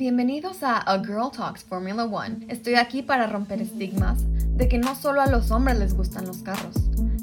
Bienvenidos 0.00 0.62
a 0.62 0.78
A 0.78 1.04
Girl 1.04 1.30
Talks 1.30 1.62
Formula 1.62 2.04
One. 2.04 2.46
Estoy 2.48 2.76
aquí 2.76 3.02
para 3.02 3.26
romper 3.26 3.60
estigmas 3.60 4.24
de 4.56 4.66
que 4.66 4.78
no 4.78 4.94
solo 4.94 5.20
a 5.20 5.26
los 5.26 5.50
hombres 5.50 5.78
les 5.78 5.92
gustan 5.92 6.26
los 6.26 6.38
carros, 6.38 6.74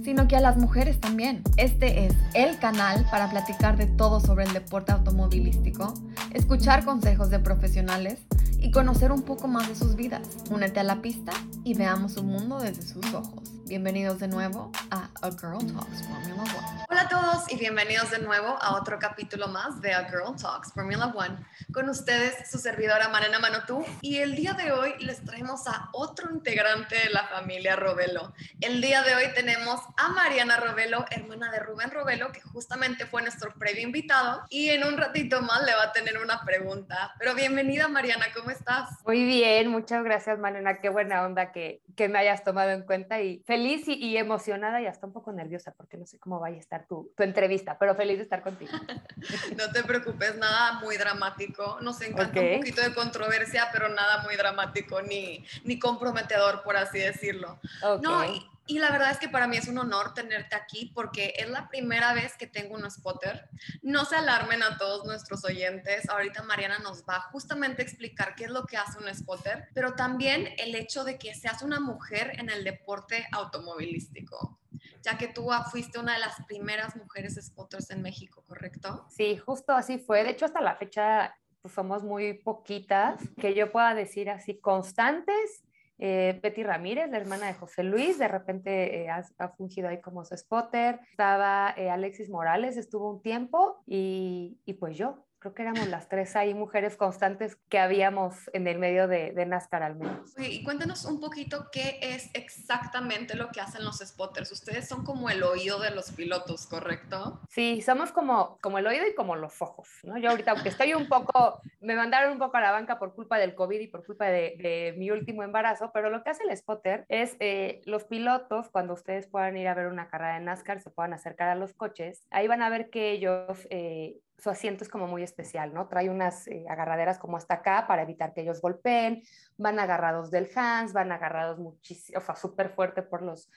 sino 0.03 0.27
que 0.27 0.35
a 0.35 0.41
las 0.41 0.57
mujeres 0.57 0.99
también. 0.99 1.41
Este 1.57 2.05
es 2.05 2.13
el 2.35 2.59
canal 2.59 3.03
para 3.09 3.31
platicar 3.31 3.77
de 3.77 3.87
todo 3.87 4.19
sobre 4.19 4.45
el 4.45 4.53
deporte 4.53 4.91
automovilístico, 4.91 5.91
escuchar 6.35 6.85
consejos 6.85 7.31
de 7.31 7.39
profesionales 7.39 8.19
y 8.59 8.69
conocer 8.69 9.11
un 9.11 9.23
poco 9.23 9.47
más 9.47 9.67
de 9.67 9.73
sus 9.73 9.95
vidas. 9.95 10.27
Únete 10.51 10.79
a 10.79 10.83
la 10.83 11.01
pista 11.01 11.31
y 11.63 11.73
veamos 11.73 12.11
su 12.11 12.23
mundo 12.23 12.59
desde 12.59 12.83
sus 12.83 13.11
ojos. 13.11 13.46
Bienvenidos 13.67 14.19
de 14.19 14.29
nuevo 14.29 14.71
a 14.91 15.09
A 15.21 15.29
Girl 15.31 15.59
Talks 15.73 16.07
Formula 16.07 16.43
One. 16.43 16.85
Hola 16.89 17.01
a 17.01 17.09
todos 17.09 17.51
y 17.51 17.57
bienvenidos 17.57 18.09
de 18.11 18.19
nuevo 18.19 18.47
a 18.61 18.77
otro 18.77 18.97
capítulo 18.97 19.49
más 19.49 19.81
de 19.81 19.93
A 19.93 20.05
Girl 20.05 20.37
Talks 20.41 20.71
Formula 20.71 21.07
One. 21.07 21.35
Con 21.73 21.89
ustedes, 21.89 22.49
su 22.49 22.59
servidora 22.59 23.09
Marena 23.09 23.39
Manotú. 23.39 23.83
Y 24.01 24.19
el 24.19 24.35
día 24.35 24.53
de 24.53 24.71
hoy 24.71 24.93
les 24.99 25.21
traemos 25.25 25.67
a 25.67 25.89
otro 25.91 26.31
integrante 26.31 26.95
de 26.95 27.09
la 27.09 27.27
familia 27.27 27.75
Robelo. 27.75 28.33
El 28.61 28.79
día 28.79 29.01
de 29.01 29.15
hoy 29.15 29.25
tenemos 29.35 29.81
a 29.97 30.09
Mariana 30.09 30.55
Robelo, 30.57 31.03
hermana 31.11 31.51
de 31.51 31.59
Rubén 31.59 31.91
Robelo, 31.91 32.31
que 32.31 32.39
justamente 32.39 33.05
fue 33.05 33.21
nuestro 33.21 33.53
previo 33.53 33.83
invitado. 33.83 34.43
Y 34.49 34.69
en 34.69 34.85
un 34.85 34.97
ratito 34.97 35.41
más 35.41 35.65
le 35.65 35.75
va 35.75 35.83
a 35.83 35.91
tener 35.91 36.17
una 36.19 36.41
pregunta. 36.45 37.13
Pero 37.19 37.35
bienvenida 37.35 37.89
Mariana, 37.89 38.27
¿cómo 38.33 38.49
estás? 38.49 38.91
Muy 39.05 39.25
bien, 39.25 39.67
muchas 39.67 40.05
gracias 40.05 40.39
Marena. 40.39 40.79
Qué 40.79 40.87
buena 40.87 41.25
onda 41.25 41.51
que, 41.51 41.81
que 41.97 42.07
me 42.07 42.19
hayas 42.19 42.45
tomado 42.45 42.69
en 42.69 42.83
cuenta 42.83 43.19
y 43.19 43.43
feliz 43.45 43.56
y, 43.65 43.93
y, 43.93 44.17
emocionada 44.17 44.81
y 44.81 44.85
hasta 44.85 45.07
un 45.07 45.13
poco 45.13 45.31
nerviosa 45.31 45.73
porque 45.75 45.97
no 45.97 46.05
sé 46.05 46.19
cómo 46.19 46.39
vaya 46.39 46.57
a 46.57 46.59
estar 46.59 46.85
tu, 46.87 47.11
tu 47.15 47.23
entrevista, 47.23 47.77
pero 47.79 47.95
feliz 47.95 48.17
de 48.17 48.23
estar 48.23 48.41
contigo. 48.41 48.71
no 49.57 49.71
te 49.71 49.83
preocupes, 49.83 50.37
nada 50.37 50.79
muy 50.79 50.97
dramático. 50.97 51.79
Nos 51.81 52.01
encanta 52.01 52.39
okay. 52.39 52.55
un 52.55 52.59
poquito 52.59 52.81
de 52.81 52.93
controversia, 52.93 53.69
pero 53.71 53.89
nada 53.89 54.23
muy 54.23 54.35
dramático 54.35 55.01
ni, 55.01 55.45
ni 55.63 55.79
comprometedor, 55.79 56.63
por 56.63 56.77
así 56.77 56.99
decirlo. 56.99 57.59
Okay. 57.81 58.01
No, 58.01 58.25
y, 58.25 58.45
y 58.67 58.79
la 58.79 58.91
verdad 58.91 59.11
es 59.11 59.17
que 59.17 59.29
para 59.29 59.47
mí 59.47 59.57
es 59.57 59.67
un 59.67 59.77
honor 59.77 60.13
tenerte 60.13 60.55
aquí 60.55 60.91
porque 60.93 61.33
es 61.37 61.49
la 61.49 61.67
primera 61.69 62.13
vez 62.13 62.35
que 62.37 62.47
tengo 62.47 62.75
un 62.75 62.89
spotter. 62.91 63.49
No 63.81 64.05
se 64.05 64.15
alarmen 64.15 64.61
a 64.61 64.77
todos 64.77 65.05
nuestros 65.05 65.45
oyentes. 65.45 66.09
Ahorita 66.09 66.43
Mariana 66.43 66.79
nos 66.79 67.03
va 67.03 67.21
justamente 67.31 67.81
a 67.81 67.85
explicar 67.85 68.35
qué 68.35 68.45
es 68.45 68.51
lo 68.51 68.65
que 68.65 68.77
hace 68.77 68.99
un 68.99 69.13
spotter, 69.13 69.69
pero 69.73 69.95
también 69.95 70.49
el 70.57 70.75
hecho 70.75 71.03
de 71.03 71.17
que 71.17 71.33
seas 71.33 71.61
una 71.61 71.79
mujer 71.79 72.33
en 72.39 72.49
el 72.49 72.63
deporte 72.63 73.27
automovilístico 73.31 74.59
ya 75.03 75.17
que 75.17 75.27
tú 75.27 75.49
fuiste 75.71 75.99
una 75.99 76.13
de 76.13 76.19
las 76.19 76.35
primeras 76.47 76.95
mujeres 76.95 77.39
spotters 77.41 77.91
en 77.91 78.01
México, 78.01 78.43
¿correcto? 78.45 79.05
Sí, 79.09 79.37
justo 79.37 79.71
así 79.71 79.99
fue. 79.99 80.23
De 80.23 80.31
hecho, 80.31 80.45
hasta 80.45 80.59
la 80.59 80.75
fecha 80.75 81.33
pues, 81.61 81.73
somos 81.73 82.03
muy 82.03 82.33
poquitas, 82.33 83.21
que 83.39 83.53
yo 83.53 83.71
pueda 83.71 83.93
decir 83.93 84.29
así, 84.29 84.59
constantes 84.59 85.63
eh, 85.99 86.39
Betty 86.41 86.63
Ramírez, 86.63 87.09
la 87.09 87.17
hermana 87.17 87.47
de 87.47 87.53
José 87.53 87.83
Luis, 87.83 88.17
de 88.17 88.27
repente 88.27 89.03
eh, 89.03 89.09
ha, 89.09 89.49
fungido 89.49 89.89
ahí 89.89 89.99
como 90.01 90.23
su 90.25 90.35
spotter. 90.37 90.99
Estaba 91.09 91.73
eh, 91.75 91.89
Alexis 91.89 92.29
Morales, 92.29 92.77
estuvo 92.77 93.09
un 93.09 93.21
tiempo 93.21 93.81
y, 93.85 94.59
y, 94.65 94.73
pues 94.73 94.97
yo. 94.97 95.26
Creo 95.47 95.55
que 95.55 95.61
éramos 95.61 95.87
las 95.87 96.09
tres 96.09 96.35
ahí 96.35 96.53
mujeres 96.53 96.97
constantes 96.97 97.55
que 97.69 97.79
habíamos 97.79 98.49
en 98.51 98.67
el 98.67 98.79
medio 98.79 99.07
de, 99.07 99.31
de 99.31 99.45
NASCAR 99.45 99.81
al 99.81 99.95
menos. 99.95 100.35
y 100.37 100.61
cuéntanos 100.61 101.05
un 101.05 101.21
poquito 101.21 101.69
qué 101.71 101.99
es 102.01 102.29
exactamente 102.33 103.33
lo 103.37 103.47
que 103.47 103.61
hacen 103.61 103.85
los 103.85 103.99
spotters. 103.99 104.51
Ustedes 104.51 104.89
son 104.89 105.05
como 105.05 105.29
el 105.29 105.41
oído 105.43 105.79
de 105.79 105.91
los 105.91 106.11
pilotos, 106.11 106.67
¿correcto? 106.67 107.39
Sí, 107.47 107.81
somos 107.81 108.11
como, 108.11 108.57
como 108.61 108.77
el 108.77 108.87
oído 108.87 109.07
y 109.07 109.15
como 109.15 109.37
los 109.37 109.61
ojos, 109.61 109.87
¿no? 110.03 110.17
Yo 110.17 110.31
ahorita, 110.31 110.51
aunque 110.51 110.67
estoy 110.67 110.93
un 110.93 111.07
poco, 111.07 111.61
me 111.79 111.95
mandaron 111.95 112.33
un 112.33 112.39
poco 112.39 112.57
a 112.57 112.61
la 112.61 112.71
banca 112.71 112.99
por 112.99 113.15
culpa 113.15 113.37
del 113.37 113.55
COVID 113.55 113.79
y 113.79 113.87
por 113.87 114.05
culpa 114.05 114.25
de, 114.25 114.57
de 114.57 114.95
mi 114.97 115.11
último 115.11 115.43
embarazo, 115.43 115.91
pero 115.93 116.09
lo 116.09 116.23
que 116.23 116.31
hace 116.31 116.43
el 116.43 116.57
spotter 116.57 117.05
es 117.07 117.37
eh, 117.39 117.81
los 117.85 118.03
pilotos, 118.03 118.67
cuando 118.69 118.95
ustedes 118.95 119.27
puedan 119.27 119.55
ir 119.55 119.69
a 119.69 119.75
ver 119.75 119.87
una 119.87 120.09
carrera 120.09 120.33
de 120.33 120.41
NASCAR, 120.41 120.81
se 120.81 120.89
puedan 120.89 121.13
acercar 121.13 121.47
a 121.47 121.55
los 121.55 121.73
coches, 121.73 122.25
ahí 122.31 122.49
van 122.49 122.61
a 122.61 122.69
ver 122.69 122.89
que 122.89 123.11
ellos... 123.11 123.65
Eh, 123.69 124.17
su 124.37 124.49
asiento 124.49 124.83
es 124.83 124.89
como 124.89 125.07
muy 125.07 125.23
especial, 125.23 125.73
¿no? 125.73 125.87
Trae 125.87 126.09
unas 126.09 126.47
eh, 126.47 126.65
agarraderas 126.69 127.17
como 127.17 127.37
hasta 127.37 127.55
acá 127.55 127.85
para 127.87 128.03
evitar 128.03 128.33
que 128.33 128.41
ellos 128.41 128.61
golpeen, 128.61 129.23
van 129.57 129.79
agarrados 129.79 130.29
del 130.29 130.49
hands, 130.55 130.93
van 130.93 131.11
agarrados 131.11 131.57
muchísimo, 131.57 132.19
o 132.19 132.21
sea, 132.21 132.35
súper 132.35 132.69
fuerte 132.69 133.01
por 133.01 133.23
los 133.23 133.49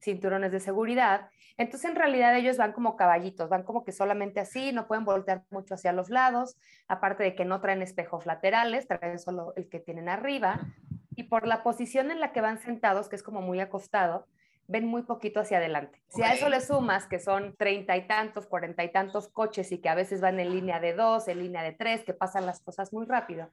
cinturones 0.00 0.52
de 0.52 0.60
seguridad. 0.60 1.28
Entonces, 1.56 1.90
en 1.90 1.96
realidad 1.96 2.36
ellos 2.36 2.56
van 2.56 2.72
como 2.72 2.96
caballitos, 2.96 3.48
van 3.48 3.64
como 3.64 3.84
que 3.84 3.90
solamente 3.90 4.38
así, 4.38 4.72
no 4.72 4.86
pueden 4.86 5.04
voltear 5.04 5.42
mucho 5.50 5.74
hacia 5.74 5.92
los 5.92 6.08
lados, 6.08 6.56
aparte 6.86 7.24
de 7.24 7.34
que 7.34 7.44
no 7.44 7.60
traen 7.60 7.82
espejos 7.82 8.26
laterales, 8.26 8.86
traen 8.86 9.18
solo 9.18 9.52
el 9.56 9.68
que 9.68 9.80
tienen 9.80 10.08
arriba. 10.08 10.60
Y 11.16 11.24
por 11.24 11.48
la 11.48 11.64
posición 11.64 12.12
en 12.12 12.20
la 12.20 12.30
que 12.30 12.40
van 12.40 12.60
sentados, 12.60 13.08
que 13.08 13.16
es 13.16 13.24
como 13.24 13.42
muy 13.42 13.58
acostado, 13.58 14.28
ven 14.68 14.86
muy 14.86 15.02
poquito 15.02 15.40
hacia 15.40 15.58
adelante. 15.58 16.00
Si 16.08 16.22
a 16.22 16.32
eso 16.32 16.48
le 16.48 16.60
sumas 16.60 17.06
que 17.06 17.18
son 17.18 17.56
treinta 17.56 17.96
y 17.96 18.06
tantos, 18.06 18.46
cuarenta 18.46 18.84
y 18.84 18.92
tantos 18.92 19.28
coches 19.28 19.72
y 19.72 19.78
que 19.78 19.88
a 19.88 19.94
veces 19.94 20.20
van 20.20 20.38
en 20.38 20.50
línea 20.50 20.78
de 20.78 20.92
dos, 20.92 21.26
en 21.26 21.40
línea 21.40 21.62
de 21.62 21.72
tres, 21.72 22.04
que 22.04 22.14
pasan 22.14 22.46
las 22.46 22.60
cosas 22.60 22.92
muy 22.92 23.06
rápido, 23.06 23.50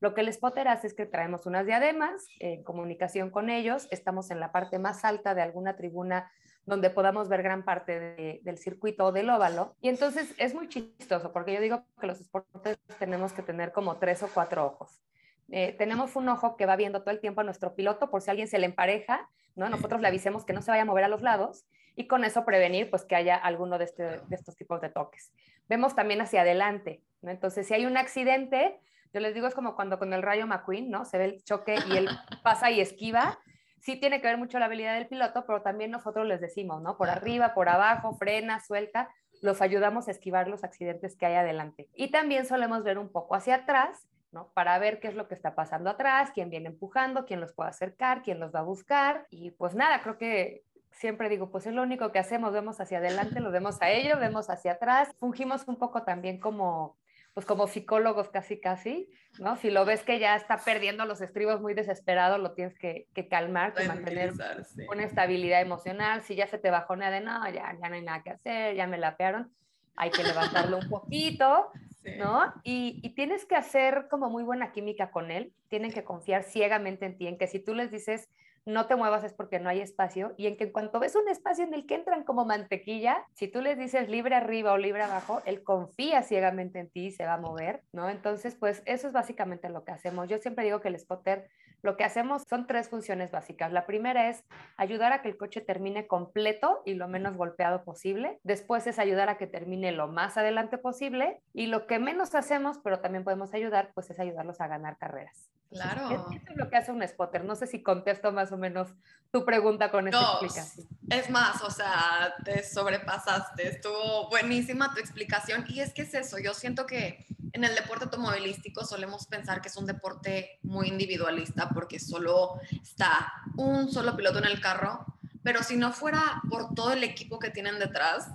lo 0.00 0.14
que 0.14 0.20
el 0.20 0.32
spotter 0.32 0.68
hace 0.68 0.86
es 0.86 0.94
que 0.94 1.06
traemos 1.06 1.46
unas 1.46 1.66
diademas 1.66 2.26
en 2.38 2.62
comunicación 2.62 3.30
con 3.30 3.50
ellos, 3.50 3.88
estamos 3.90 4.30
en 4.30 4.38
la 4.38 4.52
parte 4.52 4.78
más 4.78 5.04
alta 5.04 5.34
de 5.34 5.42
alguna 5.42 5.76
tribuna 5.76 6.30
donde 6.66 6.90
podamos 6.90 7.28
ver 7.28 7.42
gran 7.42 7.64
parte 7.64 7.98
de, 7.98 8.40
del 8.42 8.58
circuito 8.58 9.06
o 9.06 9.12
del 9.12 9.28
óvalo. 9.30 9.74
Y 9.80 9.88
entonces 9.88 10.34
es 10.38 10.54
muy 10.54 10.68
chistoso, 10.68 11.32
porque 11.32 11.54
yo 11.54 11.60
digo 11.60 11.84
que 12.00 12.06
los 12.06 12.18
spotters 12.18 12.78
tenemos 12.98 13.32
que 13.32 13.42
tener 13.42 13.72
como 13.72 13.96
tres 13.96 14.22
o 14.22 14.28
cuatro 14.32 14.66
ojos. 14.66 15.02
Eh, 15.50 15.74
tenemos 15.78 16.16
un 16.16 16.28
ojo 16.28 16.56
que 16.56 16.66
va 16.66 16.76
viendo 16.76 17.00
todo 17.00 17.10
el 17.10 17.20
tiempo 17.20 17.40
a 17.40 17.44
nuestro 17.44 17.74
piloto 17.74 18.10
por 18.10 18.22
si 18.22 18.30
alguien 18.30 18.46
se 18.46 18.58
le 18.58 18.66
empareja, 18.66 19.28
¿no? 19.54 19.68
Nosotros 19.68 20.00
le 20.00 20.08
avisemos 20.08 20.44
que 20.44 20.52
no 20.52 20.62
se 20.62 20.70
vaya 20.70 20.82
a 20.82 20.86
mover 20.86 21.04
a 21.04 21.08
los 21.08 21.22
lados 21.22 21.64
y 21.96 22.06
con 22.06 22.24
eso 22.24 22.44
prevenir 22.44 22.90
pues 22.90 23.04
que 23.04 23.16
haya 23.16 23.36
alguno 23.36 23.78
de, 23.78 23.84
este, 23.84 24.02
de 24.02 24.34
estos 24.36 24.56
tipos 24.56 24.80
de 24.80 24.88
toques. 24.88 25.32
Vemos 25.68 25.94
también 25.94 26.20
hacia 26.20 26.42
adelante, 26.42 27.02
¿no? 27.22 27.30
Entonces, 27.30 27.66
si 27.66 27.74
hay 27.74 27.86
un 27.86 27.96
accidente, 27.96 28.80
yo 29.12 29.20
les 29.20 29.34
digo 29.34 29.46
es 29.46 29.54
como 29.54 29.76
cuando 29.76 29.98
con 29.98 30.12
el 30.12 30.22
rayo 30.22 30.46
McQueen, 30.46 30.90
¿no? 30.90 31.04
Se 31.04 31.18
ve 31.18 31.24
el 31.26 31.44
choque 31.44 31.76
y 31.88 31.96
él 31.96 32.08
pasa 32.42 32.70
y 32.70 32.80
esquiva. 32.80 33.38
Sí 33.80 33.96
tiene 33.96 34.20
que 34.20 34.26
ver 34.26 34.38
mucho 34.38 34.58
la 34.58 34.66
habilidad 34.66 34.94
del 34.94 35.08
piloto, 35.08 35.44
pero 35.46 35.62
también 35.62 35.90
nosotros 35.90 36.26
les 36.26 36.40
decimos, 36.40 36.82
¿no? 36.82 36.96
Por 36.96 37.08
arriba, 37.08 37.54
por 37.54 37.68
abajo, 37.68 38.14
frena, 38.14 38.60
suelta, 38.60 39.08
los 39.40 39.62
ayudamos 39.62 40.08
a 40.08 40.10
esquivar 40.10 40.48
los 40.48 40.64
accidentes 40.64 41.16
que 41.16 41.26
hay 41.26 41.34
adelante. 41.34 41.88
Y 41.94 42.10
también 42.10 42.46
solemos 42.46 42.84
ver 42.84 42.98
un 42.98 43.10
poco 43.10 43.34
hacia 43.34 43.56
atrás 43.56 44.06
¿no? 44.32 44.50
Para 44.54 44.78
ver 44.78 45.00
qué 45.00 45.08
es 45.08 45.14
lo 45.14 45.28
que 45.28 45.34
está 45.34 45.54
pasando 45.54 45.90
atrás, 45.90 46.30
quién 46.34 46.50
viene 46.50 46.68
empujando, 46.68 47.26
quién 47.26 47.40
los 47.40 47.52
puede 47.52 47.70
acercar, 47.70 48.22
quién 48.22 48.40
los 48.40 48.54
va 48.54 48.60
a 48.60 48.64
buscar. 48.64 49.26
Y 49.30 49.50
pues 49.52 49.74
nada, 49.74 50.02
creo 50.02 50.18
que 50.18 50.62
siempre 50.92 51.28
digo, 51.28 51.50
pues 51.50 51.66
es 51.66 51.72
lo 51.72 51.82
único 51.82 52.12
que 52.12 52.18
hacemos, 52.18 52.52
vemos 52.52 52.80
hacia 52.80 52.98
adelante, 52.98 53.40
lo 53.40 53.50
vemos 53.50 53.80
a 53.80 53.90
ellos, 53.90 54.18
vemos 54.20 54.50
hacia 54.50 54.72
atrás. 54.72 55.08
Fungimos 55.18 55.66
un 55.66 55.76
poco 55.76 56.02
también 56.02 56.38
como 56.38 56.96
pues 57.34 57.46
como 57.46 57.68
psicólogos 57.68 58.28
casi 58.28 58.60
casi, 58.60 59.08
¿no? 59.38 59.56
Si 59.56 59.70
lo 59.70 59.84
ves 59.84 60.02
que 60.02 60.18
ya 60.18 60.34
está 60.34 60.58
perdiendo 60.58 61.04
los 61.04 61.20
estribos 61.20 61.60
muy 61.60 61.74
desesperado, 61.74 62.38
lo 62.38 62.52
tienes 62.52 62.76
que, 62.78 63.06
que 63.14 63.28
calmar, 63.28 63.72
que 63.72 63.86
mantener 63.86 64.32
sí. 64.64 64.86
una 64.90 65.04
estabilidad 65.04 65.60
emocional. 65.60 66.22
Si 66.22 66.34
ya 66.34 66.48
se 66.48 66.58
te 66.58 66.70
bajonea 66.70 67.10
de, 67.10 67.20
no, 67.20 67.48
ya, 67.48 67.76
ya 67.80 67.88
no 67.88 67.94
hay 67.94 68.02
nada 68.02 68.22
que 68.22 68.30
hacer, 68.30 68.74
ya 68.74 68.86
me 68.88 68.98
lapearon, 68.98 69.52
hay 69.94 70.10
que 70.10 70.24
levantarlo 70.24 70.78
un 70.78 70.88
poquito, 70.88 71.70
Sí. 72.02 72.12
¿no? 72.16 72.52
Y, 72.62 72.98
y, 73.02 73.10
tienes 73.14 73.44
que 73.44 73.56
hacer 73.56 74.08
como 74.08 74.30
muy 74.30 74.42
buena 74.42 74.72
química 74.72 75.10
con 75.10 75.30
él, 75.30 75.52
tienen 75.68 75.92
que 75.92 76.02
confiar 76.02 76.44
ciegamente 76.44 77.04
en 77.04 77.18
ti, 77.18 77.26
en 77.26 77.36
que 77.36 77.46
si 77.46 77.58
tú 77.58 77.74
les 77.74 77.90
dices 77.90 78.30
no 78.66 78.86
te 78.86 78.96
muevas 78.96 79.24
es 79.24 79.32
porque 79.32 79.58
no 79.58 79.68
hay 79.68 79.80
espacio 79.80 80.34
y 80.36 80.46
en 80.46 80.56
que 80.56 80.64
en 80.64 80.72
cuanto 80.72 81.00
ves 81.00 81.16
un 81.16 81.28
espacio 81.28 81.64
en 81.64 81.74
el 81.74 81.86
que 81.86 81.94
entran 81.94 82.24
como 82.24 82.44
mantequilla, 82.44 83.24
si 83.34 83.48
tú 83.48 83.60
les 83.60 83.78
dices 83.78 84.08
libre 84.08 84.34
arriba 84.34 84.72
o 84.72 84.78
libre 84.78 85.02
abajo, 85.02 85.40
él 85.46 85.62
confía 85.62 86.22
ciegamente 86.22 86.78
en 86.78 86.90
ti 86.90 87.06
y 87.06 87.10
se 87.10 87.24
va 87.24 87.34
a 87.34 87.40
mover, 87.40 87.82
¿no? 87.92 88.08
Entonces, 88.08 88.54
pues 88.54 88.82
eso 88.86 89.06
es 89.06 89.12
básicamente 89.12 89.68
lo 89.68 89.84
que 89.84 89.92
hacemos. 89.92 90.28
Yo 90.28 90.38
siempre 90.38 90.64
digo 90.64 90.80
que 90.80 90.88
el 90.88 90.98
spotter 90.98 91.48
lo 91.82 91.96
que 91.96 92.04
hacemos 92.04 92.42
son 92.48 92.66
tres 92.66 92.88
funciones 92.88 93.30
básicas. 93.30 93.72
La 93.72 93.86
primera 93.86 94.28
es 94.28 94.44
ayudar 94.76 95.12
a 95.12 95.22
que 95.22 95.28
el 95.28 95.36
coche 95.36 95.60
termine 95.60 96.06
completo 96.06 96.82
y 96.84 96.94
lo 96.94 97.08
menos 97.08 97.36
golpeado 97.36 97.84
posible. 97.84 98.38
Después 98.42 98.86
es 98.86 98.98
ayudar 98.98 99.28
a 99.28 99.38
que 99.38 99.46
termine 99.46 99.92
lo 99.92 100.08
más 100.08 100.36
adelante 100.36 100.78
posible. 100.78 101.40
Y 101.54 101.66
lo 101.66 101.86
que 101.86 101.98
menos 101.98 102.34
hacemos, 102.34 102.78
pero 102.82 103.00
también 103.00 103.24
podemos 103.24 103.54
ayudar, 103.54 103.90
pues 103.94 104.10
es 104.10 104.20
ayudarlos 104.20 104.60
a 104.60 104.68
ganar 104.68 104.98
carreras. 104.98 105.50
Claro. 105.70 106.10
Eso 106.10 106.50
es 106.50 106.56
lo 106.56 106.68
que 106.68 106.76
hace 106.76 106.90
un 106.90 107.06
spotter. 107.06 107.44
No 107.44 107.54
sé 107.54 107.66
si 107.68 107.82
contesto 107.82 108.32
más 108.32 108.50
o 108.50 108.56
menos 108.56 108.88
tu 109.30 109.44
pregunta 109.44 109.90
con 109.90 110.08
esta 110.08 110.20
no, 110.20 110.32
explicación. 110.32 110.86
Es 111.08 111.30
más, 111.30 111.62
o 111.62 111.70
sea, 111.70 112.34
te 112.44 112.64
sobrepasaste. 112.64 113.68
Estuvo 113.68 114.28
buenísima 114.28 114.92
tu 114.92 115.00
explicación. 115.00 115.64
Y 115.68 115.80
es 115.80 115.94
que 115.94 116.02
es 116.02 116.14
eso. 116.14 116.38
Yo 116.38 116.54
siento 116.54 116.86
que 116.86 117.24
en 117.52 117.64
el 117.64 117.74
deporte 117.74 118.04
automovilístico 118.04 118.84
solemos 118.84 119.26
pensar 119.26 119.60
que 119.60 119.68
es 119.68 119.76
un 119.76 119.86
deporte 119.86 120.58
muy 120.62 120.88
individualista 120.88 121.68
porque 121.70 121.98
solo 121.98 122.60
está 122.82 123.32
un 123.56 123.90
solo 123.90 124.16
piloto 124.16 124.38
en 124.38 124.46
el 124.46 124.60
carro. 124.60 125.04
Pero 125.42 125.62
si 125.62 125.76
no 125.76 125.92
fuera 125.92 126.42
por 126.50 126.74
todo 126.74 126.92
el 126.92 127.02
equipo 127.02 127.38
que 127.38 127.50
tienen 127.50 127.78
detrás, 127.78 128.28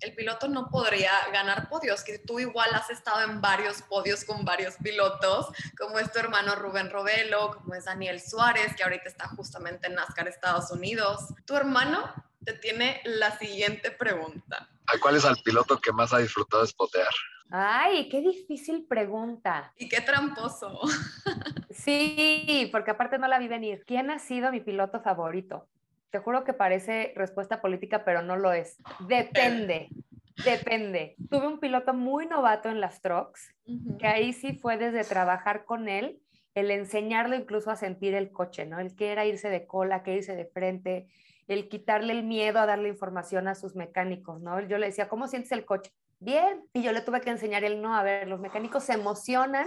el 0.00 0.14
piloto 0.14 0.48
no 0.48 0.68
podría 0.70 1.12
ganar 1.32 1.68
podios, 1.68 2.04
que 2.04 2.18
tú 2.18 2.38
igual 2.38 2.72
has 2.74 2.88
estado 2.90 3.22
en 3.22 3.40
varios 3.40 3.82
podios 3.82 4.24
con 4.24 4.44
varios 4.44 4.76
pilotos, 4.76 5.48
como 5.76 5.98
es 5.98 6.12
tu 6.12 6.18
hermano 6.20 6.54
Rubén 6.54 6.90
Robelo, 6.90 7.56
como 7.56 7.74
es 7.74 7.84
Daniel 7.84 8.20
Suárez, 8.20 8.74
que 8.76 8.84
ahorita 8.84 9.08
está 9.08 9.28
justamente 9.28 9.88
en 9.88 9.94
NASCAR 9.94 10.28
Estados 10.28 10.70
Unidos. 10.70 11.34
Tu 11.44 11.56
hermano 11.56 12.12
te 12.44 12.52
tiene 12.54 13.00
la 13.04 13.36
siguiente 13.38 13.90
pregunta. 13.90 14.68
¿Cuál 15.00 15.16
es 15.16 15.24
el 15.24 15.36
piloto 15.44 15.78
que 15.78 15.92
más 15.92 16.12
ha 16.12 16.18
disfrutado 16.18 16.62
de 16.62 16.68
spotear? 16.68 17.08
Ay, 17.50 18.08
qué 18.08 18.20
difícil 18.20 18.86
pregunta. 18.86 19.72
Y 19.76 19.88
qué 19.88 20.00
tramposo. 20.00 20.80
Sí, 21.70 22.68
porque 22.72 22.90
aparte 22.90 23.18
no 23.18 23.28
la 23.28 23.38
vi 23.38 23.48
venir. 23.48 23.84
¿Quién 23.86 24.10
ha 24.10 24.18
sido 24.18 24.50
mi 24.50 24.60
piloto 24.60 25.00
favorito? 25.00 25.68
Te 26.10 26.18
juro 26.18 26.42
que 26.42 26.52
parece 26.52 27.12
respuesta 27.14 27.60
política, 27.60 28.04
pero 28.04 28.22
no 28.22 28.36
lo 28.36 28.52
es. 28.52 28.78
Depende, 29.00 29.88
depende. 30.44 31.16
Tuve 31.30 31.46
un 31.46 31.60
piloto 31.60 31.94
muy 31.94 32.26
novato 32.26 32.68
en 32.68 32.80
las 32.80 33.00
trucks, 33.00 33.54
que 33.98 34.06
ahí 34.06 34.32
sí 34.32 34.58
fue 34.58 34.76
desde 34.76 35.04
trabajar 35.04 35.64
con 35.64 35.88
él, 35.88 36.20
el 36.54 36.70
enseñarlo 36.70 37.36
incluso 37.36 37.70
a 37.70 37.76
sentir 37.76 38.14
el 38.14 38.32
coche, 38.32 38.66
¿no? 38.66 38.80
El 38.80 38.96
que 38.96 39.12
era 39.12 39.26
irse 39.26 39.48
de 39.48 39.66
cola, 39.66 40.02
que 40.02 40.16
irse 40.16 40.34
de 40.34 40.46
frente, 40.46 41.08
el 41.48 41.68
quitarle 41.68 42.12
el 42.12 42.22
miedo 42.22 42.60
a 42.60 42.66
darle 42.66 42.88
información 42.88 43.48
a 43.48 43.54
sus 43.54 43.74
mecánicos, 43.74 44.40
¿no? 44.40 44.60
Yo 44.60 44.78
le 44.78 44.86
decía, 44.86 45.08
¿cómo 45.08 45.26
sientes 45.26 45.50
el 45.52 45.64
coche? 45.64 45.92
Bien. 46.20 46.64
Y 46.72 46.82
yo 46.82 46.92
le 46.92 47.00
tuve 47.00 47.20
que 47.20 47.30
enseñar 47.30 47.64
el 47.64 47.80
no, 47.80 47.96
a 47.96 48.02
ver, 48.02 48.28
los 48.28 48.40
mecánicos 48.40 48.84
se 48.84 48.92
emocionan 48.92 49.66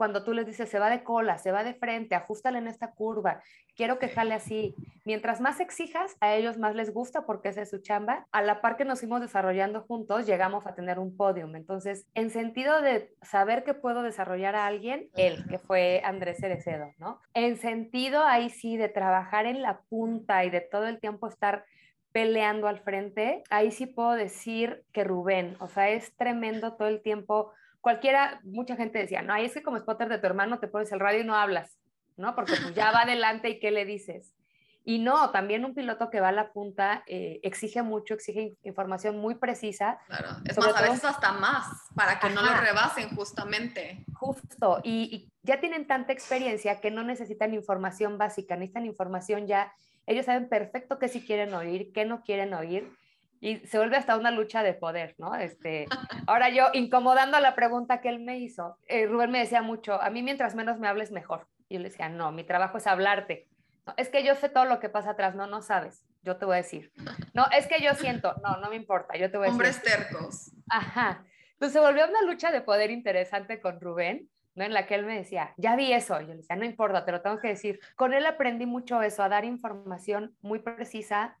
cuando 0.00 0.24
tú 0.24 0.32
les 0.32 0.46
dices, 0.46 0.70
se 0.70 0.78
va 0.78 0.88
de 0.88 1.04
cola, 1.04 1.36
se 1.36 1.52
va 1.52 1.62
de 1.62 1.74
frente, 1.74 2.14
ajustale 2.14 2.56
en 2.56 2.68
esta 2.68 2.92
curva, 2.92 3.42
quiero 3.76 3.98
que 3.98 4.08
jale 4.08 4.32
así. 4.32 4.74
Mientras 5.04 5.42
más 5.42 5.60
exijas, 5.60 6.16
a 6.20 6.34
ellos 6.34 6.56
más 6.56 6.74
les 6.74 6.94
gusta 6.94 7.26
porque 7.26 7.50
esa 7.50 7.60
es 7.60 7.68
su 7.68 7.82
chamba. 7.82 8.26
A 8.32 8.40
la 8.40 8.62
par 8.62 8.78
que 8.78 8.86
nos 8.86 9.00
fuimos 9.00 9.20
desarrollando 9.20 9.82
juntos, 9.82 10.24
llegamos 10.24 10.66
a 10.66 10.74
tener 10.74 10.98
un 10.98 11.14
podium. 11.18 11.54
Entonces, 11.54 12.06
en 12.14 12.30
sentido 12.30 12.80
de 12.80 13.14
saber 13.20 13.62
que 13.62 13.74
puedo 13.74 14.02
desarrollar 14.02 14.56
a 14.56 14.66
alguien, 14.66 15.10
él, 15.16 15.44
que 15.50 15.58
fue 15.58 16.00
Andrés 16.02 16.38
Cerecedo, 16.40 16.94
¿no? 16.96 17.20
En 17.34 17.58
sentido, 17.58 18.24
ahí 18.24 18.48
sí, 18.48 18.78
de 18.78 18.88
trabajar 18.88 19.44
en 19.44 19.60
la 19.60 19.82
punta 19.90 20.46
y 20.46 20.50
de 20.50 20.62
todo 20.62 20.86
el 20.86 20.98
tiempo 20.98 21.28
estar 21.28 21.66
peleando 22.12 22.68
al 22.68 22.80
frente, 22.80 23.42
ahí 23.50 23.70
sí 23.70 23.84
puedo 23.84 24.12
decir 24.12 24.82
que 24.92 25.04
Rubén, 25.04 25.58
o 25.60 25.68
sea, 25.68 25.90
es 25.90 26.16
tremendo 26.16 26.72
todo 26.72 26.88
el 26.88 27.02
tiempo 27.02 27.52
cualquiera, 27.80 28.40
mucha 28.44 28.76
gente 28.76 28.98
decía, 28.98 29.22
no, 29.22 29.34
es 29.36 29.54
que 29.54 29.62
como 29.62 29.78
spotter 29.78 30.08
de 30.08 30.18
tu 30.18 30.26
hermano 30.26 30.58
te 30.58 30.68
pones 30.68 30.92
el 30.92 31.00
radio 31.00 31.20
y 31.20 31.24
no 31.24 31.34
hablas, 31.34 31.78
¿no? 32.16 32.34
Porque 32.34 32.54
pues 32.60 32.74
ya 32.74 32.90
va 32.92 33.02
adelante 33.02 33.48
y 33.48 33.58
¿qué 33.58 33.70
le 33.70 33.84
dices? 33.84 34.34
Y 34.82 34.98
no, 34.98 35.30
también 35.30 35.64
un 35.64 35.74
piloto 35.74 36.08
que 36.08 36.20
va 36.20 36.28
a 36.28 36.32
la 36.32 36.52
punta 36.52 37.04
eh, 37.06 37.38
exige 37.42 37.82
mucho, 37.82 38.14
exige 38.14 38.54
información 38.62 39.18
muy 39.18 39.34
precisa. 39.34 39.98
Claro, 40.06 40.28
es 40.44 40.56
más, 40.56 40.74
a 40.74 40.82
veces 40.82 41.04
hasta 41.04 41.32
más, 41.32 41.66
para 41.94 42.18
que 42.18 42.30
no 42.30 42.42
lo 42.42 42.54
rebasen 42.54 43.14
justamente. 43.14 44.04
Justo, 44.14 44.80
y, 44.82 45.14
y, 45.14 45.32
ya 45.42 45.60
tienen 45.60 45.86
tanta 45.86 46.12
experiencia 46.12 46.80
que 46.80 46.90
no 46.90 47.02
necesitan 47.02 47.52
información 47.52 48.16
básica, 48.16 48.56
necesitan 48.56 48.86
información 48.86 49.46
ya, 49.46 49.72
ellos 50.06 50.26
saben 50.26 50.48
perfecto 50.48 50.98
qué 50.98 51.08
sí 51.08 51.24
quieren 51.24 51.52
oír, 51.52 51.92
qué 51.92 52.06
no 52.06 52.22
quieren 52.22 52.54
oír, 52.54 52.90
y 53.40 53.56
se 53.66 53.78
vuelve 53.78 53.96
hasta 53.96 54.16
una 54.16 54.30
lucha 54.30 54.62
de 54.62 54.74
poder, 54.74 55.14
¿no? 55.18 55.34
Este, 55.34 55.86
ahora 56.26 56.50
yo, 56.50 56.66
incomodando 56.74 57.40
la 57.40 57.54
pregunta 57.54 58.00
que 58.00 58.10
él 58.10 58.20
me 58.20 58.38
hizo, 58.38 58.76
eh, 58.86 59.06
Rubén 59.06 59.30
me 59.30 59.38
decía 59.38 59.62
mucho, 59.62 60.00
a 60.00 60.10
mí 60.10 60.22
mientras 60.22 60.54
menos 60.54 60.78
me 60.78 60.88
hables, 60.88 61.10
mejor. 61.10 61.46
Y 61.68 61.74
yo 61.74 61.80
le 61.80 61.88
decía, 61.88 62.08
no, 62.10 62.32
mi 62.32 62.44
trabajo 62.44 62.76
es 62.76 62.86
hablarte. 62.86 63.48
No, 63.86 63.94
es 63.96 64.10
que 64.10 64.22
yo 64.22 64.34
sé 64.34 64.50
todo 64.50 64.66
lo 64.66 64.78
que 64.78 64.90
pasa 64.90 65.10
atrás, 65.10 65.34
no, 65.34 65.46
no 65.46 65.62
sabes, 65.62 66.04
yo 66.22 66.36
te 66.36 66.44
voy 66.44 66.54
a 66.54 66.56
decir. 66.58 66.92
No, 67.32 67.46
es 67.56 67.66
que 67.66 67.82
yo 67.82 67.94
siento, 67.94 68.34
no, 68.44 68.58
no 68.58 68.68
me 68.68 68.76
importa, 68.76 69.16
yo 69.16 69.30
te 69.30 69.38
voy 69.38 69.48
a 69.48 69.50
decir. 69.50 69.66
Hombres 69.66 69.82
tercos. 69.82 70.52
Ajá. 70.68 71.24
Entonces 71.52 71.72
se 71.72 71.80
volvió 71.80 72.06
una 72.06 72.22
lucha 72.22 72.50
de 72.50 72.60
poder 72.60 72.90
interesante 72.90 73.60
con 73.60 73.80
Rubén, 73.80 74.28
¿no? 74.54 74.64
En 74.64 74.74
la 74.74 74.86
que 74.86 74.96
él 74.96 75.06
me 75.06 75.16
decía, 75.16 75.54
ya 75.56 75.76
vi 75.76 75.92
eso. 75.92 76.20
Yo 76.20 76.28
le 76.28 76.36
decía, 76.36 76.56
no 76.56 76.64
importa, 76.64 77.04
te 77.04 77.12
lo 77.12 77.22
tengo 77.22 77.38
que 77.38 77.48
decir. 77.48 77.80
Con 77.96 78.12
él 78.12 78.26
aprendí 78.26 78.66
mucho 78.66 79.00
eso, 79.02 79.22
a 79.22 79.28
dar 79.28 79.44
información 79.44 80.34
muy 80.42 80.58
precisa, 80.58 81.38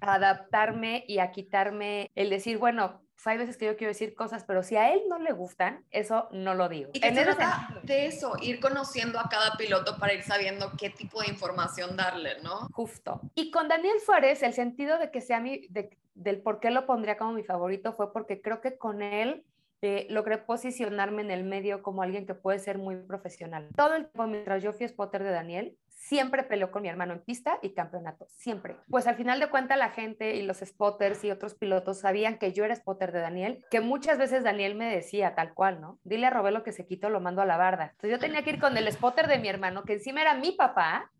adaptarme 0.00 1.04
y 1.08 1.18
a 1.18 1.30
quitarme 1.30 2.10
el 2.14 2.30
decir, 2.30 2.58
bueno, 2.58 3.04
pues, 3.24 3.26
hay 3.32 3.38
veces 3.38 3.56
que 3.56 3.66
yo 3.66 3.76
quiero 3.76 3.90
decir 3.90 4.14
cosas, 4.14 4.44
pero 4.44 4.62
si 4.62 4.76
a 4.76 4.92
él 4.92 5.02
no 5.08 5.18
le 5.18 5.32
gustan, 5.32 5.84
eso 5.90 6.28
no 6.32 6.54
lo 6.54 6.68
digo. 6.68 6.90
Y 6.92 7.00
que 7.00 7.14
se 7.14 7.22
trata 7.22 7.80
de 7.82 8.06
eso, 8.06 8.34
ir 8.42 8.60
conociendo 8.60 9.18
a 9.18 9.28
cada 9.30 9.56
piloto 9.56 9.96
para 9.98 10.12
ir 10.12 10.22
sabiendo 10.22 10.72
qué 10.78 10.90
tipo 10.90 11.22
de 11.22 11.28
información 11.28 11.96
darle, 11.96 12.42
¿no? 12.42 12.68
Justo. 12.72 13.20
Y 13.34 13.50
con 13.50 13.68
Daniel 13.68 13.98
Suárez, 14.04 14.42
el 14.42 14.52
sentido 14.52 14.98
de 14.98 15.10
que 15.10 15.22
sea 15.22 15.40
mi, 15.40 15.66
del 16.14 16.42
por 16.42 16.60
qué 16.60 16.70
lo 16.70 16.86
pondría 16.86 17.16
como 17.16 17.32
mi 17.32 17.44
favorito 17.44 17.92
fue 17.94 18.12
porque 18.12 18.42
creo 18.42 18.60
que 18.60 18.76
con 18.76 19.00
él 19.00 19.44
eh, 19.80 20.06
logré 20.10 20.38
posicionarme 20.38 21.22
en 21.22 21.30
el 21.30 21.44
medio 21.44 21.82
como 21.82 22.02
alguien 22.02 22.26
que 22.26 22.34
puede 22.34 22.58
ser 22.58 22.78
muy 22.78 22.96
profesional. 22.96 23.68
Todo 23.76 23.94
el 23.94 24.04
tiempo 24.04 24.26
mientras 24.26 24.62
yo 24.62 24.72
fui 24.72 24.88
spotter 24.88 25.22
de 25.22 25.30
Daniel, 25.30 25.76
siempre 26.04 26.42
peleó 26.42 26.70
con 26.70 26.82
mi 26.82 26.88
hermano 26.88 27.14
en 27.14 27.20
pista 27.20 27.58
y 27.62 27.72
campeonato, 27.72 28.26
siempre. 28.28 28.76
Pues 28.90 29.06
al 29.06 29.16
final 29.16 29.40
de 29.40 29.48
cuentas 29.48 29.78
la 29.78 29.90
gente 29.90 30.36
y 30.36 30.42
los 30.42 30.58
spotters 30.58 31.24
y 31.24 31.30
otros 31.30 31.54
pilotos 31.54 32.00
sabían 32.00 32.38
que 32.38 32.52
yo 32.52 32.64
era 32.64 32.76
spotter 32.76 33.10
de 33.10 33.20
Daniel, 33.20 33.64
que 33.70 33.80
muchas 33.80 34.18
veces 34.18 34.44
Daniel 34.44 34.74
me 34.74 34.94
decía 34.94 35.34
tal 35.34 35.54
cual, 35.54 35.80
¿no? 35.80 35.98
Dile 36.04 36.26
a 36.26 36.30
Robelo 36.30 36.62
que 36.62 36.72
se 36.72 36.86
quito, 36.86 37.08
lo 37.08 37.20
mando 37.20 37.40
a 37.40 37.46
la 37.46 37.56
barda. 37.56 37.84
Entonces 37.92 38.10
yo 38.10 38.18
tenía 38.18 38.42
que 38.42 38.50
ir 38.50 38.60
con 38.60 38.76
el 38.76 38.90
spotter 38.92 39.28
de 39.28 39.38
mi 39.38 39.48
hermano, 39.48 39.84
que 39.84 39.94
encima 39.94 40.20
era 40.20 40.34
mi 40.34 40.52
papá, 40.52 41.10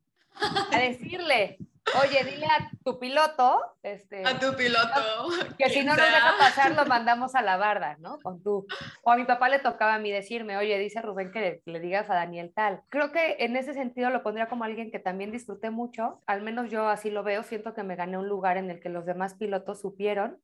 a 0.72 0.78
decirle, 0.78 1.58
Oye, 2.02 2.24
dile 2.24 2.46
a 2.46 2.70
tu 2.82 2.98
piloto, 2.98 3.60
este, 3.82 4.26
a 4.26 4.38
tu 4.38 4.56
piloto, 4.56 5.28
que 5.58 5.68
si 5.68 5.84
no 5.84 5.94
nos 5.94 6.06
deja 6.06 6.34
pasar, 6.38 6.74
lo 6.74 6.86
mandamos 6.86 7.34
a 7.34 7.42
la 7.42 7.56
barda, 7.56 7.96
¿no? 7.98 8.18
Con 8.20 8.42
tú. 8.42 8.66
O 9.02 9.10
a 9.10 9.16
mi 9.16 9.24
papá 9.24 9.48
le 9.48 9.58
tocaba 9.58 9.94
a 9.94 9.98
mí 9.98 10.10
decirme, 10.10 10.56
oye, 10.56 10.78
dice 10.78 11.02
Rubén 11.02 11.30
que 11.30 11.60
le, 11.66 11.80
digas 11.80 12.08
a 12.08 12.14
Daniel 12.14 12.52
tal. 12.54 12.82
Creo 12.88 13.12
que 13.12 13.36
en 13.40 13.56
ese 13.56 13.74
sentido 13.74 14.10
lo 14.10 14.22
pondría 14.22 14.48
como 14.48 14.64
alguien 14.64 14.90
que 14.90 14.98
también 14.98 15.30
disfruté 15.30 15.70
mucho, 15.70 16.22
al 16.26 16.42
menos 16.42 16.70
yo 16.70 16.88
así 16.88 17.10
lo 17.10 17.22
veo, 17.22 17.42
siento 17.42 17.74
que 17.74 17.82
me 17.82 17.96
gané 17.96 18.16
un 18.16 18.28
lugar 18.28 18.56
en 18.56 18.70
el 18.70 18.80
que 18.80 18.88
los 18.88 19.04
demás 19.04 19.34
pilotos 19.34 19.80
supieron 19.80 20.38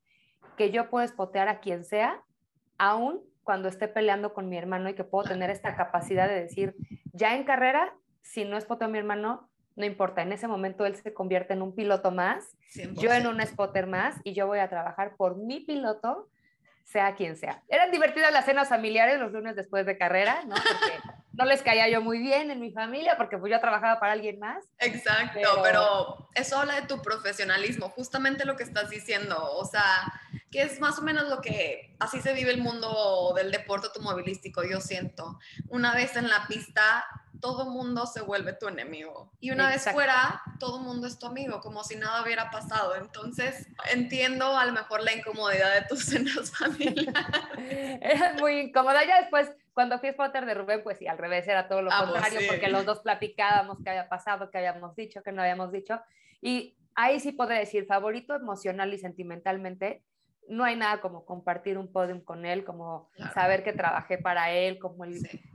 que 0.56 0.70
yo 0.70 0.90
puedo 0.90 1.04
espotear 1.04 1.48
a 1.48 1.60
quien 1.60 1.84
sea, 1.84 2.22
aún 2.78 3.22
cuando 3.42 3.68
esté 3.68 3.88
peleando 3.88 4.34
con 4.34 4.48
mi 4.48 4.56
hermano 4.58 4.88
y 4.90 4.94
que 4.94 5.04
puedo 5.04 5.28
tener 5.28 5.50
esta 5.50 5.76
capacidad 5.76 6.28
de 6.28 6.40
decir, 6.40 6.76
ya 7.12 7.34
en 7.34 7.44
carrera, 7.44 7.94
si 8.22 8.44
no 8.44 8.56
espoteo 8.56 8.88
a 8.88 8.90
mi 8.90 8.98
hermano, 8.98 9.49
no 9.80 9.86
importa, 9.86 10.22
en 10.22 10.32
ese 10.32 10.46
momento 10.46 10.86
él 10.86 10.94
se 10.94 11.12
convierte 11.12 11.54
en 11.54 11.62
un 11.62 11.74
piloto 11.74 12.10
más, 12.10 12.56
yo 12.92 13.12
en 13.12 13.26
un 13.26 13.40
spotter 13.44 13.86
más 13.86 14.16
y 14.22 14.34
yo 14.34 14.46
voy 14.46 14.60
a 14.60 14.68
trabajar 14.68 15.16
por 15.16 15.36
mi 15.36 15.60
piloto, 15.60 16.28
sea 16.84 17.14
quien 17.14 17.36
sea. 17.36 17.62
Eran 17.68 17.90
divertidas 17.90 18.32
las 18.32 18.44
cenas 18.44 18.68
familiares 18.68 19.18
los 19.18 19.32
lunes 19.32 19.56
después 19.56 19.86
de 19.86 19.96
carrera, 19.96 20.42
¿no? 20.46 20.54
Porque 20.54 20.98
no 21.32 21.44
les 21.44 21.62
caía 21.62 21.88
yo 21.88 22.00
muy 22.00 22.18
bien 22.18 22.50
en 22.50 22.60
mi 22.60 22.72
familia 22.72 23.16
porque 23.16 23.38
pues 23.38 23.50
yo 23.50 23.60
trabajaba 23.60 23.98
para 23.98 24.12
alguien 24.12 24.38
más. 24.38 24.64
Exacto, 24.78 25.40
pero... 25.40 25.62
pero 25.62 26.28
eso 26.34 26.58
habla 26.58 26.80
de 26.80 26.86
tu 26.86 27.00
profesionalismo, 27.00 27.88
justamente 27.88 28.44
lo 28.44 28.56
que 28.56 28.64
estás 28.64 28.90
diciendo, 28.90 29.36
o 29.54 29.64
sea, 29.64 30.12
que 30.50 30.62
es 30.62 30.80
más 30.80 30.98
o 30.98 31.02
menos 31.02 31.28
lo 31.28 31.40
que 31.40 31.94
así 32.00 32.20
se 32.20 32.34
vive 32.34 32.50
el 32.50 32.60
mundo 32.60 33.32
del 33.36 33.50
deporte 33.50 33.86
automovilístico, 33.86 34.62
yo 34.64 34.80
siento. 34.80 35.38
Una 35.68 35.94
vez 35.94 36.16
en 36.16 36.28
la 36.28 36.46
pista 36.48 37.06
todo 37.40 37.66
mundo 37.70 38.06
se 38.06 38.20
vuelve 38.22 38.52
tu 38.52 38.68
enemigo. 38.68 39.32
Y 39.40 39.50
una 39.50 39.68
vez 39.68 39.84
fuera, 39.90 40.42
todo 40.58 40.78
mundo 40.78 41.06
es 41.06 41.18
tu 41.18 41.26
amigo, 41.26 41.60
como 41.60 41.82
si 41.84 41.96
nada 41.96 42.22
hubiera 42.22 42.50
pasado. 42.50 42.94
Entonces, 42.96 43.66
entiendo 43.92 44.56
a 44.56 44.66
lo 44.66 44.72
mejor 44.72 45.02
la 45.02 45.12
incomodidad 45.12 45.74
de 45.74 45.86
tus 45.86 46.04
cenas 46.06 46.50
familiares. 46.50 47.14
Era 48.00 48.34
muy 48.34 48.60
incómoda. 48.60 49.04
Ya 49.04 49.20
después, 49.20 49.50
cuando 49.72 49.98
fui 49.98 50.10
spotter 50.10 50.46
de 50.46 50.54
Rubén, 50.54 50.82
pues 50.82 50.98
sí, 50.98 51.06
al 51.06 51.18
revés, 51.18 51.48
era 51.48 51.68
todo 51.68 51.82
lo 51.82 51.90
ah, 51.90 52.00
pues 52.00 52.12
contrario, 52.12 52.40
porque 52.48 52.68
los 52.68 52.84
dos 52.84 53.00
platicábamos 53.00 53.78
qué 53.82 53.90
había 53.90 54.08
pasado, 54.08 54.50
qué 54.50 54.58
habíamos 54.58 54.94
dicho, 54.94 55.22
qué 55.22 55.32
no 55.32 55.42
habíamos 55.42 55.72
dicho. 55.72 56.00
Y 56.42 56.76
ahí 56.94 57.20
sí 57.20 57.32
podré 57.32 57.58
decir, 57.58 57.86
favorito 57.86 58.34
emocional 58.34 58.92
y 58.92 58.98
sentimentalmente, 58.98 60.02
no 60.48 60.64
hay 60.64 60.76
nada 60.76 61.00
como 61.00 61.24
compartir 61.24 61.78
un 61.78 61.92
podium 61.92 62.20
con 62.20 62.44
él, 62.44 62.64
como 62.64 63.08
saber 63.34 63.62
que 63.62 63.72
trabajé 63.72 64.18
para 64.18 64.50
él, 64.50 64.78
como 64.78 65.06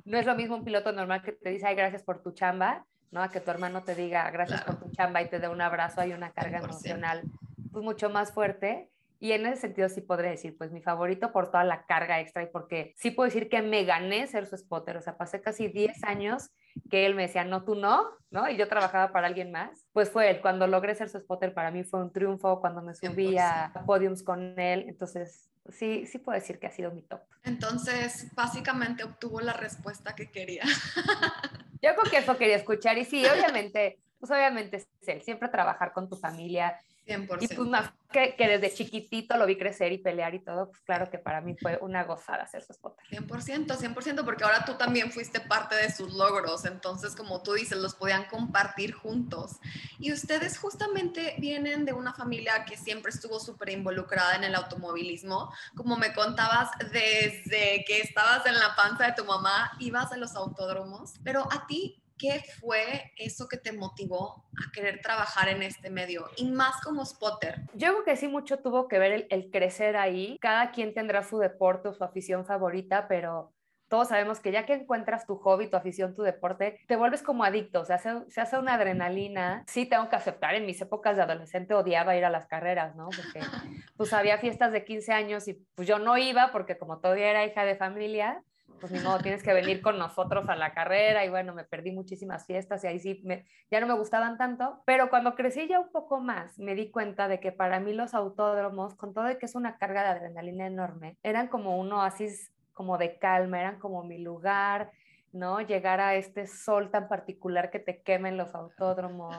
no 0.06 0.18
es 0.18 0.26
lo 0.26 0.36
mismo 0.36 0.56
un 0.56 0.64
piloto 0.64 0.92
normal 0.92 1.22
que 1.22 1.34
te 1.34 1.50
dice, 1.50 1.68
ay, 1.68 1.76
gracias 1.76 2.04
por 2.04 2.22
tu 2.22 2.32
chamba, 2.32 2.86
¿no? 3.12 3.22
A 3.22 3.30
que 3.30 3.42
tu 3.42 3.52
hermano 3.52 3.84
te 3.84 3.96
diga, 3.96 4.30
gracias 4.32 4.64
por 4.64 4.80
tu 4.80 4.90
chamba 4.92 5.22
y 5.22 5.30
te 5.30 5.40
dé 5.40 5.48
un 5.48 5.62
abrazo, 5.62 6.02
hay 6.02 6.14
una 6.14 6.32
carga 6.32 6.60
emocional 6.60 7.24
pues 7.72 7.84
mucho 7.84 8.10
más 8.10 8.32
fuerte. 8.32 8.90
Y 9.20 9.32
en 9.32 9.46
ese 9.46 9.62
sentido 9.62 9.90
sí 9.90 10.02
podré 10.02 10.30
decir, 10.30 10.58
pues 10.58 10.72
mi 10.72 10.82
favorito 10.82 11.32
por 11.32 11.52
toda 11.52 11.64
la 11.64 11.86
carga 11.86 12.20
extra 12.20 12.44
y 12.44 12.48
porque 12.48 12.94
sí 12.98 13.12
puedo 13.12 13.28
decir 13.28 13.50
que 13.50 13.62
me 13.62 13.84
gané 13.84 14.28
ser 14.28 14.46
su 14.46 14.58
spotter, 14.58 14.98
o 14.98 15.02
sea, 15.02 15.18
pasé 15.18 15.42
casi 15.42 15.68
10 15.68 16.04
años 16.04 16.52
que 16.90 17.06
él 17.06 17.16
me 17.16 17.24
decía, 17.24 17.44
no, 17.44 17.64
tú 17.64 17.76
no, 17.76 18.10
¿no? 18.30 18.50
Y 18.50 18.58
yo 18.58 18.68
trabajaba 18.68 19.12
para 19.12 19.28
alguien 19.28 19.52
más. 19.52 19.86
Pues 19.94 20.10
fue 20.10 20.30
él, 20.30 20.42
cuando 20.42 20.68
logré 20.68 20.96
ser 20.96 21.10
su 21.10 21.20
spotter 21.20 21.54
para 21.54 21.72
mí 21.72 21.84
fue 21.84 22.02
un 22.02 22.12
triunfo, 22.12 22.60
cuando 22.60 22.82
me 22.82 22.94
subí 22.94 23.38
a 23.38 23.72
podiums 23.86 24.24
con 24.24 24.60
él, 24.60 24.86
entonces 24.88 25.50
sí, 25.70 26.06
sí 26.06 26.20
puedo 26.20 26.38
decir 26.38 26.60
que 26.60 26.68
ha 26.68 26.72
sido 26.72 26.92
mi 26.92 27.02
top. 27.02 27.22
Entonces, 27.44 28.34
básicamente 28.36 29.04
obtuvo 29.04 29.40
la 29.40 29.54
respuesta 29.54 30.16
que 30.16 30.30
quería. 30.30 30.64
yo 31.82 31.96
creo 31.96 32.12
que 32.12 32.18
eso 32.18 32.38
quería 32.38 32.58
escuchar 32.58 32.98
y 32.98 33.06
sí, 33.06 33.26
obviamente, 33.26 34.00
pues 34.20 34.32
obviamente 34.32 34.78
es 34.78 34.88
él, 35.08 35.22
siempre 35.22 35.50
trabajar 35.50 35.94
con 35.94 36.10
tu 36.10 36.16
familia, 36.16 36.80
100%. 37.06 37.38
Y 37.42 37.48
pues 37.48 37.68
más 37.68 37.92
que, 38.12 38.36
que, 38.36 38.48
desde 38.48 38.74
chiquitito 38.74 39.38
lo 39.38 39.46
vi 39.46 39.58
crecer 39.58 39.92
y 39.92 39.98
pelear 39.98 40.34
y 40.34 40.40
todo, 40.40 40.70
pues 40.70 40.82
claro 40.82 41.10
que 41.10 41.18
para 41.18 41.42
mí 41.42 41.56
fue 41.60 41.78
una 41.82 42.04
gozada 42.04 42.48
ser 42.48 42.64
su 42.64 42.74
spotter. 42.74 43.06
100%, 43.10 43.68
100%, 43.68 44.26
porque 44.26 44.44
ahora 44.44 44.64
tú 44.66 44.76
también 44.76 45.12
fuiste 45.12 45.40
parte 45.40 45.76
de 45.76 45.92
sus 45.92 46.14
logros, 46.14 46.66
entonces 46.66 47.16
como 47.16 47.44
tú 47.44 47.54
dices, 47.54 47.78
los 47.78 47.96
podían 47.96 48.26
compartir 48.26 48.94
juntos. 48.94 49.58
Y 50.00 50.12
ustedes 50.14 50.58
justamente 50.58 51.36
vienen 51.40 51.86
de 51.86 51.94
una 51.94 52.14
familia 52.14 52.66
que 52.66 52.78
siempre 52.78 53.12
estuvo 53.12 53.40
súper 53.40 53.70
involucrada 53.70 54.36
en 54.36 54.44
el 54.44 54.56
automovilismo, 54.56 55.54
como 55.76 55.98
me 55.98 56.14
contabas, 56.14 56.70
desde 56.92 57.84
que 57.86 58.02
estabas 58.02 58.46
en 58.46 58.56
la 58.56 58.76
panza 58.76 59.06
de 59.08 59.14
tu 59.14 59.26
mamá, 59.26 59.72
ibas 59.80 60.12
a 60.12 60.18
los 60.18 60.36
autódromos, 60.36 61.14
pero 61.24 61.48
a 61.52 61.68
ti, 61.68 62.02
¿qué 62.18 62.42
fue 62.60 63.12
eso 63.18 63.48
que 63.48 63.58
te 63.58 63.72
motivó 63.72 64.46
a 64.56 64.72
querer 64.72 65.02
trabajar 65.02 65.50
en 65.50 65.64
este 65.64 65.90
medio 65.90 66.30
y 66.38 66.50
más 66.50 66.82
como 66.82 67.06
spotter? 67.06 67.62
Yo 67.74 67.92
creo 67.92 68.04
que 68.04 68.16
sí 68.16 68.28
mucho 68.28 68.60
tuvo 68.60 68.88
que 68.88 69.00
ver 69.00 69.12
el, 69.12 69.28
el, 69.30 69.52
crecer 69.52 69.98
ahí. 69.98 70.38
Cada 70.40 70.72
quien 70.72 70.94
tendrá 70.94 71.24
su 71.24 71.38
deporte 71.38 71.90
o 71.90 71.94
su 71.94 72.04
afición 72.04 72.46
favorita, 72.46 73.08
pero 73.08 73.54
todos 73.88 74.08
sabemos 74.08 74.40
que 74.40 74.52
ya 74.52 74.66
que 74.66 74.74
encuentras 74.74 75.26
tu 75.26 75.36
hobby, 75.38 75.70
tu 75.70 75.78
afición, 75.78 76.16
tu 76.16 76.24
deporte, 76.24 76.80
te 76.88 76.96
vuelves 76.96 77.22
como 77.22 77.44
adicto, 77.44 77.82
o 77.82 77.86
sea, 77.86 77.98
se, 77.98 78.12
se, 78.30 78.42
hace 78.42 78.58
una 78.58 78.76
adrenalina. 78.76 79.64
Sí, 79.68 79.86
tengo 79.86 80.10
que 80.10 80.16
aceptar, 80.16 80.56
en 80.56 80.66
mis 80.66 80.82
épocas 80.82 81.16
de 81.16 81.24
adolescente 81.24 81.74
odiaba 81.74 82.16
ir 82.16 82.26
a 82.26 82.30
las 82.30 82.48
carreras, 82.48 82.96
¿no? 82.96 83.10
Porque 83.10 83.40
pues 83.98 84.14
había 84.14 84.38
fiestas 84.40 84.72
de 84.72 84.84
15 84.84 85.14
años 85.14 85.48
y 85.48 85.54
pues 85.76 85.88
yo 85.88 86.00
no 86.00 86.18
iba 86.18 86.52
porque 86.52 86.78
como 86.78 87.00
todavía 87.00 87.30
era 87.30 87.46
hija 87.46 87.64
de 87.64 87.76
familia, 87.76 88.42
pues 88.80 88.92
ni 88.92 89.00
modo, 89.00 89.20
tienes 89.20 89.44
que 89.44 89.54
venir 89.54 89.82
con 89.82 89.98
nosotros 89.98 90.48
a 90.50 90.56
la 90.56 90.74
carrera 90.74 91.26
y 91.26 91.30
bueno, 91.30 91.54
me 91.54 91.64
perdí 91.64 91.92
muchísimas 91.92 92.46
fiestas 92.46 92.84
y 92.84 92.88
ahí 92.88 93.00
sí, 93.00 93.22
me, 93.24 93.46
ya 93.72 93.80
no 93.80 93.88
me 93.88 93.94
gustaban 93.94 94.38
tanto, 94.38 94.82
pero 94.86 95.10
cuando 95.10 95.36
crecí 95.36 95.68
ya 95.68 95.80
un 95.80 95.92
poco 95.92 96.20
más, 96.20 96.58
me 96.60 96.76
di 96.76 96.92
cuenta 96.92 97.28
de 97.28 97.40
que 97.40 97.52
para 97.52 97.80
mí 97.80 97.94
los 97.94 98.14
autódromos, 98.14 98.96
con 98.96 99.14
todo 99.14 99.26
de 99.26 99.38
que 99.38 99.46
es 99.46 99.56
una 99.56 99.78
carga 99.78 100.04
de 100.04 100.10
adrenalina 100.10 100.68
enorme, 100.68 101.18
eran 101.24 101.48
como 101.48 101.78
un 101.78 101.92
oasis 101.94 102.52
como 102.74 102.98
de 102.98 103.18
calma, 103.18 103.60
eran 103.60 103.80
como 103.80 104.04
mi 104.04 104.20
lugar, 104.20 104.92
¿no? 105.36 105.60
Llegar 105.60 106.00
a 106.00 106.16
este 106.16 106.48
sol 106.48 106.90
tan 106.92 107.10
particular 107.10 107.70
que 107.70 107.80
te 107.80 108.02
quemen 108.02 108.38
los 108.38 108.56
autódromos, 108.56 109.36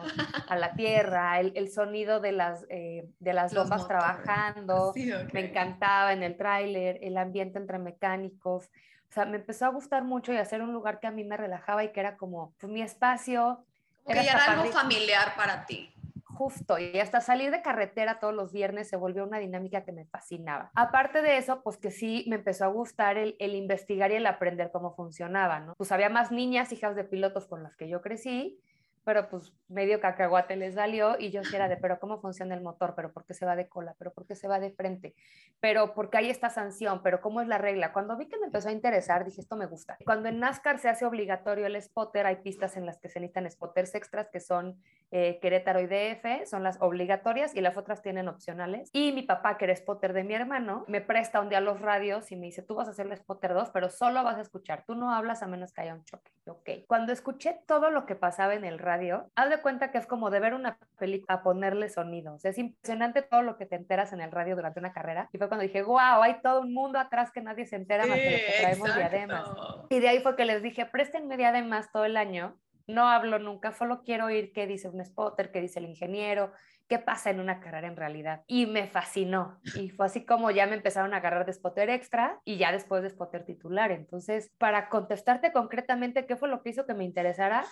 a 0.49 0.57
la 0.57 0.75
tierra, 0.75 1.40
el, 1.40 1.52
el 1.57 1.71
sonido 1.71 2.21
de 2.21 2.33
las, 2.33 2.66
eh, 2.69 3.09
de 3.19 3.33
las 3.33 3.52
lomas 3.52 3.88
trabajando, 3.88 4.93
sí, 4.93 5.11
okay. 5.12 5.28
me 5.33 5.49
encantaba 5.49 6.12
en 6.12 6.23
el 6.23 6.37
tráiler, 6.37 6.99
el 7.02 7.16
ambiente 7.16 7.59
entre 7.59 7.78
mecánicos, 7.78 8.71
sea, 9.16 9.26
me 9.26 9.37
empezó 9.37 9.66
a 9.66 9.68
gustar 9.68 10.04
mucho 10.04 10.32
y 10.32 10.37
hacer 10.37 10.62
un 10.62 10.73
lugar 10.73 11.00
que 11.00 11.06
a 11.06 11.11
mí 11.11 11.25
me 11.25 11.37
relajaba 11.37 11.85
y 11.85 11.92
que 11.92 12.00
era 12.00 12.16
como 12.16 12.54
pues, 12.58 12.70
mi 12.70 12.82
espacio. 12.82 13.64
Que 14.06 14.12
era, 14.12 14.23
era 14.23 14.44
algo 14.52 14.73
familiar 14.73 15.35
para 15.37 15.66
ti. 15.66 15.92
Justo, 16.25 16.78
y 16.78 17.00
hasta 17.00 17.23
salir 17.23 17.50
de 17.50 17.62
carretera 17.62 18.20
todos 18.20 18.35
los 18.35 18.52
viernes 18.52 18.88
se 18.88 18.96
volvió 18.96 19.25
una 19.25 19.38
dinámica 19.38 19.85
que 19.85 19.92
me 19.92 20.04
fascinaba. 20.04 20.70
Aparte 20.75 21.23
de 21.23 21.38
eso, 21.38 21.62
pues 21.62 21.78
que 21.78 21.90
sí 21.90 22.26
me 22.28 22.37
empezó 22.37 22.66
a 22.66 22.68
gustar 22.68 23.16
el, 23.16 23.37
el 23.38 23.54
investigar 23.54 24.12
y 24.12 24.16
el 24.16 24.26
aprender 24.26 24.70
cómo 24.70 24.94
funcionaba, 24.94 25.61
¿no? 25.61 25.75
Pues 25.76 25.92
había 25.92 26.11
más 26.11 26.30
niñas, 26.30 26.73
hijas 26.73 26.94
de 26.94 27.04
pilotos 27.04 27.46
con 27.46 27.62
las 27.62 27.75
que 27.75 27.88
yo 27.88 28.02
crecí, 28.02 28.61
pero 29.07 29.29
pues 29.29 29.53
medio 29.69 30.01
cacahuate 30.01 30.57
les 30.57 30.75
salió 30.75 31.17
y 31.17 31.31
yo 31.31 31.45
sí 31.45 31.55
era 31.55 31.69
de, 31.69 31.77
pero 31.77 32.01
¿cómo 32.01 32.21
funciona 32.21 32.57
el 32.57 32.61
motor? 32.61 32.95
¿Pero 32.97 33.13
por 33.13 33.25
qué 33.25 33.35
se 33.35 33.47
va 33.47 33.55
de 33.55 33.69
cola? 33.69 33.95
¿Pero 33.97 34.13
por 34.13 34.27
qué 34.27 34.35
se 34.35 34.49
va 34.49 34.59
de 34.59 34.73
frente? 34.73 35.15
¿Pero 35.61 35.95
por 35.95 36.11
qué 36.11 36.19
hay 36.19 36.31
esta 36.31 36.51
sanción? 36.51 37.03
¿Pero 37.05 37.21
cómo 37.21 37.41
es 37.41 37.47
la 37.47 37.57
regla? 37.57 37.93
Cuando 37.93 38.17
vi 38.17 38.27
que 38.27 38.37
me 38.37 38.47
empezó 38.47 38.69
a 38.69 38.73
interesar, 38.73 39.25
dije, 39.25 39.41
esto 39.41 39.55
me 39.55 39.67
gusta. 39.67 39.97
Cuando 40.05 40.29
en 40.29 40.41
NASCAR 40.41 40.81
se 40.81 40.89
hace 40.89 41.07
obligatorio 41.07 41.67
el 41.67 41.81
spotter, 41.81 42.27
hay 42.27 42.37
pistas 42.43 42.77
en 42.77 42.85
las 42.85 42.99
que 42.99 43.09
se 43.09 43.21
necesitan 43.21 43.49
spotters 43.49 43.95
extras, 43.95 44.29
que 44.29 44.41
son 44.41 44.77
eh, 45.13 45.39
Querétaro 45.41 45.79
y 45.79 45.87
DF, 45.87 46.45
son 46.45 46.65
las 46.65 46.83
obligatorias 46.83 47.55
y 47.55 47.61
las 47.61 47.77
otras 47.77 48.03
tienen 48.03 48.27
opcionales. 48.27 48.91
Y 48.93 49.13
mi 49.13 49.23
papá, 49.23 49.57
que 49.57 49.67
era 49.67 49.77
spotter 49.77 50.15
de 50.15 50.25
mi 50.25 50.35
hermano, 50.35 50.85
me 50.89 51.01
presta 51.01 51.41
un 51.41 51.49
día 51.49 51.61
los 51.61 51.81
radios 51.81 52.33
y 52.33 52.37
me 52.37 52.47
dice, 52.47 52.63
tú 52.63 52.75
vas 52.75 52.89
a 52.89 52.91
hacer 52.91 53.07
el 53.07 53.17
spotter 53.17 53.55
2, 53.55 53.71
pero 53.71 53.89
solo 53.89 54.25
vas 54.25 54.37
a 54.37 54.41
escuchar, 54.41 54.83
tú 54.85 54.97
no 54.97 55.15
hablas 55.15 55.45
a 55.45 55.47
menos 55.47 55.73
que 55.73 55.83
haya 55.83 55.95
un 55.95 56.05
choque. 56.05 56.33
Ok. 56.49 56.71
Cuando 56.89 57.13
escuché 57.13 57.61
todo 57.67 57.91
lo 57.91 58.05
que 58.05 58.17
pasaba 58.17 58.55
en 58.55 58.65
el 58.65 58.81
radio, 58.81 58.96
haz 59.35 59.50
de 59.50 59.61
cuenta 59.62 59.91
que 59.91 59.99
es 59.99 60.07
como 60.07 60.31
de 60.31 60.41
ver 60.41 60.55
una 60.55 60.79
película 60.99 61.37
a 61.37 61.43
ponerle 61.43 61.88
sonido. 61.88 62.35
O 62.35 62.38
sea, 62.38 62.50
es 62.50 62.59
impresionante 62.59 63.23
todo 63.23 63.43
lo 63.43 63.57
que 63.57 63.67
te 63.67 63.76
enteras 63.76 64.12
en 64.12 64.21
el 64.21 64.31
radio 64.31 64.57
durante 64.57 64.81
una 64.81 64.93
carrera. 64.93 65.29
Y 65.33 65.38
fue 65.38 65.49
cuando 65.49 65.62
dije, 65.62 65.83
wow, 65.83 66.23
hay 66.23 66.41
todo 66.43 66.61
un 66.61 66.73
mundo 66.73 66.99
atrás 66.99 67.31
que 67.33 67.41
nadie 67.41 67.67
se 67.67 67.76
entera 67.76 68.07
más 68.07 68.19
que 68.19 68.31
lo 68.31 68.37
que 68.37 68.55
traemos 68.61 68.88
exacto. 68.88 69.09
diademas. 69.09 69.50
Y 69.91 70.00
de 70.00 70.09
ahí 70.09 70.21
fue 70.21 70.37
que 70.37 70.45
les 70.45 70.62
dije, 70.62 70.87
préstenme 70.87 71.37
diademas 71.37 71.91
todo 71.93 72.05
el 72.05 72.17
año. 72.17 72.57
No 72.87 73.09
hablo 73.09 73.38
nunca, 73.41 73.73
solo 73.73 74.03
quiero 74.05 74.26
oír 74.26 74.53
qué 74.53 74.67
dice 74.67 74.88
un 74.88 75.05
spotter, 75.05 75.50
qué 75.50 75.61
dice 75.61 75.81
el 75.81 75.87
ingeniero, 75.87 76.53
qué 76.88 76.99
pasa 76.99 77.31
en 77.31 77.41
una 77.41 77.61
carrera 77.61 77.88
en 77.88 77.97
realidad. 77.97 78.43
Y 78.47 78.67
me 78.67 78.87
fascinó. 78.87 79.59
Y 79.75 79.91
fue 79.91 80.07
así 80.07 80.25
como 80.25 80.50
ya 80.50 80.67
me 80.67 80.76
empezaron 80.76 81.12
a 81.15 81.19
agarrar 81.19 81.47
de 81.47 81.53
spotter 81.53 81.91
extra 81.91 82.41
y 82.45 82.59
ya 82.59 82.73
después 82.73 83.03
de 83.03 83.11
spotter 83.11 83.45
titular. 83.45 83.91
Entonces, 83.91 84.53
para 84.59 84.88
contestarte 84.88 85.53
concretamente 85.53 86.26
qué 86.26 86.37
fue 86.37 86.49
lo 86.49 86.62
que 86.62 86.71
hizo 86.71 86.87
que 86.87 86.95
me 86.95 87.05
interesara, 87.05 87.65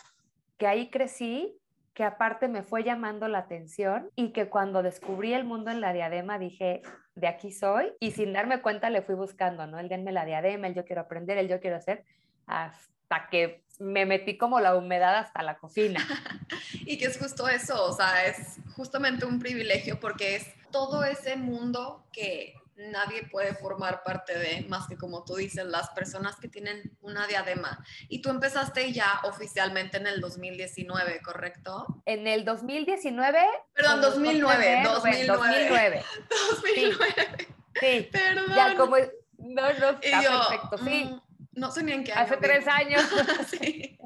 que 0.58 0.66
ahí 0.66 0.90
crecí, 0.90 1.56
que 1.94 2.04
aparte 2.04 2.49
me 2.49 2.62
fue 2.62 2.82
llamando 2.82 3.28
la 3.28 3.38
atención 3.38 4.11
y 4.16 4.32
que 4.32 4.49
cuando 4.49 4.82
descubrí 4.82 5.32
el 5.32 5.44
mundo 5.44 5.70
en 5.70 5.80
la 5.80 5.92
diadema 5.92 6.38
dije, 6.38 6.82
de 7.14 7.28
aquí 7.28 7.52
soy 7.52 7.92
y 8.00 8.11
sin 8.11 8.32
darme 8.32 8.61
cuenta 8.61 8.90
le 8.90 9.02
fui 9.02 9.14
buscando, 9.14 9.66
¿no? 9.66 9.78
El 9.78 9.88
denme 9.88 10.12
la 10.12 10.25
diadema, 10.25 10.66
el 10.66 10.75
yo 10.75 10.84
quiero 10.84 11.02
aprender, 11.02 11.38
el 11.38 11.49
yo 11.49 11.61
quiero 11.61 11.76
hacer, 11.76 12.04
hasta 12.46 13.28
que 13.30 13.62
me 13.78 14.06
metí 14.06 14.37
como 14.37 14.61
la 14.61 14.76
humedad 14.76 15.16
hasta 15.16 15.42
la 15.42 15.58
cocina. 15.58 16.00
y 16.87 16.99
que 16.99 17.06
es 17.06 17.18
justo 17.18 17.49
eso, 17.49 17.84
o 17.84 17.92
sea, 17.92 18.26
es 18.26 18.58
justamente 18.75 19.25
un 19.25 19.38
privilegio 19.38 20.00
porque 20.00 20.37
es 20.37 20.46
todo 20.73 21.04
ese 21.04 21.37
mundo 21.37 22.04
que 22.12 22.54
nadie 22.76 23.26
puede 23.31 23.54
formar 23.54 24.02
parte 24.02 24.38
de, 24.38 24.66
más 24.69 24.87
que 24.88 24.97
como 24.97 25.25
tú 25.25 25.37
dices, 25.37 25.64
las 25.64 25.90
personas 25.90 26.37
que 26.37 26.49
tienen 26.49 26.97
una 27.00 27.26
diadema. 27.26 27.85
Y 28.09 28.21
tú 28.21 28.31
empezaste 28.31 28.93
ya 28.93 29.21
oficialmente 29.25 29.97
en 29.97 30.07
el 30.07 30.21
2019, 30.21 31.21
¿correcto? 31.23 31.87
En 32.07 32.26
el 32.26 32.45
2019. 32.45 33.38
Perdón, 33.75 34.00
2009. 34.00 34.83
2009. 34.85 35.26
2009. 35.26 36.04
2009. 36.50 37.49
Sí. 37.81 38.09
Perdón. 38.11 38.45
Ya 38.54 38.76
como... 38.76 38.97
No, 39.38 39.62
no, 39.62 39.90
está 40.00 40.23
yo, 40.23 40.31
perfecto, 40.49 40.78
sí. 40.78 41.04
Mm, 41.04 41.21
no 41.61 41.71
sé 41.71 41.83
ni 41.83 41.93
en 41.93 42.04
qué 42.04 42.12
año. 42.12 42.23
Hace 42.23 42.37
tres 42.38 42.66
años. 42.66 43.02
sí. 43.50 43.99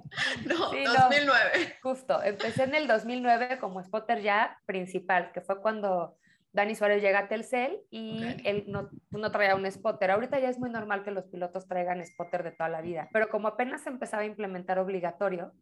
No, 0.47 0.71
Sí, 0.71 0.85
2009. 0.85 1.79
No, 1.83 1.91
justo, 1.91 2.23
empecé 2.23 2.65
en 2.65 2.75
el 2.75 2.87
2009 2.87 3.59
como 3.59 3.83
spotter 3.83 4.21
ya 4.23 4.59
principal, 4.67 5.31
que 5.33 5.41
fue 5.41 5.61
cuando 5.61 6.17
Dani 6.53 6.75
Suárez 6.75 7.03
llega 7.03 7.21
a 7.21 7.29
Telcel 7.29 7.79
y 7.91 8.25
Ok. 8.25 8.41
él 8.45 8.65
no, 8.69 8.91
no 9.11 9.31
traía 9.31 9.55
un 9.55 9.71
spotter. 9.71 10.11
Ahorita 10.11 10.39
ya 10.39 10.49
es 10.49 10.59
muy 10.59 10.71
normal 10.71 11.05
que 11.05 11.11
los 11.11 11.27
pilotos 11.27 11.69
traigan 11.69 12.05
spotter 12.05 12.43
de 12.43 12.53
toda 12.53 12.69
la 12.69 12.81
vida, 12.81 13.09
pero 13.13 13.29
como 13.29 13.49
apenas 13.49 13.83
se 13.83 13.91
empezaba 13.91 14.23
a 14.23 14.27
implementar 14.27 14.79
obligatorio, 14.79 15.53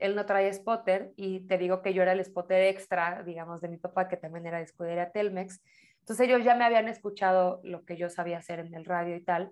él 0.00 0.14
no 0.16 0.26
traía 0.26 0.52
spotter 0.52 1.12
y 1.16 1.40
te 1.46 1.56
digo 1.58 1.80
que 1.82 1.94
yo 1.94 2.02
era 2.02 2.12
el 2.12 2.24
spotter 2.24 2.62
extra, 2.64 3.22
digamos, 3.22 3.60
de 3.60 3.68
mi 3.68 3.76
papá, 3.78 4.08
que 4.08 4.16
también 4.16 4.46
era 4.46 4.58
de 4.58 4.64
escudería 4.64 5.10
Telmex. 5.10 5.62
Entonces 6.00 6.26
ellos 6.28 6.44
ya 6.44 6.54
me 6.54 6.64
habían 6.64 6.88
escuchado 6.88 7.60
lo 7.64 7.84
que 7.84 7.96
yo 7.96 8.10
sabía 8.10 8.38
hacer 8.38 8.58
en 8.58 8.74
el 8.74 8.84
radio 8.84 9.16
y 9.16 9.22
tal. 9.22 9.50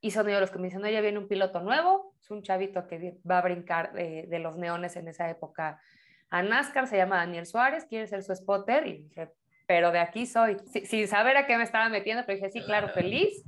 Y 0.00 0.10
son 0.10 0.28
ellos 0.28 0.40
los 0.42 0.50
que 0.50 0.58
me 0.58 0.64
dicen, 0.66 0.84
oye, 0.84 1.00
viene 1.00 1.18
un 1.18 1.28
piloto 1.28 1.60
nuevo, 1.62 2.14
es 2.20 2.30
un 2.30 2.42
chavito 2.42 2.86
que 2.86 3.16
va 3.28 3.38
a 3.38 3.42
brincar 3.42 3.92
eh, 3.98 4.26
de 4.28 4.38
los 4.38 4.56
neones 4.58 4.96
en 4.96 5.08
esa 5.08 5.30
época 5.30 5.80
a 6.28 6.42
NASCAR, 6.42 6.86
se 6.86 6.96
llama 6.96 7.16
Daniel 7.16 7.46
Suárez, 7.46 7.86
quiere 7.86 8.06
ser 8.06 8.22
su 8.22 8.34
spotter. 8.34 8.86
Y 8.86 9.04
dije, 9.04 9.30
pero 9.66 9.92
de 9.92 9.98
aquí 9.98 10.26
soy, 10.26 10.56
Si- 10.72 10.86
sin 10.86 11.08
saber 11.08 11.36
a 11.36 11.46
qué 11.46 11.56
me 11.56 11.64
estaba 11.64 11.88
metiendo, 11.88 12.24
pero 12.26 12.36
dije, 12.38 12.50
sí, 12.50 12.60
claro, 12.62 12.86
Claro. 12.88 12.94
feliz. 13.02 13.42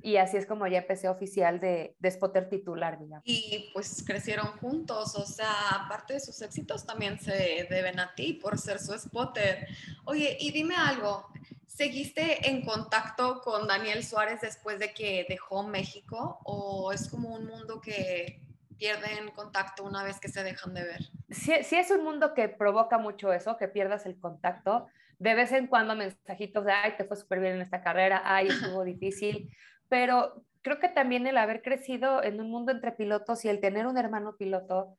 Y 0.00 0.16
así 0.16 0.36
es 0.36 0.46
como 0.46 0.66
ya 0.68 0.78
empecé 0.78 1.08
oficial 1.08 1.58
de, 1.58 1.96
de 1.98 2.10
spotter 2.10 2.48
titular, 2.48 2.98
digamos. 3.00 3.22
Y 3.26 3.70
pues 3.74 4.04
crecieron 4.06 4.46
juntos, 4.58 5.16
o 5.16 5.26
sea, 5.26 5.50
aparte 5.72 6.14
de 6.14 6.20
sus 6.20 6.40
éxitos 6.40 6.86
también 6.86 7.18
se 7.18 7.66
deben 7.68 7.98
a 7.98 8.14
ti 8.14 8.34
por 8.34 8.58
ser 8.58 8.78
su 8.78 8.96
spotter. 8.96 9.66
Oye, 10.04 10.36
y 10.40 10.52
dime 10.52 10.76
algo, 10.76 11.26
¿seguiste 11.66 12.48
en 12.48 12.64
contacto 12.64 13.40
con 13.42 13.66
Daniel 13.66 14.04
Suárez 14.04 14.40
después 14.40 14.78
de 14.78 14.92
que 14.94 15.26
dejó 15.28 15.64
México 15.64 16.38
o 16.44 16.92
es 16.92 17.08
como 17.08 17.30
un 17.34 17.46
mundo 17.46 17.80
que 17.80 18.40
pierden 18.78 19.28
contacto 19.32 19.82
una 19.82 20.04
vez 20.04 20.20
que 20.20 20.28
se 20.28 20.44
dejan 20.44 20.74
de 20.74 20.84
ver? 20.84 21.00
Sí, 21.28 21.52
sí 21.62 21.76
es 21.76 21.90
un 21.90 22.04
mundo 22.04 22.34
que 22.34 22.48
provoca 22.48 22.98
mucho 22.98 23.32
eso, 23.32 23.56
que 23.56 23.68
pierdas 23.68 24.06
el 24.06 24.18
contacto. 24.18 24.86
De 25.18 25.34
vez 25.34 25.52
en 25.52 25.66
cuando 25.66 25.96
mensajitos 25.96 26.64
de, 26.64 26.72
ay, 26.72 26.94
te 26.96 27.04
fue 27.04 27.16
súper 27.16 27.40
bien 27.40 27.54
en 27.54 27.62
esta 27.62 27.82
carrera, 27.82 28.22
ay, 28.24 28.48
estuvo 28.48 28.84
difícil. 28.84 29.50
Pero 29.88 30.44
creo 30.62 30.78
que 30.78 30.88
también 30.88 31.26
el 31.26 31.38
haber 31.38 31.62
crecido 31.62 32.22
en 32.22 32.40
un 32.40 32.50
mundo 32.50 32.72
entre 32.72 32.92
pilotos 32.92 33.44
y 33.44 33.48
el 33.48 33.60
tener 33.60 33.86
un 33.86 33.98
hermano 33.98 34.36
piloto 34.36 34.96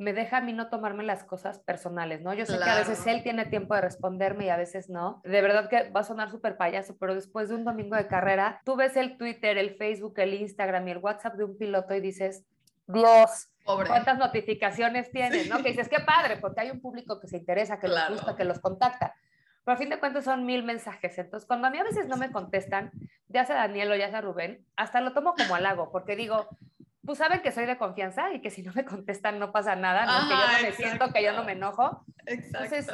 me 0.00 0.14
deja 0.14 0.38
a 0.38 0.40
mí 0.40 0.54
no 0.54 0.70
tomarme 0.70 1.04
las 1.04 1.24
cosas 1.24 1.58
personales, 1.58 2.22
¿no? 2.22 2.32
Yo 2.32 2.46
sé 2.46 2.56
que 2.56 2.70
a 2.70 2.78
veces 2.78 3.06
él 3.06 3.22
tiene 3.22 3.44
tiempo 3.44 3.74
de 3.74 3.82
responderme 3.82 4.46
y 4.46 4.48
a 4.48 4.56
veces 4.56 4.88
no. 4.88 5.20
De 5.24 5.42
verdad 5.42 5.68
que 5.68 5.90
va 5.90 6.00
a 6.00 6.04
sonar 6.04 6.30
súper 6.30 6.56
payaso, 6.56 6.96
pero 6.98 7.14
después 7.14 7.50
de 7.50 7.56
un 7.56 7.64
domingo 7.64 7.96
de 7.96 8.06
carrera, 8.06 8.62
tú 8.64 8.76
ves 8.76 8.96
el 8.96 9.18
Twitter, 9.18 9.58
el 9.58 9.76
Facebook, 9.76 10.14
el 10.16 10.32
Instagram 10.32 10.88
y 10.88 10.92
el 10.92 10.98
WhatsApp 10.98 11.34
de 11.34 11.44
un 11.44 11.58
piloto 11.58 11.94
y 11.94 12.00
dices, 12.00 12.46
Dios, 12.92 13.48
Pobre. 13.64 13.88
cuántas 13.88 14.18
notificaciones 14.18 15.10
tienes, 15.10 15.48
¿no? 15.48 15.56
Sí. 15.58 15.62
Que 15.62 15.68
dices, 15.70 15.88
qué 15.88 16.00
padre, 16.00 16.36
porque 16.38 16.60
hay 16.60 16.70
un 16.70 16.80
público 16.80 17.20
que 17.20 17.28
se 17.28 17.36
interesa, 17.38 17.78
que 17.80 17.86
Claro. 17.86 18.10
les 18.14 18.18
gusta, 18.22 18.36
que 18.36 18.44
los 18.44 18.58
contacta. 18.60 19.14
pero 19.64 19.74
a 19.74 19.78
fin 19.78 19.90
de 19.90 19.98
cuentas 20.00 20.24
son 20.24 20.46
mil 20.46 20.62
mensajes. 20.64 21.18
Entonces, 21.18 21.46
cuando 21.46 21.66
a 21.66 21.70
mí 21.70 21.78
a 21.78 21.84
veces 21.84 22.08
no 22.08 22.16
me 22.16 22.32
contestan, 22.32 22.90
ya 23.28 23.44
sea 23.44 23.56
Daniel 23.56 23.92
o 23.92 23.94
ya 23.96 24.08
sea 24.10 24.22
Rubén, 24.22 24.64
hasta 24.74 25.00
lo 25.02 25.12
tomo 25.12 25.34
como 25.34 25.54
halago, 25.54 25.92
porque 25.92 26.16
digo, 26.16 26.48
pues 27.04 27.18
saben 27.18 27.42
que 27.42 27.52
soy 27.52 27.66
de 27.66 27.76
confianza 27.76 28.32
y 28.32 28.40
que 28.40 28.50
si 28.50 28.62
no 28.62 28.72
me 28.74 28.84
contestan 28.86 29.38
no 29.38 29.52
pasa 29.52 29.76
nada, 29.76 30.06
¿no? 30.06 30.28
que 30.28 30.34
yo 30.34 30.46
no 30.52 30.62
me 30.62 30.72
siento, 30.72 31.12
que 31.12 31.22
yo 31.22 31.32
no 31.34 31.44
me 31.44 31.52
enojo. 31.52 32.04
Exacto. 32.26 32.64
Entonces, 32.64 32.86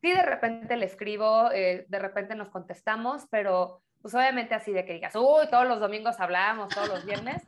sí, 0.00 0.12
de 0.12 0.22
repente 0.22 0.76
le 0.76 0.86
escribo, 0.86 1.50
eh, 1.52 1.86
de 1.88 1.98
repente 1.98 2.34
nos 2.36 2.50
contestamos, 2.50 3.26
pero 3.28 3.80
pues 4.00 4.14
obviamente 4.14 4.54
así 4.54 4.72
de 4.72 4.84
que 4.84 4.92
digas, 4.94 5.14
uy, 5.16 5.48
todos 5.50 5.66
los 5.66 5.80
domingos 5.80 6.20
hablamos, 6.20 6.72
todos 6.72 6.88
los 6.88 7.04
viernes. 7.04 7.42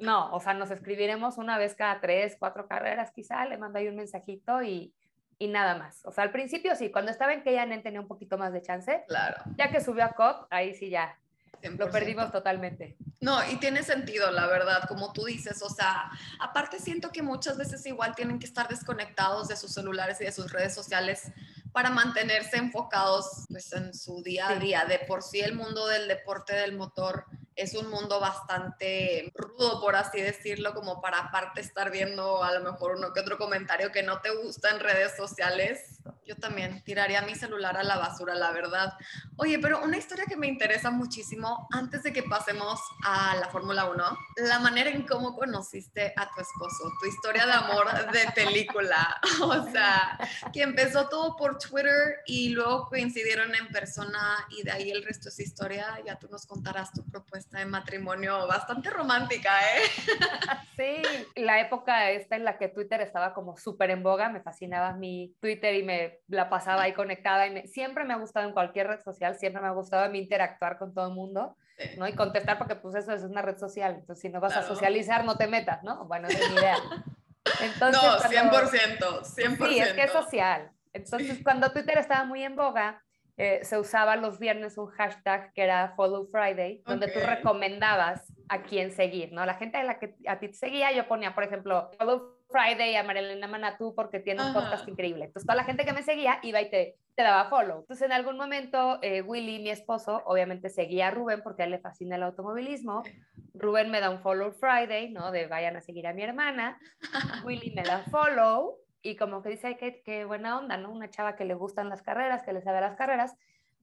No, 0.00 0.32
o 0.34 0.40
sea, 0.40 0.54
nos 0.54 0.70
escribiremos 0.70 1.38
una 1.38 1.58
vez 1.58 1.74
cada 1.74 2.00
tres, 2.00 2.36
cuatro 2.38 2.66
carreras 2.66 3.10
quizá, 3.10 3.44
le 3.46 3.58
mando 3.58 3.78
ahí 3.78 3.88
un 3.88 3.96
mensajito 3.96 4.62
y, 4.62 4.92
y 5.38 5.48
nada 5.48 5.76
más. 5.76 6.04
O 6.04 6.12
sea, 6.12 6.24
al 6.24 6.30
principio 6.30 6.74
sí, 6.76 6.90
cuando 6.90 7.10
estaba 7.10 7.32
en 7.32 7.42
Keyanen 7.42 7.82
tenía 7.82 8.00
un 8.00 8.08
poquito 8.08 8.38
más 8.38 8.52
de 8.52 8.62
chance. 8.62 9.04
Claro. 9.08 9.42
Ya 9.56 9.70
que 9.70 9.80
subió 9.80 10.04
a 10.04 10.12
COP, 10.12 10.46
ahí 10.50 10.74
sí 10.74 10.90
ya 10.90 11.16
lo 11.62 11.90
perdimos 11.90 12.30
totalmente. 12.30 12.96
No, 13.20 13.38
y 13.50 13.56
tiene 13.56 13.82
sentido, 13.82 14.30
la 14.30 14.46
verdad, 14.46 14.84
como 14.86 15.12
tú 15.12 15.24
dices. 15.24 15.62
O 15.62 15.68
sea, 15.68 16.10
aparte 16.40 16.78
siento 16.78 17.10
que 17.10 17.22
muchas 17.22 17.56
veces 17.56 17.84
igual 17.86 18.14
tienen 18.14 18.38
que 18.38 18.46
estar 18.46 18.68
desconectados 18.68 19.48
de 19.48 19.56
sus 19.56 19.72
celulares 19.72 20.20
y 20.20 20.24
de 20.24 20.32
sus 20.32 20.52
redes 20.52 20.74
sociales 20.74 21.32
para 21.72 21.90
mantenerse 21.90 22.56
enfocados 22.56 23.46
pues, 23.48 23.72
en 23.72 23.92
su 23.92 24.22
día 24.22 24.48
a 24.48 24.54
día. 24.56 24.84
De 24.84 25.00
por 25.00 25.22
sí 25.22 25.40
el 25.40 25.54
mundo 25.54 25.86
del 25.88 26.06
deporte 26.08 26.54
del 26.54 26.76
motor 26.76 27.26
es 27.58 27.74
un 27.74 27.90
mundo 27.90 28.20
bastante 28.20 29.32
rudo, 29.34 29.80
por 29.80 29.96
así 29.96 30.20
decirlo, 30.20 30.74
como 30.74 31.00
para 31.00 31.18
aparte 31.18 31.60
estar 31.60 31.90
viendo 31.90 32.44
a 32.44 32.52
lo 32.52 32.60
mejor 32.60 32.96
uno 32.96 33.12
que 33.12 33.20
otro 33.20 33.36
comentario 33.36 33.90
que 33.90 34.04
no 34.04 34.20
te 34.20 34.30
gusta 34.30 34.70
en 34.70 34.80
redes 34.80 35.16
sociales. 35.16 35.98
Yo 36.28 36.36
también 36.36 36.82
tiraría 36.84 37.22
mi 37.22 37.34
celular 37.34 37.78
a 37.78 37.82
la 37.82 37.96
basura, 37.96 38.34
la 38.34 38.52
verdad. 38.52 38.92
Oye, 39.38 39.58
pero 39.58 39.82
una 39.82 39.96
historia 39.96 40.26
que 40.26 40.36
me 40.36 40.46
interesa 40.46 40.90
muchísimo 40.90 41.66
antes 41.72 42.02
de 42.02 42.12
que 42.12 42.22
pasemos 42.22 42.78
a 43.02 43.34
la 43.36 43.48
Fórmula 43.48 43.86
1, 43.86 44.18
la 44.46 44.58
manera 44.58 44.90
en 44.90 45.06
cómo 45.06 45.34
conociste 45.34 46.12
a 46.14 46.28
tu 46.28 46.42
esposo, 46.42 46.92
tu 47.00 47.06
historia 47.06 47.46
de 47.46 47.52
amor 47.52 47.86
de 48.12 48.30
película. 48.34 49.18
O 49.40 49.70
sea, 49.70 50.18
que 50.52 50.62
empezó 50.62 51.08
todo 51.08 51.36
por 51.36 51.58
Twitter 51.58 52.18
y 52.26 52.50
luego 52.50 52.88
coincidieron 52.88 53.54
en 53.54 53.68
persona 53.68 54.46
y 54.50 54.62
de 54.64 54.72
ahí 54.72 54.90
el 54.90 55.04
resto 55.04 55.30
es 55.30 55.38
historia. 55.40 55.98
Ya 56.04 56.18
tú 56.18 56.28
nos 56.28 56.44
contarás 56.44 56.92
tu 56.92 57.04
propuesta 57.04 57.58
de 57.58 57.64
matrimonio 57.64 58.46
bastante 58.46 58.90
romántica, 58.90 59.58
¿eh? 59.60 59.82
Sí, 60.76 61.02
la 61.36 61.60
época 61.60 62.10
esta 62.10 62.36
en 62.36 62.44
la 62.44 62.58
que 62.58 62.68
Twitter 62.68 63.00
estaba 63.00 63.32
como 63.32 63.56
súper 63.56 63.90
en 63.90 64.02
boga, 64.02 64.28
me 64.28 64.40
fascinaba 64.40 64.92
mi 64.92 65.34
Twitter 65.40 65.74
y 65.74 65.82
me 65.82 66.17
la 66.26 66.50
pasaba 66.50 66.82
ahí 66.82 66.92
conectada 66.92 67.46
y 67.46 67.66
siempre 67.68 68.04
me 68.04 68.14
ha 68.14 68.18
gustado 68.18 68.46
en 68.46 68.52
cualquier 68.52 68.88
red 68.88 69.00
social, 69.00 69.36
siempre 69.36 69.62
me 69.62 69.68
ha 69.68 69.72
gustado 69.72 70.04
a 70.04 70.08
mí 70.08 70.18
interactuar 70.18 70.78
con 70.78 70.92
todo 70.92 71.08
el 71.08 71.14
mundo, 71.14 71.56
¿no? 71.96 72.08
Y 72.08 72.14
contestar 72.14 72.58
porque 72.58 72.76
pues 72.76 72.94
eso 72.94 73.12
es 73.12 73.22
una 73.22 73.42
red 73.42 73.58
social, 73.58 73.94
entonces 73.94 74.20
si 74.20 74.28
no 74.28 74.40
vas 74.40 74.56
a 74.56 74.62
socializar 74.62 75.24
no 75.24 75.36
te 75.36 75.46
metas, 75.46 75.82
¿no? 75.82 76.04
Bueno, 76.06 76.28
es 76.28 76.50
mi 76.50 76.56
idea. 76.56 76.76
Entonces, 77.62 78.02
no, 78.02 78.18
100%, 78.18 79.22
100%. 79.22 79.68
Sí, 79.68 79.78
es 79.78 79.92
que 79.94 80.02
es 80.02 80.12
social. 80.12 80.70
Entonces, 80.92 81.40
cuando 81.42 81.72
Twitter 81.72 81.98
estaba 81.98 82.24
muy 82.24 82.42
en 82.44 82.54
boga, 82.54 83.02
eh, 83.36 83.60
se 83.62 83.78
usaba 83.78 84.16
los 84.16 84.38
viernes 84.38 84.76
un 84.78 84.88
hashtag 84.88 85.52
que 85.52 85.62
era 85.62 85.94
Follow 85.96 86.26
Friday, 86.26 86.82
donde 86.84 87.08
tú 87.08 87.20
recomendabas 87.20 88.32
a 88.48 88.62
quién 88.62 88.90
seguir, 88.90 89.32
¿no? 89.32 89.46
La 89.46 89.54
gente 89.54 89.78
a 89.78 89.84
la 89.84 89.98
que 89.98 90.16
a 90.26 90.38
ti 90.38 90.48
te 90.48 90.54
seguía, 90.54 90.92
yo 90.92 91.06
ponía, 91.06 91.34
por 91.34 91.44
ejemplo, 91.44 91.90
Follow 91.98 92.37
Friday 92.50 92.96
a 92.96 93.02
Marilena 93.02 93.46
Manatú 93.46 93.94
porque 93.94 94.20
tiene 94.20 94.44
un 94.44 94.52
podcast 94.52 94.88
increíble. 94.88 95.26
Entonces, 95.26 95.46
toda 95.46 95.56
la 95.56 95.64
gente 95.64 95.84
que 95.84 95.92
me 95.92 96.02
seguía 96.02 96.38
iba 96.42 96.60
y 96.60 96.70
te, 96.70 96.96
te 97.14 97.22
daba 97.22 97.48
follow. 97.50 97.80
Entonces, 97.80 98.06
en 98.06 98.12
algún 98.12 98.36
momento, 98.36 98.98
eh, 99.02 99.22
Willy, 99.22 99.58
mi 99.58 99.70
esposo, 99.70 100.22
obviamente 100.24 100.70
seguía 100.70 101.08
a 101.08 101.10
Rubén 101.10 101.42
porque 101.42 101.62
a 101.62 101.64
él 101.66 101.72
le 101.72 101.78
fascina 101.78 102.16
el 102.16 102.22
automovilismo. 102.22 103.02
Rubén 103.54 103.90
me 103.90 104.00
da 104.00 104.10
un 104.10 104.20
Follow 104.20 104.52
Friday, 104.52 105.10
¿no? 105.10 105.30
De 105.30 105.46
vayan 105.46 105.76
a 105.76 105.80
seguir 105.80 106.06
a 106.06 106.12
mi 106.12 106.22
hermana. 106.22 106.78
Willy 107.44 107.72
me 107.74 107.82
da 107.82 108.04
follow 108.10 108.78
y 109.02 109.16
como 109.16 109.42
que 109.42 109.50
dice, 109.50 109.76
qué, 109.76 110.02
qué 110.04 110.24
buena 110.24 110.58
onda, 110.58 110.76
¿no? 110.76 110.90
Una 110.90 111.10
chava 111.10 111.36
que 111.36 111.44
le 111.44 111.54
gustan 111.54 111.88
las 111.88 112.02
carreras, 112.02 112.42
que 112.42 112.52
le 112.52 112.62
sabe 112.62 112.80
las 112.80 112.96
carreras, 112.96 113.36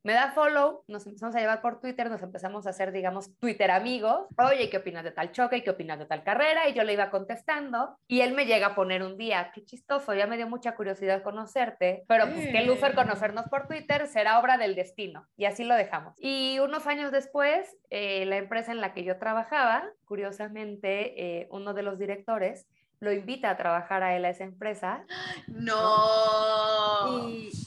me 0.06 0.14
da 0.14 0.32
follow, 0.34 0.84
nos 0.88 1.08
empezamos 1.08 1.36
a 1.36 1.40
llevar 1.40 1.64
por 1.64 1.80
Twitter, 1.80 2.12
nos 2.12 2.22
empezamos 2.22 2.68
a 2.68 2.70
hacer, 2.70 2.92
digamos, 2.92 3.36
Twitter 3.40 3.72
amigos. 3.72 4.28
Oye, 4.38 4.70
¿qué 4.70 4.78
opinas 4.78 5.04
de 5.04 5.10
tal 5.10 5.32
choque? 5.32 5.64
¿Qué 5.64 5.72
opinas 5.72 5.98
de 5.98 6.06
tal 6.06 6.24
carrera? 6.24 6.70
Y 6.70 6.74
yo 6.74 6.84
le 6.84 6.94
iba 6.94 7.10
contestando 7.10 7.98
y 8.08 8.22
él 8.22 8.36
me 8.36 8.46
llega 8.46 8.68
a 8.68 8.76
poner 8.76 9.02
un 9.02 9.18
día, 9.18 9.50
qué 9.52 9.66
chistoso, 9.66 10.14
ya 10.14 10.28
me 10.28 10.38
dio 10.38 10.48
mucha 10.48 10.76
curiosidad 10.76 11.24
conocerte, 11.24 12.04
pero 12.08 12.26
pues 12.30 12.50
qué 12.52 12.62
lucer 12.62 12.94
conocernos 12.94 13.48
por 13.50 13.68
Twitter, 13.68 14.06
será 14.06 14.40
obra 14.40 14.60
del 14.60 14.76
destino. 14.76 15.26
Y 15.38 15.46
así 15.46 15.64
lo 15.64 15.74
dejamos. 15.74 16.14
Y 16.20 16.60
unos 16.60 16.86
años 16.86 17.12
después, 17.12 17.76
eh, 17.90 18.26
la 18.28 18.38
empresa 18.38 18.72
en 18.72 18.82
la 18.82 18.94
que 18.94 19.04
yo 19.04 19.18
trabajaba, 19.18 19.90
curiosamente, 20.06 21.40
eh, 21.40 21.48
uno 21.50 21.74
de 21.74 21.82
los 21.82 21.98
directores, 21.98 22.68
lo 23.00 23.12
invita 23.12 23.50
a 23.50 23.58
trabajar 23.58 24.04
a 24.04 24.16
él 24.16 24.26
a 24.26 24.30
esa 24.30 24.44
empresa. 24.44 25.06
No. 25.48 26.45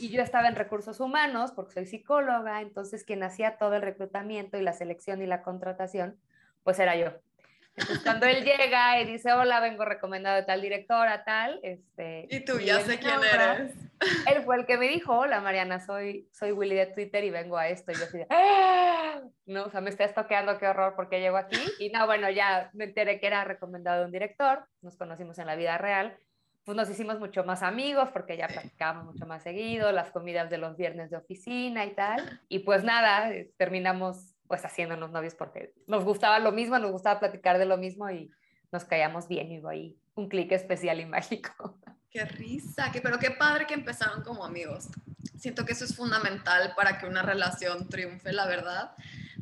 Y, 0.08 0.12
y, 0.12 0.16
yo 0.16 0.22
estaba 0.22 0.48
en 0.48 0.56
recursos 0.56 1.00
humanos 1.00 1.52
porque 1.52 1.74
soy 1.74 1.86
psicóloga, 1.86 2.60
entonces 2.60 3.04
quien 3.04 3.22
hacía 3.22 3.58
todo 3.58 3.74
el 3.74 3.82
reclutamiento 3.82 4.58
y 4.58 4.62
la 4.62 4.72
selección 4.72 5.22
y 5.22 5.26
la 5.26 5.42
contratación, 5.42 6.18
pues 6.62 6.78
era 6.78 6.96
yo. 6.96 7.12
Entonces, 7.78 8.02
cuando 8.02 8.26
él 8.26 8.44
llega 8.44 9.00
y 9.00 9.04
dice, 9.04 9.32
hola, 9.32 9.60
vengo 9.60 9.84
recomendado 9.84 10.36
de 10.36 10.42
tal 10.42 10.60
directora, 10.60 11.24
tal, 11.24 11.60
este... 11.62 12.26
Y 12.28 12.40
tú, 12.44 12.58
ya 12.58 12.80
sé 12.80 12.98
quién 12.98 13.14
eres. 13.22 13.72
Él 14.26 14.42
fue 14.44 14.56
el 14.56 14.66
que 14.66 14.78
me 14.78 14.88
dijo, 14.88 15.16
hola, 15.16 15.40
Mariana, 15.40 15.80
soy, 15.80 16.28
soy 16.32 16.52
Willy 16.52 16.74
de 16.74 16.86
Twitter 16.86 17.22
y 17.24 17.30
vengo 17.30 17.56
a 17.56 17.68
esto. 17.68 17.92
Y 17.92 17.94
yo 17.94 18.04
así 18.04 18.18
¡Ah! 18.30 19.20
no, 19.46 19.64
o 19.64 19.70
sea, 19.70 19.80
me 19.80 19.90
está 19.90 20.04
estoqueando, 20.04 20.58
qué 20.58 20.66
horror, 20.66 20.94
porque 20.96 21.20
llego 21.20 21.36
aquí. 21.36 21.60
Y 21.78 21.90
no, 21.90 22.06
bueno, 22.06 22.28
ya 22.30 22.70
me 22.74 22.84
enteré 22.84 23.20
que 23.20 23.26
era 23.26 23.44
recomendado 23.44 24.00
de 24.00 24.06
un 24.06 24.12
director, 24.12 24.66
nos 24.82 24.96
conocimos 24.96 25.38
en 25.38 25.46
la 25.46 25.56
vida 25.56 25.78
real, 25.78 26.16
pues 26.68 26.76
nos 26.76 26.90
hicimos 26.90 27.18
mucho 27.18 27.44
más 27.44 27.62
amigos 27.62 28.10
porque 28.12 28.36
ya 28.36 28.46
platicábamos 28.46 29.14
mucho 29.14 29.24
más 29.24 29.42
seguido, 29.42 29.90
las 29.90 30.10
comidas 30.10 30.50
de 30.50 30.58
los 30.58 30.76
viernes 30.76 31.08
de 31.08 31.16
oficina 31.16 31.86
y 31.86 31.94
tal. 31.94 32.42
Y 32.50 32.58
pues 32.58 32.84
nada, 32.84 33.32
terminamos 33.56 34.34
pues 34.46 34.66
haciéndonos 34.66 35.10
novios 35.10 35.34
porque 35.34 35.72
nos 35.86 36.04
gustaba 36.04 36.38
lo 36.40 36.52
mismo, 36.52 36.78
nos 36.78 36.92
gustaba 36.92 37.20
platicar 37.20 37.56
de 37.56 37.64
lo 37.64 37.78
mismo 37.78 38.10
y 38.10 38.30
nos 38.70 38.84
caíamos 38.84 39.28
bien 39.28 39.50
y 39.50 39.62
ahí 39.66 39.96
un 40.14 40.28
clic 40.28 40.52
especial 40.52 41.00
y 41.00 41.06
mágico. 41.06 41.80
Qué 42.10 42.26
risa, 42.26 42.92
qué, 42.92 43.00
pero 43.00 43.18
qué 43.18 43.30
padre 43.30 43.66
que 43.66 43.72
empezaron 43.72 44.22
como 44.22 44.44
amigos. 44.44 44.88
Siento 45.38 45.64
que 45.64 45.72
eso 45.72 45.86
es 45.86 45.96
fundamental 45.96 46.74
para 46.76 46.98
que 46.98 47.06
una 47.06 47.22
relación 47.22 47.88
triunfe, 47.88 48.32
la 48.32 48.46
verdad. 48.46 48.92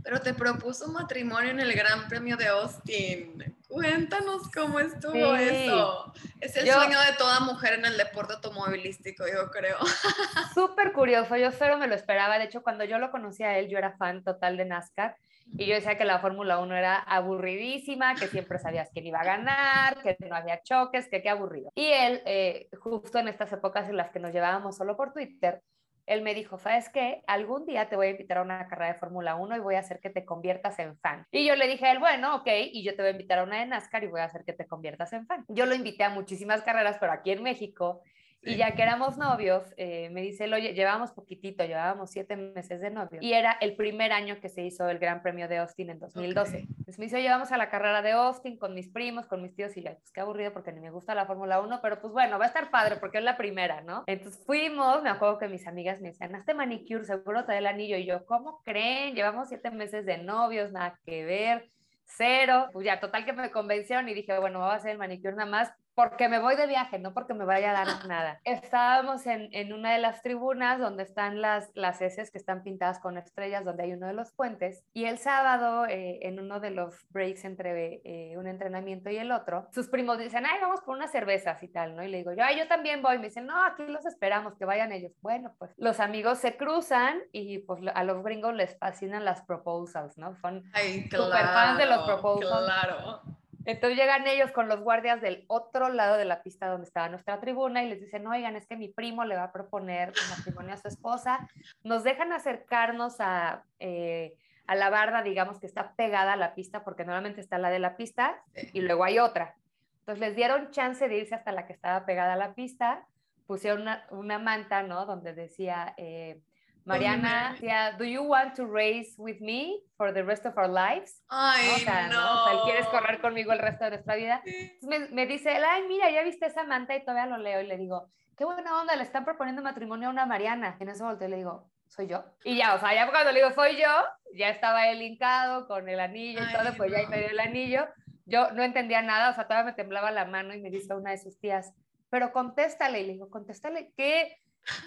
Pero 0.07 0.21
te 0.21 0.35
propuso 0.35 0.87
matrimonio 0.87 1.51
en 1.51 1.59
el 1.59 1.73
Gran 1.73 2.07
Premio 2.07 2.37
de 2.37 2.47
Austin. 2.47 3.43
Cuéntanos 3.67 4.49
cómo 4.55 4.79
estuvo 4.79 5.35
eso. 5.35 6.13
Es 6.41 6.57
el 6.57 6.71
sueño 6.71 7.01
de 7.01 7.17
toda 7.19 7.41
mujer 7.41 7.73
en 7.73 7.87
el 7.87 7.97
deporte 7.97 8.35
automovilístico, 8.35 9.25
yo 9.27 9.51
creo. 9.51 9.77
Súper 10.55 10.93
curioso, 10.93 11.37
yo 11.37 11.51
cero 11.51 11.77
me 11.77 11.89
lo 11.89 11.97
esperaba. 11.97 12.39
De 12.39 12.45
hecho, 12.45 12.63
cuando 12.63 12.85
yo 12.85 12.99
lo 13.01 13.11
conocí 13.11 13.43
a 13.43 13.59
él, 13.59 13.69
yo 13.69 13.79
era 13.79 13.97
fan 13.97 14.23
total 14.23 14.57
de 14.57 14.67
NASCAR. 14.67 15.17
Y 15.59 15.67
yo 15.67 15.75
decía 15.75 15.99
que 15.99 16.05
la 16.05 16.21
Fórmula 16.21 16.61
1 16.61 16.77
era 16.77 16.99
aburridísima, 16.99 18.15
que 18.15 18.29
siempre 18.29 18.61
sabías 18.61 18.91
quién 18.93 19.07
iba 19.07 19.19
a 19.19 19.25
ganar, 19.25 20.03
que 20.05 20.17
no 20.21 20.37
había 20.37 20.63
choques, 20.63 21.09
que 21.09 21.21
qué 21.21 21.31
aburrido. 21.31 21.73
Y 21.75 21.87
él, 21.87 22.23
eh, 22.27 22.69
justo 22.79 23.19
en 23.19 23.27
estas 23.27 23.53
épocas 23.53 23.89
en 23.89 23.97
las 23.97 24.13
que 24.13 24.21
nos 24.21 24.33
llevábamos 24.33 24.77
solo 24.77 24.97
por 24.97 25.13
Twitter, 25.13 25.63
él 26.07 26.23
me 26.23 26.35
dijo, 26.35 26.59
¿sabes 26.59 26.89
qué? 26.89 27.23
Algún 27.27 27.67
día 27.67 27.89
te 27.89 27.97
voy 27.97 28.07
a 28.07 28.11
invitar 28.11 28.39
a 28.39 28.43
una 28.43 28.67
carrera 28.69 28.95
de 28.95 28.99
Fórmula 28.99 29.35
1 29.35 29.57
y 29.57 29.61
voy 29.61 29.75
a 29.75 29.81
hacer 29.81 30.01
que 30.01 30.11
te 30.11 30.25
conviertas 30.25 30.79
en 30.79 30.97
fan. 30.99 31.27
Y 31.33 31.47
yo 31.47 31.57
le 31.57 31.67
dije 31.67 31.87
a 31.87 31.93
él, 31.93 31.99
bueno, 31.99 32.37
ok, 32.37 32.49
y 32.73 32.85
yo 32.85 32.95
te 32.95 33.03
voy 33.03 33.09
a 33.09 33.13
invitar 33.13 33.41
a 33.41 33.43
una 33.43 33.61
de 33.61 33.67
NASCAR 33.67 34.05
y 34.05 34.07
voy 34.07 34.21
a 34.21 34.25
hacer 34.25 34.45
que 34.45 34.53
te 34.53 34.67
conviertas 34.67 35.13
en 35.13 35.27
fan. 35.27 35.45
Yo 35.49 35.67
lo 35.67 35.75
invité 35.75 36.05
a 36.05 36.11
muchísimas 36.11 36.63
carreras, 36.63 36.97
pero 37.01 37.13
aquí 37.13 37.33
en 37.33 37.43
México 37.43 38.03
y 38.47 38.57
ya 38.57 38.75
que 38.75 38.83
éramos 38.83 39.19
novios, 39.19 39.63
eh, 39.77 40.09
me 40.11 40.23
dice, 40.23 40.53
oye, 40.53 40.73
llevábamos 40.73 41.13
poquitito, 41.13 41.65
llevábamos 41.65 42.11
siete 42.11 42.37
meses 42.37 42.81
de 42.81 42.91
novio. 42.91 43.19
Y 43.21 43.33
era 43.33 43.53
el 43.61 43.77
primer 43.77 44.13
año 44.13 44.41
que 44.41 44.49
se 44.49 44.63
hizo 44.63 44.89
el 44.89 44.99
Gran 44.99 45.23
Premio 45.23 45.49
de 45.49 45.59
Austin 45.59 45.91
en 45.91 45.99
2012. 45.99 46.59
Entonces 46.59 46.99
me 46.99 47.07
dice, 47.07 47.21
llevamos 47.21 47.53
a 47.53 47.57
la 47.57 47.69
carrera 47.69 48.03
de 48.03 48.13
Austin 48.13 48.57
con 48.57 48.75
mis 48.75 48.89
primos, 48.89 49.27
con 49.27 49.43
mis 49.43 49.55
tíos, 49.55 49.77
y 49.77 49.83
yo, 49.83 49.91
pues 49.95 50.13
qué 50.13 50.21
aburrido 50.21 50.53
porque 50.53 50.73
ni 50.73 50.81
me 50.81 50.91
gusta 50.91 51.15
la 51.15 51.27
Fórmula 51.27 51.61
1, 51.61 51.81
pero 51.83 52.01
pues 52.01 52.13
bueno, 52.13 52.39
va 52.39 52.45
a 52.45 52.49
estar 52.49 52.71
padre 52.71 52.97
porque 52.97 53.19
es 53.19 53.25
la 53.25 53.37
primera, 53.37 53.83
¿no? 53.83 54.05
Entonces 54.07 54.43
fuimos, 54.47 55.03
me 55.03 55.11
acuerdo 55.11 55.39
que 55.39 55.49
mis 55.49 55.67
amigas 55.67 56.01
me 56.01 56.09
decían, 56.09 56.35
hazte 56.35 56.55
manicure, 56.55 57.05
seguro 57.05 57.45
te 57.45 57.53
da 57.53 57.59
el 57.59 57.67
anillo. 57.67 57.97
Y 57.97 58.07
yo, 58.07 58.25
¿cómo 58.27 58.63
creen? 58.63 59.15
Llevamos 59.15 59.49
siete 59.49 59.71
meses 59.71 60.07
de 60.07 60.19
novios, 60.19 60.73
nada 60.73 60.99
que 61.05 61.25
ver 61.25 61.71
cero. 62.07 62.69
Pues 62.73 62.87
ya, 62.87 63.01
total 63.01 63.25
que 63.25 63.33
me 63.33 63.51
convencieron 63.51 64.09
y 64.09 64.15
dije, 64.15 64.39
bueno, 64.39 64.61
voy 64.61 64.71
a 64.71 64.75
hacer 64.75 64.93
el 64.93 64.99
manicure 64.99 65.35
nada 65.35 65.51
más 65.51 65.73
porque 65.97 66.29
me 66.29 66.39
voy 66.39 66.57
de 66.57 66.67
viaje, 66.67 66.99
no 66.99 67.15
porque 67.15 67.33
me 67.33 67.47
vaya 67.47 67.71
a 67.71 67.85
dar 67.85 68.07
nada. 68.07 68.41
Estábamos 68.45 69.27
en, 69.27 69.49
en 69.53 69.73
una 69.73 69.95
de 69.95 69.99
las 69.99 70.23
tribunas 70.23 70.79
donde 70.79 71.03
están 71.03 71.41
las, 71.41 71.71
las 71.75 72.03
heces 72.03 72.31
que 72.31 72.37
están 72.37 72.63
pintadas 72.63 73.01
con 73.01 73.17
estrellas, 73.17 73.65
donde 73.65 73.85
hay 73.85 73.95
uno 73.95 74.07
de 74.07 74.13
los 74.13 74.33
puentes, 74.33 74.85
y 74.93 75.07
el 75.07 75.17
sábado, 75.19 75.87
eh, 75.87 76.21
en 76.23 76.39
uno 76.39 76.61
de 76.61 76.71
los 76.71 76.95
breaks 77.09 77.47
entre 77.47 78.03
eh, 78.05 78.37
un 78.37 78.47
entrenamiento 78.47 79.09
y 79.11 79.17
el 79.17 79.33
otro, 79.33 79.69
sus 79.73 79.89
primos 79.89 80.19
dicen, 80.19 80.45
ay, 80.45 80.61
vamos 80.61 80.83
por 80.83 80.95
unas 80.95 81.11
cervezas 81.11 81.63
y 81.63 81.69
tal, 81.69 81.97
¿no? 81.97 82.05
Y 82.05 82.09
le 82.09 82.19
digo, 82.19 82.33
yo, 82.35 82.45
ay, 82.45 82.59
yo 82.59 82.69
también 82.69 83.01
voy. 83.01 83.19
Me 83.19 83.29
dicen, 83.29 83.47
no, 83.47 83.65
aquí 83.65 83.87
los 83.87 84.05
esperamos, 84.05 84.55
que 84.59 84.67
vayan 84.67 84.93
ellos. 84.93 85.13
Bueno, 85.23 85.55
pues 85.59 85.73
los 85.79 85.99
amigos 85.99 86.39
se 86.39 86.59
cruzan 86.59 87.23
y 87.33 87.61
pues 87.61 87.81
a 87.95 88.05
los 88.05 88.23
gringos 88.23 88.55
les 88.55 88.77
fascinan 88.79 89.25
las 89.25 89.41
proposals, 89.43 90.19
¿no? 90.19 90.37
Son 90.37 90.63
super 91.11 91.47
fans 91.47 91.79
de 91.79 91.87
los 91.87 92.05
proposals. 92.05 92.67
Claro. 92.67 93.36
Entonces 93.67 93.99
llegan 93.99 94.27
ellos 94.29 94.53
con 94.53 94.69
los 94.69 94.81
guardias 94.81 95.21
del 95.21 95.45
otro 95.49 95.89
lado 95.89 96.17
de 96.17 96.25
la 96.25 96.43
pista 96.43 96.69
donde 96.69 96.87
estaba 96.87 97.09
nuestra 97.09 97.41
tribuna 97.41 97.83
y 97.83 97.89
les 97.89 98.01
dicen, 98.01 98.25
oigan, 98.27 98.55
es 98.55 98.65
que 98.67 98.77
mi 98.77 98.89
primo 98.89 99.25
le 99.25 99.35
va 99.35 99.45
a 99.45 99.53
proponer 99.53 100.13
matrimonio 100.31 100.75
a 100.75 100.77
su 100.77 100.87
esposa. 100.87 101.49
Nos 101.83 102.05
dejan 102.05 102.33
acercarnos 102.33 103.17
a, 103.19 103.65
eh, 103.81 104.35
a 104.69 104.77
la 104.77 104.89
barda, 104.89 105.23
digamos, 105.23 105.59
que 105.59 105.67
está 105.67 105.95
pegada 105.97 106.35
a 106.35 106.37
la 106.37 106.55
pista, 106.55 106.85
porque 106.85 107.05
normalmente 107.05 107.41
está 107.41 107.59
la 107.59 107.71
de 107.71 107.81
la 107.81 107.97
pista 107.97 108.41
y 108.73 108.83
luego 108.83 109.03
hay 109.03 109.19
otra. 109.19 109.57
Entonces 109.99 110.21
les 110.21 110.37
dieron 110.37 110.71
chance 110.71 111.09
de 111.09 111.19
irse 111.19 111.35
hasta 111.35 111.51
la 111.51 111.67
que 111.67 111.73
estaba 111.73 112.07
pegada 112.07 112.35
a 112.35 112.37
la 112.37 112.55
pista, 112.55 113.05
pusieron 113.49 113.83
una, 113.83 114.07
una 114.11 114.39
manta, 114.39 114.85
¿no? 114.85 115.07
Donde 115.07 115.35
decía... 115.35 115.93
Eh, 115.97 116.41
Mariana 116.87 117.51
decía, 117.53 117.93
¿do 117.99 118.05
you 118.05 118.23
want 118.23 118.55
to 118.55 118.65
race 118.67 119.15
with 119.19 119.39
me 119.41 119.81
for 119.97 120.13
the 120.15 120.23
rest 120.23 120.47
of 120.47 120.57
our 120.57 120.69
lives? 120.69 121.23
Ay, 121.29 121.69
O 121.75 121.79
sea, 121.79 122.09
no. 122.09 122.45
O 122.45 122.49
sea, 122.49 122.61
¿quieres 122.65 122.87
correr 122.89 123.21
conmigo 123.21 123.53
el 123.53 123.59
resto 123.59 123.85
de 123.85 123.91
nuestra 123.91 124.15
vida? 124.15 124.41
Me, 124.83 125.01
me 125.09 125.27
dice, 125.27 125.57
él, 125.57 125.65
ay, 125.65 125.83
mira, 125.89 126.11
ya 126.11 126.23
viste 126.23 126.47
esa 126.47 126.65
manta 126.65 126.95
y 126.95 127.01
todavía 127.05 127.27
lo 127.27 127.39
leo 127.39 127.61
y 127.61 127.67
le 127.67 127.77
digo, 127.77 128.09
qué 128.37 128.45
buena 128.45 128.81
onda, 128.81 128.95
le 128.97 129.03
están 129.03 129.25
proponiendo 129.25 129.63
matrimonio 129.63 130.09
a 130.09 130.13
una 130.13 130.27
Mariana. 130.27 130.77
Y 130.79 130.83
en 130.85 130.89
eso 130.91 131.05
volteo 131.05 131.29
le 131.29 131.37
digo, 131.39 131.69
soy 131.89 132.07
yo. 132.07 132.25
Y 132.45 132.57
ya, 132.57 132.75
o 132.75 132.79
sea, 132.79 132.95
ya 132.95 133.11
cuando 133.11 133.33
le 133.33 133.41
digo, 133.41 133.51
soy 133.53 133.77
yo, 133.77 133.89
ya 134.35 134.49
estaba 134.51 134.89
él 134.89 135.03
hincado 135.03 135.67
con 135.67 135.89
el 135.89 135.99
anillo 135.99 136.41
y 136.41 136.45
Ay, 136.47 136.55
todo, 136.55 136.77
pues 136.77 136.93
ya 136.93 136.99
ahí 136.99 137.05
no. 137.05 137.11
me 137.11 137.19
dio 137.19 137.29
el 137.31 137.41
anillo. 137.41 137.89
Yo 138.27 138.51
no 138.53 138.63
entendía 138.63 139.03
nada, 139.03 139.31
o 139.31 139.35
sea, 139.35 139.45
todavía 139.49 139.71
me 139.71 139.77
temblaba 139.77 140.11
la 140.11 140.25
mano 140.25 140.55
y 140.55 140.61
me 140.61 140.71
dice 140.71 140.95
una 140.95 141.11
de 141.13 141.19
sus 141.19 141.39
tías, 141.39 141.73
pero 142.11 142.33
contéstale. 142.33 143.01
Y 143.01 143.07
le 143.07 143.13
digo, 143.15 143.31
contéstale, 143.31 143.93
¿qué? 143.97 144.39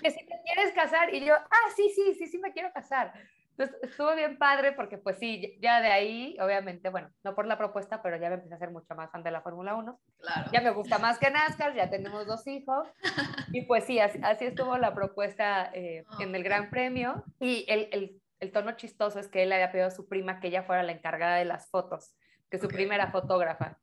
Que 0.01 0.11
si 0.11 0.25
te 0.25 0.41
quieres 0.45 0.73
casar. 0.73 1.13
Y 1.13 1.25
yo, 1.25 1.35
ah, 1.35 1.69
sí, 1.75 1.89
sí, 1.95 2.13
sí, 2.15 2.27
sí 2.27 2.37
me 2.39 2.51
quiero 2.51 2.71
casar. 2.73 3.13
Entonces 3.59 3.89
estuvo 3.89 4.15
bien 4.15 4.37
padre 4.37 4.71
porque 4.71 4.97
pues 4.97 5.17
sí, 5.19 5.57
ya 5.61 5.81
de 5.81 5.89
ahí, 5.89 6.37
obviamente, 6.39 6.89
bueno, 6.89 7.09
no 7.25 7.35
por 7.35 7.45
la 7.45 7.57
propuesta, 7.57 8.01
pero 8.01 8.15
ya 8.15 8.29
me 8.29 8.35
empecé 8.35 8.55
a 8.55 8.57
ser 8.57 8.71
mucho 8.71 8.95
más 8.95 9.11
fan 9.11 9.21
de 9.21 9.31
la 9.31 9.41
Fórmula 9.41 9.75
1. 9.75 9.99
Claro. 10.19 10.49
Ya 10.53 10.61
me 10.61 10.69
gusta 10.69 10.97
más 10.97 11.19
que 11.19 11.29
NASCAR, 11.29 11.73
ya 11.75 11.89
tenemos 11.89 12.25
dos 12.25 12.47
hijos. 12.47 12.87
Y 13.51 13.63
pues 13.63 13.83
sí, 13.83 13.99
así, 13.99 14.19
así 14.23 14.45
estuvo 14.45 14.77
la 14.77 14.93
propuesta 14.93 15.71
eh, 15.73 16.05
en 16.19 16.35
el 16.35 16.43
Gran 16.43 16.69
Premio. 16.69 17.25
Y 17.39 17.65
el, 17.67 17.89
el, 17.91 18.21
el, 18.39 18.51
tono 18.51 18.73
chistoso 18.73 19.19
es 19.19 19.27
que 19.27 19.41
él 19.43 19.51
había 19.51 19.71
pedido 19.71 19.87
a 19.87 19.91
su 19.91 20.07
prima 20.07 20.39
que 20.39 20.47
ella 20.49 20.63
fuera 20.63 20.83
la 20.83 20.91
encargada 20.91 21.35
de 21.37 21.45
las 21.45 21.67
fotos, 21.69 22.15
que 22.51 22.59
su 22.59 22.67
Ok. 22.67 22.73
prima 22.73 22.95
era 22.95 23.11
fotógrafa. 23.11 23.77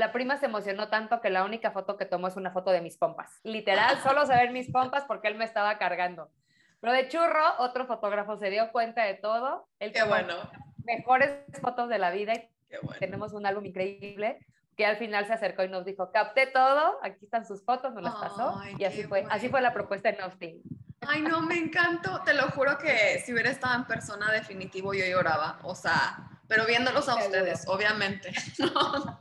La 0.00 0.12
prima 0.12 0.38
se 0.38 0.46
emocionó 0.46 0.88
tanto 0.88 1.20
que 1.20 1.28
la 1.28 1.44
única 1.44 1.72
foto 1.72 1.98
que 1.98 2.06
tomó 2.06 2.26
es 2.28 2.36
una 2.36 2.52
foto 2.52 2.70
de 2.70 2.80
mis 2.80 2.96
pompas. 2.96 3.38
Literal, 3.42 3.98
solo 3.98 4.24
se 4.24 4.34
ven 4.34 4.50
mis 4.54 4.70
pompas 4.70 5.04
porque 5.04 5.28
él 5.28 5.34
me 5.34 5.44
estaba 5.44 5.76
cargando. 5.76 6.30
Pero 6.80 6.94
de 6.94 7.06
churro, 7.08 7.44
otro 7.58 7.84
fotógrafo 7.86 8.38
se 8.38 8.48
dio 8.48 8.72
cuenta 8.72 9.04
de 9.04 9.12
todo. 9.12 9.68
Él 9.78 9.92
Qué 9.92 10.02
bueno. 10.04 10.36
mejores 10.86 11.30
fotos 11.60 11.90
de 11.90 11.98
la 11.98 12.10
vida 12.12 12.32
Qué 12.70 12.78
bueno. 12.80 12.98
tenemos 12.98 13.34
un 13.34 13.44
álbum 13.44 13.66
increíble 13.66 14.38
que 14.74 14.86
al 14.86 14.96
final 14.96 15.26
se 15.26 15.34
acercó 15.34 15.64
y 15.64 15.68
nos 15.68 15.84
dijo, 15.84 16.10
capté 16.10 16.46
todo, 16.46 16.98
aquí 17.02 17.26
están 17.26 17.44
sus 17.44 17.62
fotos, 17.62 17.92
nos 17.92 18.02
las 18.02 18.14
pasó 18.14 18.58
Ay, 18.58 18.76
y 18.78 18.84
así 18.84 19.02
fue, 19.02 19.26
así 19.28 19.50
fue 19.50 19.60
la 19.60 19.74
propuesta 19.74 20.08
en 20.08 20.18
Austin. 20.22 20.62
Ay, 21.06 21.20
no, 21.20 21.42
me 21.42 21.58
encantó. 21.58 22.22
Te 22.22 22.32
lo 22.32 22.44
juro 22.52 22.78
que 22.78 23.20
si 23.22 23.34
hubiera 23.34 23.50
estado 23.50 23.74
en 23.74 23.84
persona, 23.84 24.32
definitivo 24.32 24.94
yo 24.94 25.04
lloraba. 25.04 25.58
O 25.62 25.74
sea, 25.74 26.39
pero 26.50 26.66
viéndolos 26.66 27.08
a 27.08 27.14
Seguro. 27.14 27.26
ustedes, 27.26 27.62
obviamente. 27.68 28.32
No, 28.58 29.20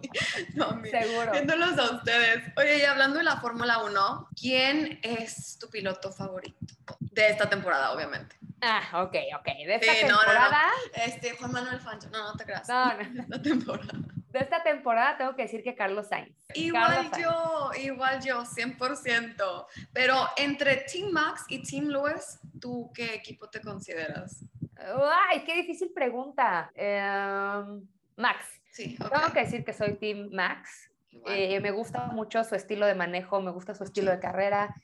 no, 0.56 0.72
mira, 0.78 1.04
Seguro. 1.04 1.32
viéndolos 1.32 1.78
a 1.78 1.92
ustedes. 1.96 2.44
Oye, 2.58 2.80
y 2.80 2.82
hablando 2.82 3.20
de 3.20 3.24
la 3.24 3.38
Fórmula 3.38 3.84
1, 3.84 4.30
¿quién 4.36 5.00
es 5.04 5.58
tu 5.60 5.70
piloto 5.70 6.12
favorito? 6.12 6.58
De 7.00 7.30
esta 7.30 7.48
temporada, 7.50 7.92
obviamente. 7.94 8.36
Ah, 8.62 8.82
ok, 9.04 9.16
ok. 9.40 9.46
De 9.46 9.76
esta 9.76 9.94
Sí, 9.94 10.00
no, 10.02 10.08
no, 10.10 10.14
no. 10.16 10.20
temporada, 10.22 10.62
Este, 11.06 11.38
Juan 11.38 11.52
Manuel 11.52 11.80
Fancho. 11.80 12.10
No, 12.10 12.32
no 12.32 12.34
te 12.36 12.44
creas. 12.44 12.68
no, 12.68 12.94
no. 12.94 12.98
De 13.14 13.22
esta 13.22 13.42
temporada. 13.42 13.94
de 14.32 14.40
esta 14.40 14.64
temporada 14.64 15.18
tengo 15.18 15.36
que 15.36 15.44
decir 15.44 15.64
que 15.64 15.76
Carlos 15.76 16.08
Sainz. 16.10 16.36
Igual 16.56 16.84
Carlos 16.94 17.12
Sainz. 17.12 17.24
yo, 17.26 17.72
igual 17.82 18.22
yo, 18.24 18.44
100%. 18.44 19.66
Pero 19.94 20.28
entre 20.38 20.78
Team 20.92 21.12
Max 21.12 21.44
y 21.48 21.62
Team 21.64 21.86
Lewis, 21.90 22.40
¿tú 22.60 22.92
qué 22.94 23.14
equipo 23.14 23.50
te 23.50 23.62
consideras? 23.62 24.44
Ay, 25.30 25.44
qué 25.46 25.56
difícil 25.56 25.92
pregunta. 25.94 26.72
Em, 26.76 27.88
Max. 28.16 28.46
Sí. 28.72 28.98
Tengo 28.98 29.34
que 29.34 29.42
decir 29.42 29.64
que 29.64 29.74
soy 29.74 29.96
Team 29.96 30.30
Max. 30.32 30.90
Eh, 31.28 31.60
me 31.60 31.72
gusta 31.72 32.06
mucho 32.08 32.44
su 32.44 32.56
estilo 32.56 32.86
de 32.86 32.96
manejo, 32.96 33.42
me 33.42 33.52
gusta 33.52 33.74
su 33.74 33.84
estilo 33.84 34.12
de 34.12 34.20
carrera, 34.20 34.76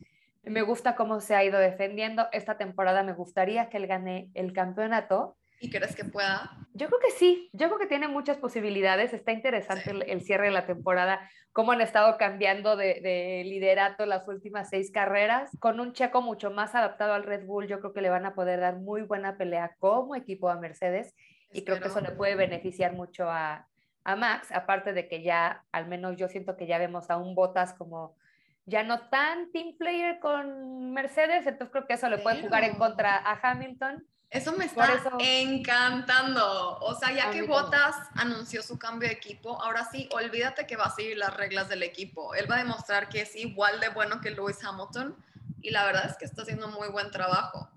me 0.44 0.64
gusta 0.64 0.96
cómo 0.96 1.22
se 1.22 1.36
ha 1.36 1.44
ido 1.44 1.60
defendiendo. 1.60 2.28
Esta 2.32 2.58
temporada 2.58 3.04
me 3.04 3.14
gustaría 3.14 3.70
que 3.70 3.78
él 3.78 3.88
gane 3.88 4.30
el 4.34 4.54
campeonato. 4.54 5.38
¿Y 5.60 5.70
crees 5.70 5.96
que 5.96 6.04
pueda? 6.06 6.52
Yo 6.74 6.88
creo 6.88 7.00
que 7.00 7.12
sí, 7.12 7.50
yo 7.54 7.68
creo 7.68 7.80
que 7.80 7.88
tiene 7.88 8.08
muchas 8.08 8.38
posibilidades. 8.38 9.14
Está 9.14 9.32
interesante 9.32 9.84
Sí. 9.84 9.90
el, 9.92 10.02
el 10.04 10.22
cierre 10.22 10.46
de 10.48 10.52
la 10.52 10.66
temporada, 10.66 11.30
cómo 11.54 11.72
han 11.72 11.82
estado 11.82 12.18
cambiando 12.18 12.76
de, 12.76 13.00
de 13.02 13.44
liderato 13.46 14.06
las 14.06 14.28
últimas 14.28 14.70
seis 14.70 14.92
carreras. 14.92 15.52
Con 15.60 15.80
un 15.80 15.94
checo 15.94 16.22
mucho 16.22 16.52
más 16.52 16.76
adaptado 16.76 17.14
al 17.14 17.24
Red 17.24 17.46
Bull, 17.46 17.68
yo 17.68 17.80
creo 17.80 17.94
que 17.94 18.02
le 18.02 18.10
van 18.10 18.26
a 18.26 18.36
poder 18.36 18.60
dar 18.60 18.76
muy 18.76 19.04
buena 19.04 19.38
pelea 19.38 19.76
como 19.80 20.16
equipo 20.16 20.50
a 20.50 20.60
Mercedes 20.60 21.16
y 21.54 21.64
creo 21.64 21.80
que 21.80 21.88
eso 21.88 22.02
le 22.02 22.12
puede 22.12 22.36
beneficiar 22.36 22.92
mucho 22.94 23.30
a, 23.30 23.68
a 24.04 24.16
Max, 24.18 24.52
aparte 24.52 24.92
de 24.92 25.08
que 25.08 25.24
ya, 25.24 25.64
al 25.72 25.88
menos 25.88 26.18
yo 26.18 26.28
siento 26.28 26.58
que 26.58 26.68
ya 26.68 26.78
vemos 26.78 27.10
a 27.10 27.16
un 27.18 27.34
Botas 27.34 27.74
como 27.74 28.18
ya 28.66 28.84
no 28.84 29.08
tan 29.10 29.52
team 29.52 29.78
player 29.78 30.20
con 30.20 30.92
Mercedes, 30.92 31.48
entonces 31.48 31.72
creo 31.72 31.88
que 31.88 31.94
eso 31.94 32.10
le 32.10 32.18
puede 32.18 32.42
jugar 32.42 32.64
en 32.66 32.76
contra 32.76 33.16
a 33.16 33.40
Hamilton. 33.42 34.04
Eso 34.36 34.52
me 34.54 34.66
está 34.66 34.94
eso- 34.94 35.18
encantando. 35.20 36.78
O 36.80 36.96
sea, 36.96 37.12
ya 37.12 37.32
que. 37.32 37.44
Bottas 37.44 37.96
anunció 38.16 38.62
su 38.62 38.78
cambio 38.78 39.08
de 39.08 39.14
equipo, 39.16 39.62
ahora 39.62 39.88
sí, 39.92 40.10
olvídate 40.12 40.66
que 40.68 40.76
va 40.76 40.86
a 40.86 40.96
seguir 40.96 41.18
las 41.18 41.36
reglas 41.36 41.70
del 41.70 41.84
equipo. 41.84 42.34
Él 42.36 42.50
va 42.50 42.56
a 42.56 42.58
demostrar 42.60 43.08
que 43.10 43.22
es 43.22 43.36
igual 43.36 43.80
de 43.80 43.90
bueno 43.90 44.20
que 44.22 44.32
Lewis 44.32 44.64
Hamilton 44.64 45.16
y 45.62 45.72
la 45.72 45.86
verdad 45.86 46.06
es 46.10 46.18
que 46.18 46.26
está 46.26 46.42
haciendo 46.42 46.68
muy 46.68 46.90
buen 46.90 47.12
trabajo. 47.12 47.70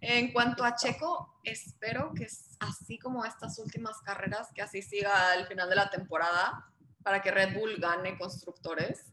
En 0.00 0.32
cuanto 0.32 0.64
a 0.64 0.74
Checo, 0.74 1.38
espero 1.44 2.12
que 2.14 2.24
es 2.24 2.56
así 2.58 2.98
como 2.98 3.24
estas 3.24 3.58
últimas 3.58 3.98
carreras, 4.00 4.48
que 4.54 4.62
así 4.62 4.82
siga 4.82 5.32
al 5.32 5.46
final 5.46 5.68
de 5.68 5.76
la 5.76 5.90
temporada 5.90 6.66
para 7.02 7.20
que 7.22 7.30
Red 7.30 7.54
Bull 7.54 7.76
gane 7.78 8.18
constructores. 8.18 9.04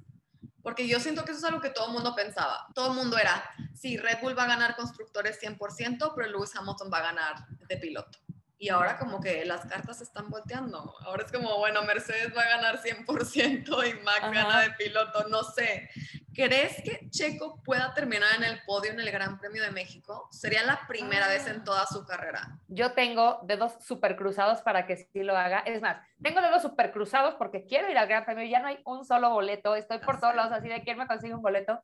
Porque 0.68 0.86
yo 0.86 1.00
siento 1.00 1.24
que 1.24 1.32
eso 1.32 1.40
es 1.40 1.46
algo 1.46 1.62
que 1.62 1.70
todo 1.70 1.88
el 1.88 1.94
mundo 1.94 2.14
pensaba. 2.14 2.68
Todo 2.76 2.90
el 2.90 2.98
mundo 2.98 3.18
era, 3.18 3.42
sí, 3.74 3.96
Red 3.96 4.20
Bull 4.22 4.38
va 4.38 4.44
a 4.44 4.48
ganar 4.48 4.76
constructores 4.76 5.40
100%, 5.42 6.12
pero 6.14 6.28
Lewis 6.28 6.54
Hamilton 6.58 6.92
va 6.92 6.98
a 6.98 7.04
ganar 7.04 7.48
de 7.70 7.78
piloto. 7.78 8.20
Y 8.58 8.68
ahora 8.68 9.00
como 9.00 9.22
que 9.22 9.46
las 9.46 9.66
cartas 9.66 10.00
se 10.00 10.04
están 10.04 10.30
volteando. 10.30 10.94
Ahora 11.06 11.24
es 11.24 11.32
como, 11.32 11.58
bueno, 11.58 11.84
Mercedes 11.84 12.36
va 12.36 12.42
a 12.42 12.50
ganar 12.50 12.82
100% 12.82 13.90
y 13.90 14.04
Max 14.04 14.20
Ajá. 14.20 14.30
gana 14.30 14.60
de 14.60 14.72
piloto. 14.72 15.30
No 15.30 15.42
sé. 15.42 15.90
¿Crees 16.38 16.84
que 16.84 17.10
Checo 17.10 17.64
pueda 17.64 17.96
terminar 17.96 18.30
en 18.38 18.44
el 18.44 18.62
podio 18.64 18.92
en 18.92 19.00
el 19.00 19.10
Gran 19.10 19.40
Premio 19.40 19.64
de 19.64 19.72
México? 19.72 20.28
Sería 20.30 20.64
la 20.64 20.82
primera 20.88 21.28
vez 21.28 21.48
en 21.48 21.64
toda 21.64 21.88
su 21.88 22.06
carrera. 22.06 22.60
Yo 22.68 22.92
tengo 22.92 23.40
dedos 23.42 23.74
super 23.84 24.16
cruzados 24.16 24.62
para 24.62 24.86
que 24.86 24.98
sí 24.98 25.24
lo 25.24 25.36
haga. 25.36 25.62
Es 25.62 25.82
más, 25.82 25.98
tengo 26.22 26.40
dedos 26.42 26.62
super 26.62 26.92
cruzados 26.92 27.34
porque 27.40 27.66
quiero 27.66 27.90
ir 27.90 27.98
al 27.98 28.08
Gran 28.08 28.24
Premio. 28.24 28.46
Ya 28.46 28.60
no 28.60 28.68
hay 28.68 28.78
un 28.86 29.04
solo 29.04 29.32
boleto. 29.32 29.76
Estoy 29.76 29.98
por 29.98 30.20
todos 30.20 30.34
sé. 30.34 30.38
lados 30.38 30.52
así 30.52 30.68
de 30.70 30.84
quién 30.84 31.00
me 31.00 31.08
consigue 31.08 31.34
un 31.34 31.42
boleto. 31.42 31.82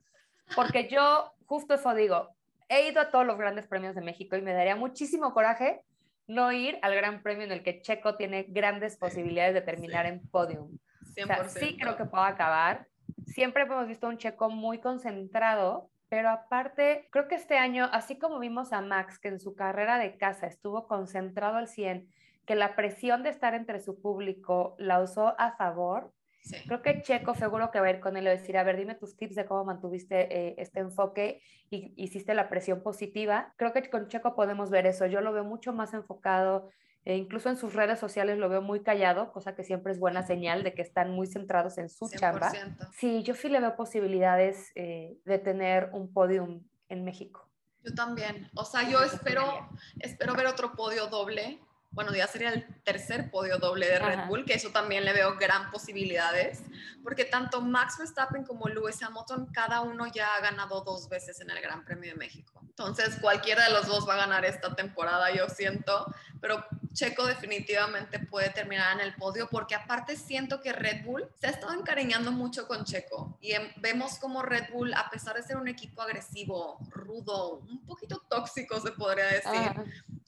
Porque 0.56 0.88
yo, 0.88 1.34
justo 1.48 1.74
eso 1.74 1.96
digo, 1.96 2.30
he 2.70 2.88
ido 2.88 3.02
a 3.02 3.10
todos 3.10 3.26
los 3.26 3.40
grandes 3.40 3.66
premios 3.66 3.96
de 3.96 4.02
México 4.02 4.36
y 4.36 4.44
me 4.44 4.54
daría 4.54 4.76
muchísimo 4.76 5.34
coraje 5.34 5.82
no 6.28 6.52
ir 6.52 6.78
al 6.84 6.94
Gran 6.94 7.24
Premio 7.24 7.44
en 7.44 7.52
el 7.52 7.64
que 7.64 7.82
Checo 7.82 8.18
tiene 8.18 8.46
grandes 8.48 8.98
posibilidades 8.98 9.56
de 9.56 9.62
terminar 9.62 10.06
sí. 10.06 10.12
en 10.12 10.28
podium. 10.30 10.78
100%. 11.16 11.24
O 11.24 11.26
sea, 11.26 11.50
sí 11.50 11.76
creo 11.76 11.98
que 11.98 12.06
puedo 12.06 12.24
acabar. 12.24 12.88
Siempre 13.26 13.64
hemos 13.64 13.88
visto 13.88 14.08
un 14.08 14.18
Checo 14.18 14.50
muy 14.50 14.80
concentrado, 14.80 15.90
pero 16.10 16.30
aparte, 16.30 17.08
creo 17.12 17.28
que 17.28 17.36
este 17.36 17.58
año, 17.58 17.90
así 17.92 18.18
como 18.20 18.40
vimos 18.40 18.74
a 18.74 18.82
Max, 18.82 19.20
que 19.20 19.30
en 19.30 19.40
su 19.40 19.56
carrera 19.56 19.98
de 19.98 20.18
casa 20.18 20.48
estuvo 20.48 20.88
concentrado 20.88 21.58
al 21.58 21.68
100, 21.68 22.08
que 22.46 22.56
la 22.56 22.76
presión 22.76 23.24
de 23.24 23.30
estar 23.30 23.54
entre 23.56 23.80
su 23.80 24.00
público 24.02 24.76
la 24.78 25.02
usó 25.02 25.36
a 25.40 25.56
favor, 25.56 26.14
Sí. 26.44 26.58
creo 26.68 26.82
que 26.82 27.02
Checo 27.02 27.36
seguro 27.36 27.72
que 27.72 27.80
va 27.80 27.88
a 27.88 27.92
ir 27.92 28.00
con 28.02 28.18
él 28.18 28.26
y 28.26 28.30
decir, 28.30 28.58
a 28.58 28.64
ver, 28.64 28.76
dime 28.76 28.96
tus 28.96 29.16
tips 29.16 29.36
de 29.36 29.46
cómo 29.46 29.64
mantuviste 29.64 30.50
eh, 30.50 30.56
este 30.58 30.82
enfoque 30.82 31.42
y 31.70 31.94
hiciste 31.96 32.34
la 32.34 32.50
presión 32.50 32.84
positiva. 32.84 33.54
Creo 33.56 33.72
que 33.72 33.90
con 33.90 34.10
Checo 34.10 34.36
podemos 34.36 34.70
ver 34.70 34.86
eso. 34.86 35.06
Yo 35.06 35.22
lo 35.22 35.32
veo 35.32 35.46
mucho 35.46 35.72
más 35.72 35.94
enfocado 35.94 36.70
E 37.06 37.16
incluso 37.18 37.50
en 37.50 37.58
sus 37.58 37.74
redes 37.74 38.00
sociales 38.00 38.38
lo 38.38 38.48
veo 38.50 38.62
muy 38.62 38.82
callado, 38.82 39.32
cosa 39.32 39.56
que 39.56 39.64
siempre 39.64 39.92
es 39.92 40.00
buena 40.00 40.26
señal 40.26 40.64
de 40.64 40.74
que 40.74 40.82
están 40.82 41.12
muy 41.12 41.28
centrados 41.28 41.78
en 41.78 41.90
su 41.90 42.06
100%. 42.06 42.20
chamba. 42.20 42.52
Sí, 42.94 43.24
yo 43.24 43.34
sí 43.36 43.50
le 43.50 43.60
veo 43.60 43.76
posibilidades 43.76 44.72
eh, 44.76 45.18
de 45.26 45.40
tener 45.40 45.90
un 45.94 46.14
podium 46.14 46.64
en 46.90 47.04
México. 47.04 47.50
Yo 47.84 47.94
también. 47.94 48.50
O 48.56 48.64
sea, 48.64 48.90
yo 48.90 49.04
espero, 49.04 49.70
espero 50.00 50.34
ver 50.36 50.48
otro 50.48 50.74
podio 50.74 51.08
doble 51.08 51.60
bueno, 51.94 52.14
ya 52.14 52.28
sería 52.28 52.50
el 52.50 52.66
tercer 52.84 53.30
podio 53.30 53.60
doble 53.60 53.88
de 53.88 54.00
Red 54.00 54.28
Bull, 54.28 54.46
que 54.46 54.56
eso 54.56 54.72
también 54.72 55.06
le 55.06 55.14
veo 55.14 55.38
gran 55.38 55.70
posibilidades, 55.70 56.64
porque 57.04 57.24
tanto 57.24 57.62
Max 57.62 57.98
Verstappen 58.00 58.44
como 58.44 58.68
Lewis 58.68 59.02
Hamilton, 59.04 59.48
cada 59.54 59.82
uno 59.82 60.08
ya 60.08 60.28
ha 60.36 60.42
ganado 60.42 60.82
dos 60.82 61.08
veces 61.08 61.40
en 61.42 61.52
el 61.52 61.62
Gran 61.62 61.86
Premio 61.86 62.12
de 62.12 62.18
México. 62.18 62.60
Entonces, 62.64 63.18
cualquiera 63.22 63.66
de 63.66 63.74
los 63.74 63.86
dos 63.86 64.10
va 64.10 64.16
a 64.16 64.18
ganar 64.18 64.44
esta 64.44 64.76
temporada, 64.76 65.32
yo 65.36 65.48
siento, 65.50 66.12
pero 66.42 66.66
Checo 66.94 67.26
definitivamente 67.26 68.20
puede 68.20 68.50
terminar 68.52 69.00
en 69.00 69.08
el 69.08 69.16
podio, 69.16 69.50
porque 69.50 69.76
aparte 69.76 70.16
siento 70.16 70.62
que 70.62 70.72
Red 70.72 71.04
Bull 71.04 71.28
se 71.40 71.48
ha 71.48 71.50
estado 71.50 71.74
encariñando 71.74 72.32
mucho 72.32 72.68
con 72.68 72.86
Checo 72.86 73.38
y 73.42 73.54
em, 73.54 73.72
vemos 73.78 74.20
como 74.20 74.44
Red 74.44 74.72
Bull, 74.72 74.94
a 74.94 75.10
pesar 75.10 75.36
de 75.36 75.44
ser 75.44 75.58
un 75.58 75.68
equipo 75.68 76.02
agresivo, 76.02 76.78
rudo, 76.90 77.58
un 77.60 77.84
poquito 77.86 78.24
tóxico, 78.30 78.80
se 78.80 78.92
podría 78.92 79.26
decir, 79.26 79.72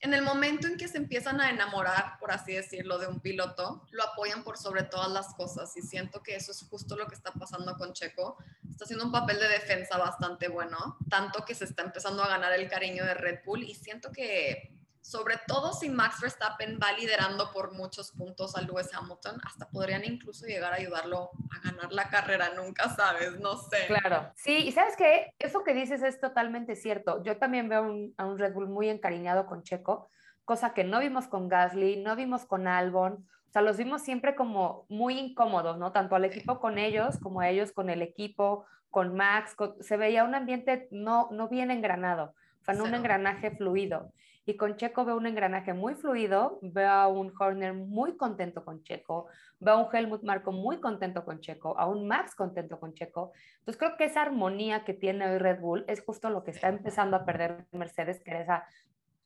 en 0.02 0.14
el 0.14 0.22
momento 0.22 0.68
en 0.68 0.78
que 0.78 0.88
se 0.88 0.98
empiezan 0.98 1.40
a 1.40 1.50
enamorar, 1.50 2.18
por 2.20 2.32
así 2.32 2.54
decirlo, 2.54 2.98
de 2.98 3.08
un 3.08 3.20
piloto, 3.20 3.84
lo 3.92 4.04
apoyan 4.04 4.44
por 4.44 4.58
sobre 4.58 4.84
todas 4.84 5.12
las 5.12 5.34
cosas 5.36 5.76
y 5.78 5.82
siento 5.82 6.22
que 6.22 6.36
eso 6.36 6.52
es 6.52 6.64
justo 6.70 6.96
lo 6.96 7.08
que 7.08 7.16
está 7.16 7.32
pasando 7.32 7.76
con 7.78 7.94
Checo. 7.94 8.38
Está 8.70 8.86
haciendo 8.86 9.06
un 9.06 9.12
papel 9.12 9.40
de 9.40 9.48
defensa 9.48 9.98
bastante 9.98 10.48
bueno, 10.48 10.98
tanto 11.10 11.46
que 11.46 11.56
se 11.56 11.66
está 11.66 11.84
empezando 11.84 12.24
a 12.24 12.28
ganar 12.28 12.54
el 12.54 12.68
cariño 12.68 13.06
de 13.06 13.14
Red 13.14 13.40
Bull 13.46 13.64
y 13.64 13.74
siento 13.74 14.12
que 14.12 14.75
sobre 15.06 15.36
todo 15.46 15.72
si 15.72 15.88
Max 15.88 16.20
Verstappen 16.20 16.80
va 16.82 16.92
liderando 16.94 17.52
por 17.52 17.74
muchos 17.74 18.12
puntos 18.12 18.56
a 18.56 18.62
Lewis 18.62 18.90
Hamilton, 18.92 19.40
hasta 19.46 19.70
podrían 19.70 20.04
incluso 20.04 20.48
llegar 20.48 20.74
a 20.74 20.78
ayudarlo 20.78 21.30
a 21.52 21.60
ganar 21.60 21.94
la 21.94 22.10
carrera, 22.10 22.50
nunca 22.56 22.90
sabes, 22.90 23.40
no 23.40 23.56
sé. 23.56 23.86
Claro, 23.86 24.32
sí, 24.36 24.68
y 24.68 24.72
sabes 24.72 24.96
que 24.98 25.32
eso 25.38 25.64
que 25.64 25.76
dices 25.76 26.02
es 26.02 26.20
totalmente 26.20 26.76
cierto. 26.76 27.22
Yo 27.22 27.38
también 27.38 27.70
veo 27.70 28.14
a 28.18 28.26
un 28.26 28.40
Red 28.40 28.54
Bull 28.54 28.68
muy 28.68 28.90
encariñado 28.90 29.46
con 29.46 29.62
Checo, 29.62 30.10
cosa 30.44 30.74
que 30.74 30.84
no 30.84 31.00
vimos 31.00 31.28
con 31.28 31.50
Gasly, 31.50 31.98
no 31.98 32.16
vimos 32.16 32.46
con 32.46 32.68
Albon, 32.68 33.28
o 33.48 33.52
sea, 33.52 33.62
los 33.62 33.78
vimos 33.78 34.02
siempre 34.02 34.34
como 34.34 34.88
muy 34.90 35.20
incómodos, 35.20 35.78
¿no? 35.78 35.92
Tanto 35.92 36.16
al 36.16 36.26
equipo 36.26 36.60
con 36.60 36.80
ellos 36.80 37.20
como 37.22 37.42
a 37.42 37.50
ellos 37.50 37.72
con 37.74 37.92
el 37.92 38.02
equipo, 38.02 38.66
con 38.90 39.16
Max, 39.16 39.56
se 39.82 39.98
veía 39.98 40.24
un 40.24 40.34
ambiente 40.34 40.88
no, 40.90 41.30
no 41.32 41.48
bien 41.48 41.70
engranado, 41.70 42.34
o 42.62 42.66
sea, 42.66 42.74
no 42.74 42.86
un 42.86 42.96
engranaje 42.96 43.52
fluido. 43.52 44.12
Y 44.46 44.58
con 44.58 44.76
Checo 44.78 45.06
veo 45.06 45.18
un 45.18 45.26
engranaje 45.26 45.74
muy 45.74 45.96
fluido, 45.96 46.60
veo 46.62 46.90
a 46.90 47.08
un 47.08 47.34
Horner 47.38 47.74
muy 47.74 48.16
contento 48.16 48.64
con 48.64 48.84
Checo, 48.84 49.28
veo 49.60 49.74
a 49.74 49.84
un 49.84 49.96
Helmut 49.96 50.24
Marco 50.24 50.52
muy 50.52 50.80
contento 50.80 51.26
con 51.26 51.40
Checo, 51.40 51.78
a 51.80 51.88
un 51.88 52.08
Max 52.08 52.36
contento 52.36 52.80
con 52.80 52.94
Checo. 52.94 53.32
Entonces 53.60 53.78
creo 53.78 53.98
que 53.98 54.06
esa 54.06 54.22
armonía 54.22 54.84
que 54.84 54.94
tiene 54.94 55.28
hoy 55.28 55.40
Red 55.40 55.60
Bull 55.60 55.86
es 55.88 56.04
justo 56.04 56.30
lo 56.30 56.44
que 56.44 56.52
está 56.52 56.70
empezando 56.70 57.18
a 57.18 57.26
perder 57.26 57.66
Mercedes, 57.72 58.22
que 58.24 58.32
era 58.32 58.42
esa 58.42 58.66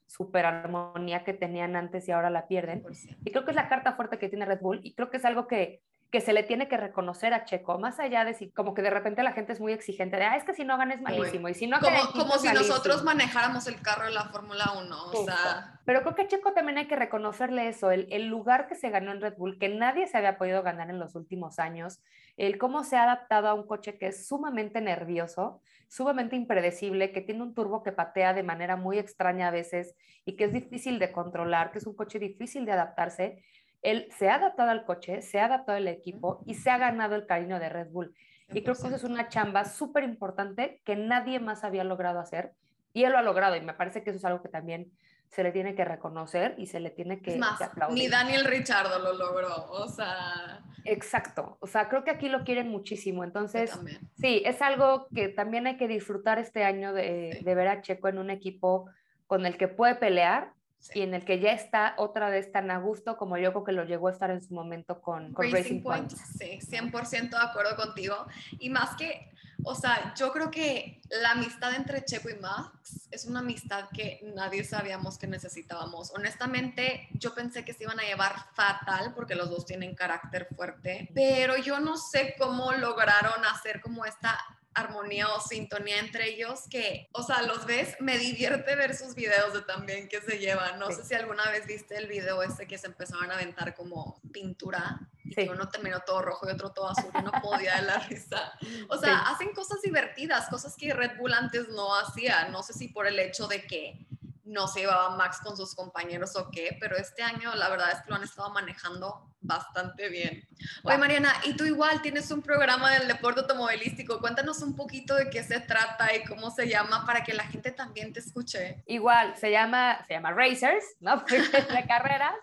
super 0.09 0.45
armonía 0.45 1.23
que 1.23 1.33
tenían 1.33 1.75
antes 1.75 2.07
y 2.07 2.11
ahora 2.11 2.29
la 2.29 2.47
pierden. 2.47 2.83
Y 3.23 3.31
creo 3.31 3.45
que 3.45 3.51
es 3.51 3.55
la 3.55 3.69
carta 3.69 3.93
fuerte 3.93 4.17
que 4.17 4.29
tiene 4.29 4.45
Red 4.45 4.61
Bull 4.61 4.79
y 4.83 4.95
creo 4.95 5.09
que 5.09 5.17
es 5.17 5.25
algo 5.25 5.47
que, 5.47 5.83
que 6.11 6.21
se 6.21 6.33
le 6.33 6.41
tiene 6.41 6.67
que 6.67 6.77
reconocer 6.77 7.33
a 7.33 7.45
Checo, 7.45 7.77
más 7.77 7.99
allá 7.99 8.25
de 8.25 8.33
si 8.33 8.49
como 8.49 8.73
que 8.73 8.81
de 8.81 8.89
repente 8.89 9.21
la 9.21 9.31
gente 9.31 9.53
es 9.53 9.59
muy 9.59 9.73
exigente 9.73 10.17
de, 10.17 10.23
ah, 10.23 10.35
es 10.35 10.43
que 10.43 10.53
si 10.53 10.63
no 10.63 10.75
ganas 10.75 10.97
es 10.97 11.01
malísimo 11.03 11.49
y 11.49 11.53
si 11.53 11.67
no 11.67 11.79
Como, 11.79 11.99
como 12.13 12.37
si 12.39 12.51
nosotros 12.51 13.03
manejáramos 13.03 13.67
el 13.67 13.79
carro 13.81 14.05
de 14.05 14.11
la 14.11 14.25
Fórmula 14.25 14.73
1, 14.83 15.03
o 15.05 15.25
sea... 15.25 15.79
Pero 15.85 16.01
creo 16.01 16.15
que 16.15 16.21
a 16.23 16.27
Checo 16.27 16.53
también 16.53 16.79
hay 16.79 16.87
que 16.87 16.95
reconocerle 16.95 17.67
eso, 17.67 17.91
el, 17.91 18.07
el, 18.11 18.27
lugar 18.27 18.67
que 18.67 18.75
se 18.75 18.89
ganó 18.89 19.11
en 19.11 19.21
Red 19.21 19.37
Bull, 19.37 19.59
que 19.59 19.69
nadie 19.69 20.07
se 20.07 20.17
había 20.17 20.37
podido 20.37 20.63
ganar 20.63 20.89
en 20.89 20.99
los 20.99 21.15
últimos 21.15 21.59
años, 21.59 21.99
el 22.37 22.57
cómo 22.57 22.83
se 22.83 22.95
ha 22.95 23.03
adaptado 23.03 23.47
a 23.47 23.53
un 23.53 23.67
coche 23.67 23.97
que 23.97 24.07
es 24.07 24.27
sumamente 24.27 24.81
nervioso, 24.81 25.61
sumamente 25.87 26.35
impredecible, 26.35 27.11
que 27.11 27.21
tiene 27.21 27.41
un 27.41 27.53
turbo 27.53 27.83
que 27.83 27.91
patea 27.91 28.33
de 28.33 28.43
manera 28.43 28.75
muy 28.75 28.99
extraña 28.99 29.47
a 29.47 29.51
veces 29.51 29.95
y 30.25 30.35
que 30.35 30.45
es 30.45 30.53
difícil 30.53 30.99
de 30.99 31.11
controlar, 31.11 31.71
que 31.71 31.79
es 31.79 31.87
un 31.87 31.95
coche 31.95 32.19
difícil 32.19 32.65
de 32.65 32.71
adaptarse 32.71 33.43
él 33.81 34.07
se 34.17 34.29
ha 34.29 34.35
adaptado 34.35 34.69
al 34.69 34.85
coche, 34.85 35.21
se 35.21 35.39
ha 35.39 35.45
adaptado 35.45 35.77
al 35.77 35.87
equipo 35.87 36.43
y 36.45 36.55
se 36.55 36.69
ha 36.69 36.77
ganado 36.77 37.15
el 37.15 37.25
cariño 37.25 37.59
de 37.59 37.69
Red 37.69 37.89
Bull. 37.91 38.13
Y 38.51 38.63
creo 38.63 38.75
que 38.75 38.87
eso 38.87 38.95
es 38.95 39.03
una 39.03 39.29
chamba 39.29 39.63
súper 39.65 40.03
importante 40.03 40.81
que 40.83 40.95
nadie 40.95 41.39
más 41.39 41.63
había 41.63 41.83
logrado 41.83 42.19
hacer 42.19 42.53
y 42.93 43.03
él 43.03 43.11
lo 43.11 43.19
ha 43.19 43.21
logrado 43.21 43.55
y 43.55 43.61
me 43.61 43.73
parece 43.73 44.03
que 44.03 44.09
eso 44.09 44.17
es 44.17 44.25
algo 44.25 44.41
que 44.41 44.49
también 44.49 44.91
se 45.27 45.43
le 45.43 45.51
tiene 45.51 45.75
que 45.75 45.85
reconocer 45.85 46.55
y 46.57 46.65
se 46.65 46.79
le 46.79 46.89
tiene 46.89 47.21
que, 47.21 47.39
aplaudir. 47.39 47.97
Ni 47.97 48.07
Daniel 48.07 48.45
Richardo 48.45 48.97
lo 48.99 49.13
logró, 49.13 49.69
o 49.69 49.87
sea... 49.87 50.61
Exacto, 50.85 51.57
o 51.59 51.67
sea, 51.67 51.87
creo 51.87 52.03
que 52.03 52.09
aquí 52.09 52.29
lo 52.29 52.43
quieren 52.43 52.69
muchísimo, 52.69 53.23
entonces 53.23 53.77
sí, 54.15 54.41
es 54.45 54.61
algo 54.63 55.07
que 55.13 55.29
también 55.29 55.67
hay 55.67 55.77
que 55.77 55.87
disfrutar 55.87 56.39
este 56.39 56.63
año 56.63 56.93
de, 56.93 57.41
de 57.43 57.55
ver 57.55 57.67
a 57.67 57.81
Checo 57.81 58.07
en 58.07 58.17
un 58.17 58.31
equipo 58.31 58.89
con 59.27 59.45
el 59.45 59.57
que 59.57 59.67
puede 59.67 59.95
pelear 59.95 60.53
y 60.93 61.01
en 61.01 61.13
el 61.13 61.25
que 61.25 61.39
ya 61.39 61.51
está 61.51 61.93
otra 61.97 62.29
vez 62.29 62.51
tan 62.51 62.71
a 62.71 62.79
gusto 62.79 63.17
como 63.17 63.37
yo 63.37 63.51
creo 63.51 63.63
que 63.63 63.71
lo 63.71 63.83
llegó 63.83 64.07
a 64.07 64.11
estar 64.11 64.31
en 64.31 64.41
su 64.41 64.53
momento 64.53 65.01
con, 65.01 65.35
Racing, 65.35 65.81
Point. 65.81 66.11
Sí, 66.11 66.59
100% 66.61 67.29
de 67.29 67.37
acuerdo 67.37 67.75
contigo. 67.75 68.15
Y 68.59 68.69
más 68.69 68.95
que, 68.95 69.31
o 69.63 69.75
sea, 69.75 70.13
yo 70.15 70.31
creo 70.31 70.49
que 70.49 71.01
la 71.09 71.31
amistad 71.31 71.75
entre 71.75 72.05
Checo 72.05 72.29
y 72.29 72.35
Max 72.35 73.07
es 73.11 73.25
una 73.25 73.39
amistad 73.39 73.89
que 73.93 74.21
nadie 74.35 74.63
sabíamos 74.63 75.17
que 75.17 75.27
necesitábamos. 75.27 76.11
Honestamente, 76.15 77.09
yo 77.13 77.35
pensé 77.35 77.65
que 77.65 77.73
se 77.73 77.83
iban 77.83 77.99
a 77.99 78.03
llevar 78.03 78.33
fatal 78.53 79.13
porque 79.13 79.35
los 79.35 79.49
dos 79.49 79.65
tienen 79.65 79.95
carácter 79.95 80.47
fuerte, 80.55 81.09
pero 81.13 81.57
yo 81.57 81.79
no 81.79 81.97
sé 81.97 82.35
cómo 82.39 82.71
lograron 82.71 83.43
hacer 83.45 83.81
como 83.81 84.05
esta 84.05 84.39
armonía 84.79 85.29
o 85.29 85.41
sintonía 85.41 85.99
entre 85.99 86.29
ellos 86.29 86.61
que, 86.69 87.09
o 87.11 87.23
sea, 87.23 87.41
los 87.43 87.65
ves, 87.65 87.95
me 87.99 88.17
divierte 88.17 88.75
ver 88.75 88.95
sus 88.95 89.15
videos 89.15 89.53
de 89.53 89.61
también 89.61 90.07
que 90.07 90.21
se 90.21 90.39
llevan. 90.39 90.79
No 90.79 90.91
sé 90.91 91.03
si 91.03 91.13
alguna 91.13 91.49
vez 91.51 91.65
viste 91.65 91.97
el 91.97 92.07
video 92.07 92.41
ese 92.43 92.67
que 92.67 92.77
se 92.77 92.87
empezaban 92.87 93.31
a 93.31 93.35
aventar 93.35 93.75
como 93.75 94.21
pintura 94.31 94.99
y 95.23 95.35
que 95.35 95.49
uno 95.49 95.69
terminó 95.69 95.99
todo 96.01 96.21
rojo 96.21 96.47
y 96.47 96.51
otro 96.51 96.71
todo 96.71 96.89
azul 96.89 97.11
y 97.13 97.21
no 97.21 97.31
podía 97.41 97.75
de 97.75 97.81
la 97.83 97.99
risa. 98.09 98.53
O 98.89 98.97
sea, 98.97 99.19
hacen 99.19 99.53
cosas 99.53 99.81
divertidas, 99.81 100.49
cosas 100.49 100.75
que 100.75 100.93
Red 100.93 101.17
Bull 101.17 101.33
antes 101.33 101.69
no 101.69 101.95
hacía. 101.95 102.49
No 102.49 102.63
sé 102.63 102.73
si 102.73 102.87
por 102.87 103.07
el 103.07 103.19
hecho 103.19 103.47
de 103.47 103.65
que 103.65 104.05
no 104.49 104.67
se 104.67 104.81
llevaba 104.81 105.15
Max 105.15 105.39
con 105.43 105.55
sus 105.55 105.75
compañeros 105.75 106.35
o 106.35 106.49
qué, 106.51 106.75
pero 106.79 106.97
este 106.97 107.21
año 107.21 107.53
la 107.55 107.69
verdad 107.69 107.91
es 107.91 108.01
que 108.01 108.09
lo 108.09 108.15
han 108.15 108.23
estado 108.23 108.49
manejando 108.49 109.29
bastante 109.41 110.09
bien. 110.09 110.43
Oye, 110.83 110.97
Mariana, 110.97 111.31
y 111.45 111.55
tú 111.55 111.65
igual 111.65 112.01
tienes 112.01 112.29
un 112.31 112.41
programa 112.41 112.91
del 112.91 113.07
deporte 113.07 113.41
automovilístico. 113.41 114.19
Cuéntanos 114.19 114.61
un 114.61 114.75
poquito 114.75 115.15
de 115.15 115.29
qué 115.29 115.43
se 115.43 115.59
trata 115.59 116.13
y 116.15 116.23
cómo 116.23 116.51
se 116.51 116.67
llama 116.67 117.05
para 117.05 117.23
que 117.23 117.33
la 117.33 117.43
gente 117.43 117.71
también 117.71 118.11
te 118.11 118.19
escuche. 118.19 118.83
Igual, 118.87 119.37
se 119.37 119.51
llama, 119.51 120.03
se 120.07 120.15
llama 120.15 120.31
Racers, 120.31 120.83
¿no? 120.99 121.23
de 121.27 121.87
carreras. 121.87 122.33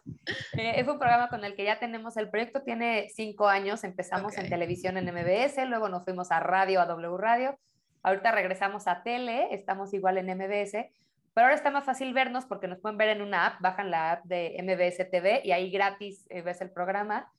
Eh, 0.53 0.75
es 0.77 0.87
un 0.87 0.99
programa 0.99 1.29
con 1.29 1.45
el 1.45 1.55
que 1.55 1.64
ya 1.64 1.79
tenemos, 1.79 2.16
el 2.16 2.31
proyecto 2.31 2.62
tiene 2.62 3.09
cinco 3.14 3.49
años, 3.49 3.85
empezamos 3.85 4.38
en 4.38 4.49
televisión 4.49 4.97
en 4.97 5.07
MBS, 5.07 5.66
luego 5.66 5.88
nos 5.88 6.05
fuimos 6.05 6.31
a 6.31 6.40
radio, 6.40 6.81
a 6.81 6.87
W 6.87 7.16
Radio. 7.16 7.59
Ahorita 8.03 8.31
regresamos 8.31 8.87
a 8.87 9.03
tele, 9.03 9.49
estamos 9.53 9.92
igual 9.92 10.19
en 10.19 10.27
MBS 10.37 10.88
pero 11.37 11.49
ahora 11.49 11.55
está 11.55 11.70
más 11.70 11.85
fácil 11.85 12.14
vernos 12.14 12.46
porque 12.46 12.66
nos 12.66 12.79
pueden 12.79 12.96
ver 12.96 13.11
en 13.11 13.20
una 13.20 13.44
app, 13.44 13.61
bajan 13.61 13.90
la 13.90 14.12
app 14.12 14.25
de 14.25 14.57
MBS 14.62 15.11
TV 15.11 15.42
y 15.44 15.53
ahí 15.53 15.70
gratis 15.70 16.25
eh, 16.31 16.40
ves 16.40 16.62
el 16.62 16.70
programa. 16.70 17.31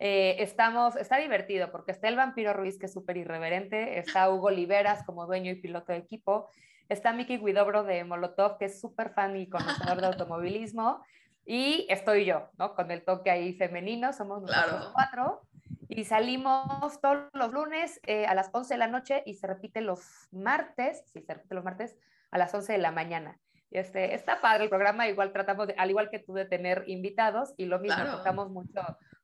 Eh, 0.00 0.34
estamos, 0.40 0.96
está 0.96 1.18
divertido 1.18 1.70
porque 1.70 1.92
está 1.92 2.08
el 2.08 2.16
vampiro 2.16 2.52
Ruiz, 2.54 2.76
que 2.76 2.86
es 2.86 2.92
súper 2.92 3.18
irreverente, 3.18 4.00
está 4.00 4.28
Hugo 4.32 4.48
Oliveras 4.48 5.04
como 5.04 5.26
dueño 5.26 5.52
y 5.52 5.60
piloto 5.60 5.92
de 5.92 5.98
equipo, 5.98 6.50
está 6.88 7.12
Miki 7.12 7.36
Guidobro 7.36 7.84
de 7.84 8.02
Molotov, 8.02 8.58
que 8.58 8.64
es 8.64 8.80
súper 8.80 9.10
fan 9.10 9.36
y 9.36 9.48
conocedor 9.48 10.00
de 10.00 10.08
automovilismo, 10.08 11.04
y 11.44 11.86
estoy 11.88 12.24
yo, 12.24 12.50
¿no? 12.58 12.74
Con 12.74 12.90
el 12.90 13.04
toque 13.04 13.30
ahí 13.30 13.54
femenino, 13.54 14.12
somos 14.12 14.42
nosotros 14.42 14.90
cuatro, 14.92 15.42
y 15.88 16.02
salimos 16.02 17.00
todos 17.00 17.28
los 17.32 17.52
lunes 17.52 18.00
eh, 18.08 18.26
a 18.26 18.34
las 18.34 18.50
11 18.52 18.74
de 18.74 18.78
la 18.78 18.88
noche 18.88 19.22
y 19.24 19.34
se 19.34 19.46
repite 19.46 19.82
los 19.82 20.00
martes, 20.32 21.04
sí, 21.12 21.22
se 21.22 21.32
repite 21.32 21.54
los 21.54 21.62
martes, 21.62 21.96
a 22.36 22.38
las 22.38 22.54
11 22.54 22.74
de 22.74 22.78
la 22.78 22.92
mañana. 22.92 23.38
Este, 23.70 24.14
está 24.14 24.40
padre 24.40 24.64
el 24.64 24.70
programa, 24.70 25.08
igual 25.08 25.32
tratamos, 25.32 25.66
de, 25.66 25.74
al 25.76 25.90
igual 25.90 26.10
que 26.10 26.18
tú, 26.18 26.34
de 26.34 26.44
tener 26.44 26.84
invitados 26.86 27.54
y 27.56 27.64
lo 27.64 27.80
mismo, 27.80 28.04
tocamos 28.10 28.50
mucho 28.50 28.80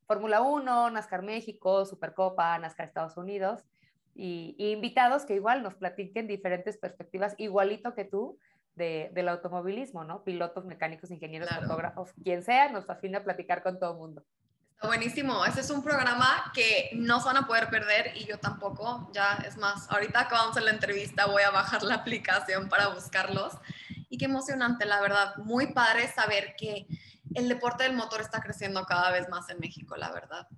Fórmula 0.06 0.40
1, 0.40 0.90
NASCAR 0.90 1.22
México, 1.22 1.84
Supercopa, 1.84 2.58
NASCAR 2.58 2.86
Estados 2.86 3.16
Unidos 3.16 3.64
y, 4.14 4.56
invitados 4.58 5.24
que 5.24 5.34
igual 5.34 5.62
nos 5.62 5.74
platiquen 5.74 6.26
diferentes 6.26 6.76
perspectivas, 6.76 7.34
igualito 7.38 7.94
que 7.94 8.04
tú, 8.04 8.38
de, 8.74 9.10
del 9.12 9.28
automovilismo, 9.28 10.04
¿no? 10.04 10.24
Pilotos, 10.24 10.64
mecánicos, 10.64 11.10
ingenieros, 11.10 11.50
fotógrafos, 11.50 12.12
quien 12.24 12.42
sea, 12.42 12.70
nos 12.70 12.86
fascina 12.86 13.22
platicar 13.22 13.62
con 13.62 13.78
todo 13.78 13.92
el 13.92 13.98
mundo. 13.98 14.24
Buenísimo, 14.82 15.44
ese 15.44 15.60
es 15.60 15.70
un 15.70 15.82
programa 15.82 16.50
que 16.52 16.90
no 16.94 17.20
se 17.20 17.26
van 17.26 17.36
a 17.36 17.46
poder 17.46 17.70
perder 17.70 18.16
y 18.16 18.24
yo 18.24 18.38
tampoco, 18.38 19.10
ya 19.14 19.42
es 19.46 19.56
más, 19.56 19.88
ahorita 19.88 20.22
acabamos 20.22 20.60
la 20.60 20.72
entrevista, 20.72 21.26
voy 21.26 21.42
a 21.42 21.50
bajar 21.50 21.84
la 21.84 21.94
aplicación 21.94 22.68
para 22.68 22.88
buscarlos 22.88 23.52
y 24.10 24.18
qué 24.18 24.24
emocionante, 24.24 24.84
la 24.84 25.00
verdad, 25.00 25.36
muy 25.36 25.72
padre 25.72 26.08
saber 26.08 26.54
que 26.58 26.86
el 27.34 27.48
deporte 27.48 27.84
del 27.84 27.94
motor 27.94 28.20
está 28.20 28.40
creciendo 28.40 28.84
cada 28.84 29.10
vez 29.12 29.28
más 29.28 29.48
en 29.50 29.60
México, 29.60 29.96
la 29.96 30.10
verdad. 30.10 30.48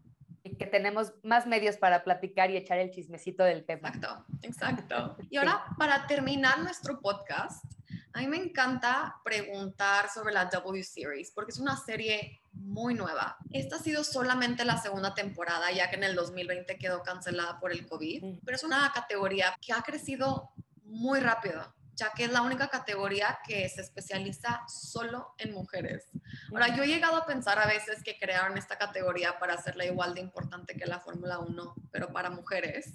Y 0.43 0.57
que 0.57 0.67
tenemos 0.67 1.13
más 1.23 1.47
medios 1.47 1.77
para 1.77 2.03
platicar 2.03 2.51
y 2.51 2.57
echar 2.57 2.79
el 2.79 2.91
chismecito 2.91 3.45
del 3.45 3.65
tema. 3.65 3.91
Exacto, 3.91 4.27
exacto. 4.43 5.17
Y 5.31 5.37
ahora, 5.37 5.65
para 5.79 6.07
terminar 6.07 6.59
nuestro 6.61 7.01
podcast, 7.01 7.65
a 8.13 8.21
mí 8.21 8.27
me 8.27 8.39
encanta 8.39 9.21
preguntar 9.23 10.09
sobre 10.09 10.33
la 10.33 10.47
W 10.47 10.83
Series 10.83 11.31
porque 11.31 11.53
es 11.53 11.59
una 11.59 11.77
serie 11.77 12.41
muy 12.55 12.95
nueva. 12.95 13.37
Esta 13.53 13.77
ha 13.77 13.79
sido 13.79 14.05
solamente 14.05 14.65
la 14.65 14.79
segunda 14.79 15.15
temporada, 15.15 15.71
ya 15.73 15.91
que 15.91 15.97
en 15.97 16.05
el 16.05 16.15
2020 16.15 16.79
quedó 16.79 17.03
cancelada 17.03 17.61
por 17.61 17.73
el 17.73 17.87
COVID, 17.87 18.41
pero 18.45 18.57
es 18.57 18.65
una 18.65 18.91
categoría 18.93 19.57
que 19.61 19.73
ha 19.73 19.83
crecido 19.83 20.51
muy 20.85 21.21
rápido 21.21 21.75
ya 21.97 22.13
que 22.13 22.25
es 22.25 22.33
la 22.33 22.43
única 22.43 22.69
categoría 22.69 23.39
que 23.47 23.69
se 23.69 23.81
especializa 23.81 24.63
solo 24.69 25.35
en 25.39 25.53
mujeres. 25.53 26.09
Ahora, 26.51 26.75
yo 26.75 26.83
he 26.83 26.89
llegado 26.89 27.17
a 27.17 27.27
pensar 27.27 27.59
a 27.59 27.67
veces 27.67 28.03
que 28.03 28.19
crearon 28.19 28.59
esta 28.59 28.77
categoría 28.79 29.39
para 29.39 29.55
hacerla 29.55 29.85
igual 29.85 30.15
de 30.15 30.21
importante 30.21 30.77
que 30.77 30.87
la 30.87 31.01
Fórmula 31.01 31.39
1, 31.39 31.75
pero 31.91 32.13
para 32.13 32.31
mujeres, 32.31 32.95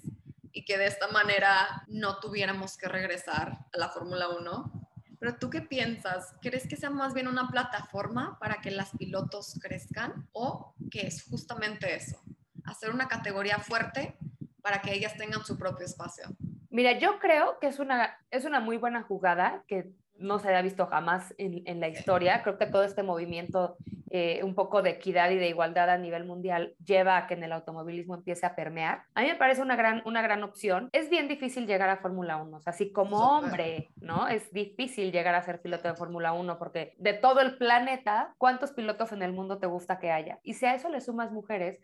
y 0.52 0.64
que 0.64 0.78
de 0.78 0.86
esta 0.86 1.08
manera 1.08 1.84
no 1.86 2.18
tuviéramos 2.18 2.76
que 2.76 2.88
regresar 2.88 3.58
a 3.72 3.78
la 3.78 3.88
Fórmula 3.88 4.28
1. 4.28 4.79
Pero 5.20 5.36
tú 5.36 5.50
qué 5.50 5.60
piensas? 5.60 6.34
¿Crees 6.40 6.66
que 6.66 6.76
sea 6.76 6.88
más 6.88 7.12
bien 7.12 7.28
una 7.28 7.46
plataforma 7.48 8.38
para 8.40 8.62
que 8.62 8.70
las 8.70 8.90
pilotos 8.96 9.60
crezcan 9.62 10.26
o 10.32 10.74
que 10.90 11.06
es 11.06 11.22
justamente 11.22 11.94
eso? 11.94 12.18
Hacer 12.64 12.90
una 12.90 13.06
categoría 13.06 13.58
fuerte 13.58 14.16
para 14.62 14.80
que 14.80 14.94
ellas 14.94 15.14
tengan 15.16 15.44
su 15.44 15.58
propio 15.58 15.84
espacio. 15.84 16.24
Mira, 16.70 16.98
yo 16.98 17.18
creo 17.18 17.58
que 17.60 17.66
es 17.66 17.78
una, 17.78 18.18
es 18.30 18.46
una 18.46 18.60
muy 18.60 18.78
buena 18.78 19.02
jugada 19.02 19.62
que 19.68 19.92
no 20.16 20.38
se 20.38 20.48
haya 20.48 20.62
visto 20.62 20.86
jamás 20.86 21.34
en, 21.36 21.62
en 21.66 21.80
la 21.80 21.88
historia. 21.88 22.42
Creo 22.42 22.56
que 22.56 22.66
todo 22.66 22.84
este 22.84 23.02
movimiento 23.02 23.76
eh, 24.12 24.40
un 24.42 24.56
poco 24.56 24.82
de 24.82 24.90
equidad 24.90 25.30
y 25.30 25.36
de 25.36 25.48
igualdad 25.48 25.88
a 25.88 25.96
nivel 25.96 26.24
mundial 26.24 26.74
lleva 26.84 27.16
a 27.16 27.26
que 27.28 27.34
en 27.34 27.44
el 27.44 27.52
automovilismo 27.52 28.16
empiece 28.16 28.44
a 28.44 28.56
permear. 28.56 29.04
A 29.14 29.22
mí 29.22 29.28
me 29.28 29.36
parece 29.36 29.62
una 29.62 29.76
gran, 29.76 30.02
una 30.04 30.20
gran 30.20 30.42
opción. 30.42 30.88
Es 30.92 31.08
bien 31.10 31.28
difícil 31.28 31.66
llegar 31.68 31.88
a 31.90 31.98
Fórmula 31.98 32.36
1, 32.36 32.56
o 32.56 32.60
sea, 32.60 32.72
así 32.72 32.90
como 32.90 33.18
hombre, 33.18 33.90
¿no? 34.00 34.26
Es 34.26 34.52
difícil 34.52 35.12
llegar 35.12 35.36
a 35.36 35.42
ser 35.42 35.62
piloto 35.62 35.86
de 35.86 35.94
Fórmula 35.94 36.32
1 36.32 36.58
porque 36.58 36.94
de 36.98 37.12
todo 37.12 37.40
el 37.40 37.56
planeta, 37.56 38.34
¿cuántos 38.36 38.72
pilotos 38.72 39.12
en 39.12 39.22
el 39.22 39.32
mundo 39.32 39.58
te 39.58 39.68
gusta 39.68 40.00
que 40.00 40.10
haya? 40.10 40.40
Y 40.42 40.54
si 40.54 40.66
a 40.66 40.74
eso 40.74 40.88
le 40.88 41.00
sumas 41.00 41.30
mujeres, 41.30 41.78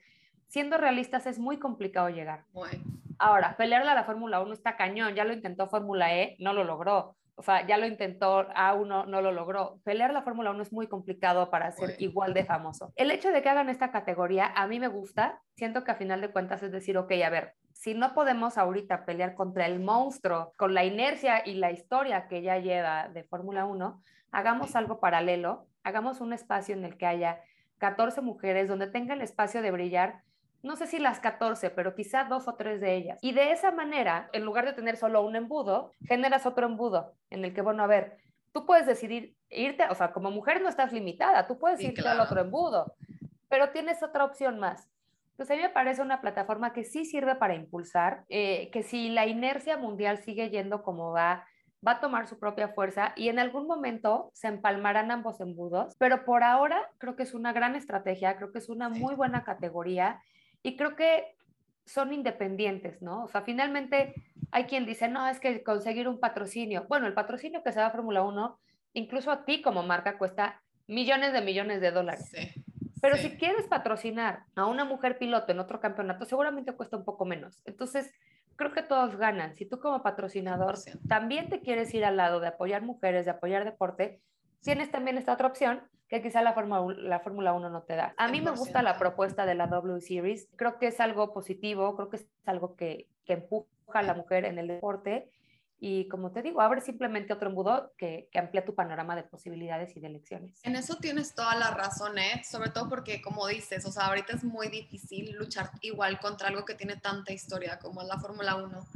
siendo 0.48 0.78
realistas 0.78 1.26
es 1.26 1.38
muy 1.38 1.58
complicado 1.58 2.08
llegar. 2.08 2.44
Muy. 2.52 2.70
Ahora, 3.18 3.56
pelearle 3.56 3.90
a 3.90 3.94
la 3.94 4.04
Fórmula 4.04 4.40
1 4.40 4.52
está 4.52 4.76
cañón, 4.76 5.14
ya 5.14 5.24
lo 5.24 5.32
intentó 5.32 5.68
Fórmula 5.68 6.14
E, 6.14 6.36
no 6.38 6.52
lo 6.52 6.64
logró. 6.64 7.14
O 7.38 7.42
sea, 7.42 7.66
ya 7.66 7.76
lo 7.76 7.86
intentó 7.86 8.48
A1, 8.48 9.06
no 9.06 9.20
lo 9.20 9.30
logró. 9.30 9.78
Pelear 9.84 10.12
la 10.12 10.22
Fórmula 10.22 10.50
1 10.52 10.62
es 10.62 10.72
muy 10.72 10.86
complicado 10.86 11.50
para 11.50 11.70
ser 11.70 11.96
igual 11.98 12.32
de 12.32 12.46
famoso. 12.46 12.92
El 12.96 13.10
hecho 13.10 13.30
de 13.30 13.42
que 13.42 13.50
hagan 13.50 13.68
esta 13.68 13.90
categoría 13.90 14.46
a 14.54 14.66
mí 14.66 14.80
me 14.80 14.88
gusta. 14.88 15.42
Siento 15.54 15.84
que 15.84 15.90
a 15.90 15.96
final 15.96 16.22
de 16.22 16.30
cuentas 16.30 16.62
es 16.62 16.72
decir, 16.72 16.96
ok, 16.96 17.12
a 17.24 17.30
ver, 17.30 17.52
si 17.74 17.92
no 17.92 18.14
podemos 18.14 18.56
ahorita 18.56 19.04
pelear 19.04 19.34
contra 19.34 19.66
el 19.66 19.80
monstruo 19.80 20.54
con 20.56 20.72
la 20.72 20.84
inercia 20.84 21.46
y 21.46 21.54
la 21.54 21.72
historia 21.72 22.26
que 22.26 22.40
ya 22.40 22.56
lleva 22.58 23.08
de 23.08 23.22
Fórmula 23.24 23.66
1, 23.66 24.02
hagamos 24.32 24.74
algo 24.74 24.98
paralelo, 24.98 25.66
hagamos 25.84 26.22
un 26.22 26.32
espacio 26.32 26.74
en 26.74 26.86
el 26.86 26.96
que 26.96 27.04
haya 27.04 27.40
14 27.78 28.22
mujeres 28.22 28.68
donde 28.68 28.86
tenga 28.86 29.12
el 29.12 29.20
espacio 29.20 29.60
de 29.60 29.70
brillar 29.70 30.22
no 30.66 30.76
sé 30.76 30.86
si 30.86 30.98
las 30.98 31.20
14, 31.20 31.70
pero 31.70 31.94
quizá 31.94 32.24
dos 32.24 32.48
o 32.48 32.54
tres 32.56 32.80
de 32.80 32.94
ellas. 32.96 33.18
Y 33.22 33.32
de 33.32 33.52
esa 33.52 33.70
manera, 33.70 34.28
en 34.32 34.44
lugar 34.44 34.64
de 34.66 34.72
tener 34.72 34.96
solo 34.96 35.22
un 35.22 35.36
embudo, 35.36 35.92
generas 36.06 36.44
otro 36.44 36.66
embudo 36.66 37.14
en 37.30 37.44
el 37.44 37.54
que, 37.54 37.62
bueno, 37.62 37.82
a 37.82 37.86
ver, 37.86 38.18
tú 38.52 38.66
puedes 38.66 38.86
decidir 38.86 39.36
irte, 39.48 39.84
o 39.88 39.94
sea, 39.94 40.12
como 40.12 40.30
mujer 40.30 40.60
no 40.60 40.68
estás 40.68 40.92
limitada, 40.92 41.46
tú 41.46 41.58
puedes 41.58 41.78
Sí, 41.78 41.86
irte 41.86 42.02
claro. 42.02 42.20
al 42.20 42.26
otro 42.26 42.40
embudo, 42.40 42.94
pero 43.48 43.70
tienes 43.70 44.02
otra 44.02 44.24
opción 44.24 44.58
más. 44.58 44.90
Entonces 45.30 45.54
a 45.54 45.56
mí 45.56 45.62
me 45.62 45.68
parece 45.68 46.02
una 46.02 46.20
plataforma 46.20 46.72
que 46.72 46.82
sí 46.82 47.04
sirve 47.04 47.34
para 47.36 47.54
impulsar, 47.54 48.24
eh, 48.28 48.70
que 48.72 48.82
si 48.82 49.10
la 49.10 49.26
inercia 49.26 49.76
mundial 49.76 50.18
sigue 50.18 50.50
yendo 50.50 50.82
como 50.82 51.12
va, 51.12 51.44
va 51.86 51.92
a 51.92 52.00
tomar 52.00 52.26
su 52.26 52.38
propia 52.40 52.68
fuerza 52.68 53.12
y 53.16 53.28
en 53.28 53.38
algún 53.38 53.66
momento 53.66 54.30
se 54.32 54.48
empalmarán 54.48 55.10
ambos 55.10 55.40
embudos, 55.40 55.94
pero 55.98 56.24
por 56.24 56.42
ahora 56.42 56.90
creo 56.98 57.14
que 57.14 57.22
es 57.22 57.34
una 57.34 57.52
gran 57.52 57.76
estrategia, 57.76 58.36
creo 58.36 58.50
que 58.50 58.58
es 58.58 58.68
una 58.68 58.92
Sí. 58.92 58.98
muy 58.98 59.14
buena 59.14 59.44
categoría 59.44 60.22
y 60.62 60.76
creo 60.76 60.96
que 60.96 61.36
son 61.84 62.12
independientes, 62.12 63.00
¿no? 63.00 63.24
O 63.24 63.28
sea, 63.28 63.42
finalmente 63.42 64.14
hay 64.50 64.64
quien 64.64 64.86
dice, 64.86 65.08
no, 65.08 65.28
es 65.28 65.40
que 65.40 65.62
conseguir 65.62 66.08
un 66.08 66.18
patrocinio. 66.18 66.86
Bueno, 66.88 67.06
el 67.06 67.14
patrocinio 67.14 67.62
que 67.62 67.72
se 67.72 67.80
da 67.80 67.86
a 67.86 67.90
Fórmula 67.92 68.22
1, 68.22 68.58
incluso 68.94 69.30
a 69.30 69.44
ti 69.44 69.62
como 69.62 69.82
marca, 69.82 70.18
cuesta 70.18 70.62
millones 70.88 71.32
de 71.32 71.40
millones 71.40 71.80
de 71.80 71.92
dólares. 71.92 72.28
Sí. 72.30 72.64
Pero 73.00 73.16
sí. 73.16 73.28
si 73.28 73.36
quieres 73.36 73.66
patrocinar 73.68 74.44
a 74.56 74.66
una 74.66 74.84
mujer 74.84 75.18
piloto 75.18 75.52
en 75.52 75.60
otro 75.60 75.80
campeonato, 75.80 76.24
seguramente 76.24 76.72
cuesta 76.72 76.96
un 76.96 77.04
poco 77.04 77.24
menos. 77.24 77.62
Entonces, 77.66 78.12
creo 78.56 78.72
que 78.72 78.82
todos 78.82 79.16
ganan. 79.16 79.54
Si 79.54 79.66
tú 79.66 79.78
como 79.78 80.02
patrocinador 80.02 80.76
100%. 80.76 81.06
también 81.06 81.48
te 81.48 81.60
quieres 81.60 81.92
ir 81.94 82.04
al 82.04 82.16
lado 82.16 82.40
de 82.40 82.48
apoyar 82.48 82.82
mujeres, 82.82 83.26
de 83.26 83.32
apoyar 83.32 83.64
deporte, 83.64 84.20
tienes 84.60 84.90
también 84.90 85.18
esta 85.18 85.34
otra 85.34 85.46
opción 85.46 85.82
que 86.08 86.22
quizá 86.22 86.42
la 86.42 86.52
Fórmula 86.52 86.94
la 86.98 87.20
Fórmula 87.20 87.52
1 87.52 87.70
no 87.70 87.82
te 87.82 87.96
da. 87.96 88.14
A 88.16 88.28
mí 88.28 88.40
me 88.40 88.52
gusta 88.52 88.82
la 88.82 88.94
100%. 88.94 88.98
propuesta 88.98 89.46
de 89.46 89.54
la 89.54 89.66
W 89.66 90.00
Series. 90.00 90.48
Creo 90.56 90.78
que 90.78 90.88
es 90.88 91.00
algo 91.00 91.32
positivo, 91.32 91.96
creo 91.96 92.08
que 92.08 92.16
es 92.16 92.28
algo 92.44 92.76
que, 92.76 93.08
que 93.24 93.34
empuja 93.34 93.66
a 93.92 94.02
la 94.02 94.14
mujer 94.14 94.44
en 94.44 94.58
el 94.58 94.68
deporte. 94.68 95.30
Y 95.78 96.08
como 96.08 96.32
te 96.32 96.40
digo, 96.40 96.62
abre 96.62 96.80
simplemente 96.80 97.34
otro 97.34 97.50
embudo 97.50 97.92
que, 97.98 98.28
que 98.32 98.38
amplía 98.38 98.64
tu 98.64 98.74
panorama 98.74 99.14
de 99.14 99.24
posibilidades 99.24 99.94
y 99.94 100.00
de 100.00 100.06
elecciones. 100.06 100.58
En 100.62 100.74
eso 100.74 100.96
tienes 100.96 101.34
toda 101.34 101.54
la 101.54 101.70
razón, 101.70 102.16
¿eh? 102.18 102.42
Sobre 102.48 102.70
todo 102.70 102.88
porque, 102.88 103.20
como 103.20 103.46
dices, 103.46 103.84
o 103.84 103.92
sea, 103.92 104.06
ahorita 104.06 104.34
es 104.36 104.44
muy 104.44 104.68
difícil 104.68 105.32
luchar 105.32 105.70
igual 105.82 106.18
contra 106.18 106.48
algo 106.48 106.64
que 106.64 106.74
tiene 106.74 106.96
tanta 106.96 107.32
historia 107.32 107.78
como 107.78 108.00
es 108.00 108.08
la 108.08 108.18
Fórmula 108.18 108.54
1. 108.56 108.86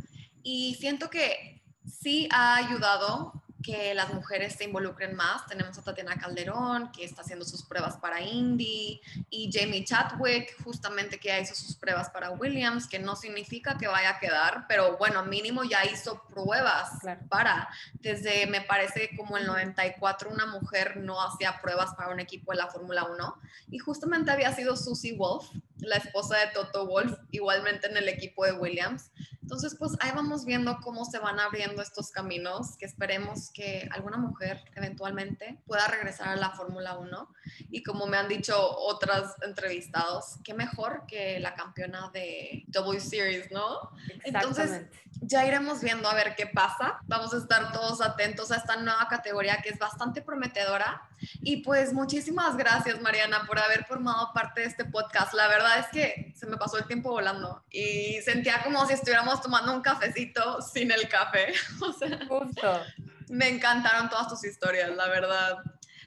Y 0.42 0.75
siento 0.77 1.11
que 1.11 1.61
sí 1.85 2.29
ha 2.33 2.57
ayudado 2.57 3.35
que 3.62 3.94
las 3.94 4.12
mujeres 4.12 4.55
se 4.55 4.64
involucren 4.64 5.14
más. 5.14 5.46
Tenemos 5.46 5.77
a 5.79 5.83
Tatiana 5.83 6.16
Calderón, 6.16 6.90
que 6.92 7.05
está 7.05 7.23
haciendo 7.23 7.44
sus 7.44 7.62
pruebas 7.62 7.96
para 7.96 8.20
Indy, 8.20 9.01
y 9.29 9.51
Jamie 9.53 9.85
Chadwick, 9.85 10.57
justamente 10.64 11.18
que 11.18 11.29
ya 11.29 11.38
hizo 11.40 11.55
sus 11.55 11.75
pruebas 11.77 12.09
para 12.11 12.31
Williams, 12.31 12.87
que 12.87 12.99
no 12.99 13.16
significa 13.16 13.77
que 13.77 13.87
vaya 13.87 14.11
a 14.11 14.18
quedar, 14.18 14.66
pero 14.68 14.96
bueno, 14.96 15.25
mínimo 15.25 15.64
ya 15.64 15.85
hizo 15.85 16.23
pruebas 16.29 16.90
Claro. 17.01 17.20
para. 17.29 17.68
Desde, 17.94 18.46
me 18.46 18.62
parece, 18.62 19.11
como 19.16 19.37
el 19.37 19.46
94, 19.46 20.31
una 20.31 20.46
mujer 20.46 20.96
no 20.96 21.20
hacía 21.23 21.61
pruebas 21.61 21.94
para 21.94 22.11
un 22.11 22.20
equipo 22.20 22.53
de 22.53 22.59
la 22.59 22.68
Fórmula 22.68 23.05
1, 23.05 23.40
y 23.70 23.79
justamente 23.79 24.31
había 24.31 24.55
sido 24.55 24.77
Susie 24.77 25.16
Wolf, 25.16 25.46
la 25.79 25.96
esposa 25.96 26.37
de 26.38 26.46
Toto 26.49 26.87
Wolf, 26.87 27.18
igualmente 27.31 27.87
en 27.88 27.96
el 27.96 28.09
equipo 28.09 28.44
de 28.44 28.53
Williams. 28.53 29.11
Entonces, 29.51 29.75
pues 29.77 29.97
ahí 29.99 30.13
vamos 30.15 30.45
viendo 30.45 30.79
cómo 30.81 31.05
se 31.05 31.19
van 31.19 31.41
abriendo 31.41 31.83
estos 31.83 32.13
caminos, 32.13 32.77
que 32.79 32.87
esperemos 32.87 33.51
que 33.51 33.89
alguna 33.91 34.17
mujer 34.17 34.63
eventualmente 34.77 35.61
pueda 35.67 35.89
regresar 35.89 36.29
a 36.29 36.37
la 36.37 36.51
Fórmula 36.51 36.97
1. 36.97 37.35
Y 37.69 37.83
como 37.83 38.07
me 38.07 38.17
han 38.17 38.29
dicho 38.29 38.55
otras 38.79 39.35
entrevistados, 39.43 40.39
qué 40.45 40.55
mejor 40.55 41.03
que 41.09 41.41
la 41.41 41.57
campeona 41.57 42.13
de 42.15 42.63
W 42.69 43.01
Series, 43.01 43.51
¿no? 43.51 43.91
Entonces. 44.23 44.87
Ya 45.23 45.45
iremos 45.45 45.83
viendo 45.83 46.09
a 46.09 46.15
ver 46.15 46.35
qué 46.35 46.47
pasa. 46.47 46.99
Vamos 47.03 47.35
a 47.35 47.39
estar 47.39 47.73
todos 47.73 48.01
atentos 48.01 48.51
a 48.53 48.57
esta 48.57 48.77
nueva 48.77 49.07
categoría 49.11 49.61
que 49.61 49.69
es 49.69 49.79
bastante 49.79 50.23
prometedora. 50.23 51.03
Y 51.43 51.59
pues 51.59 51.93
muchísimas 51.93 52.57
gracias, 52.57 53.03
Mariana, 53.03 53.45
por 53.47 53.59
haber 53.59 53.85
formado 53.85 54.33
parte 54.33 54.63
de 54.63 54.69
este 54.69 54.87
podcast. 54.87 55.35
La 55.35 55.49
verdad 55.49 55.81
es 55.81 55.89
que 55.89 56.30
se 56.40 56.46
me 56.46 56.57
pasó 56.57 56.79
el 56.79 56.87
tiempo 56.87 57.11
volando 57.11 57.62
y 57.70 58.18
sentía 58.22 58.62
como 58.62 58.87
si 58.87 58.94
estuviéramos 58.94 59.42
tomando 59.42 59.74
un 59.74 59.83
cafecito 59.83 60.62
sin 60.62 60.90
el 60.90 61.07
café. 61.07 61.53
O 61.83 61.92
sea, 61.92 62.18
Justo. 62.26 62.81
me 63.29 63.48
encantaron 63.48 64.09
todas 64.09 64.29
tus 64.29 64.44
historias, 64.44 64.90
la 64.96 65.09
verdad. 65.09 65.59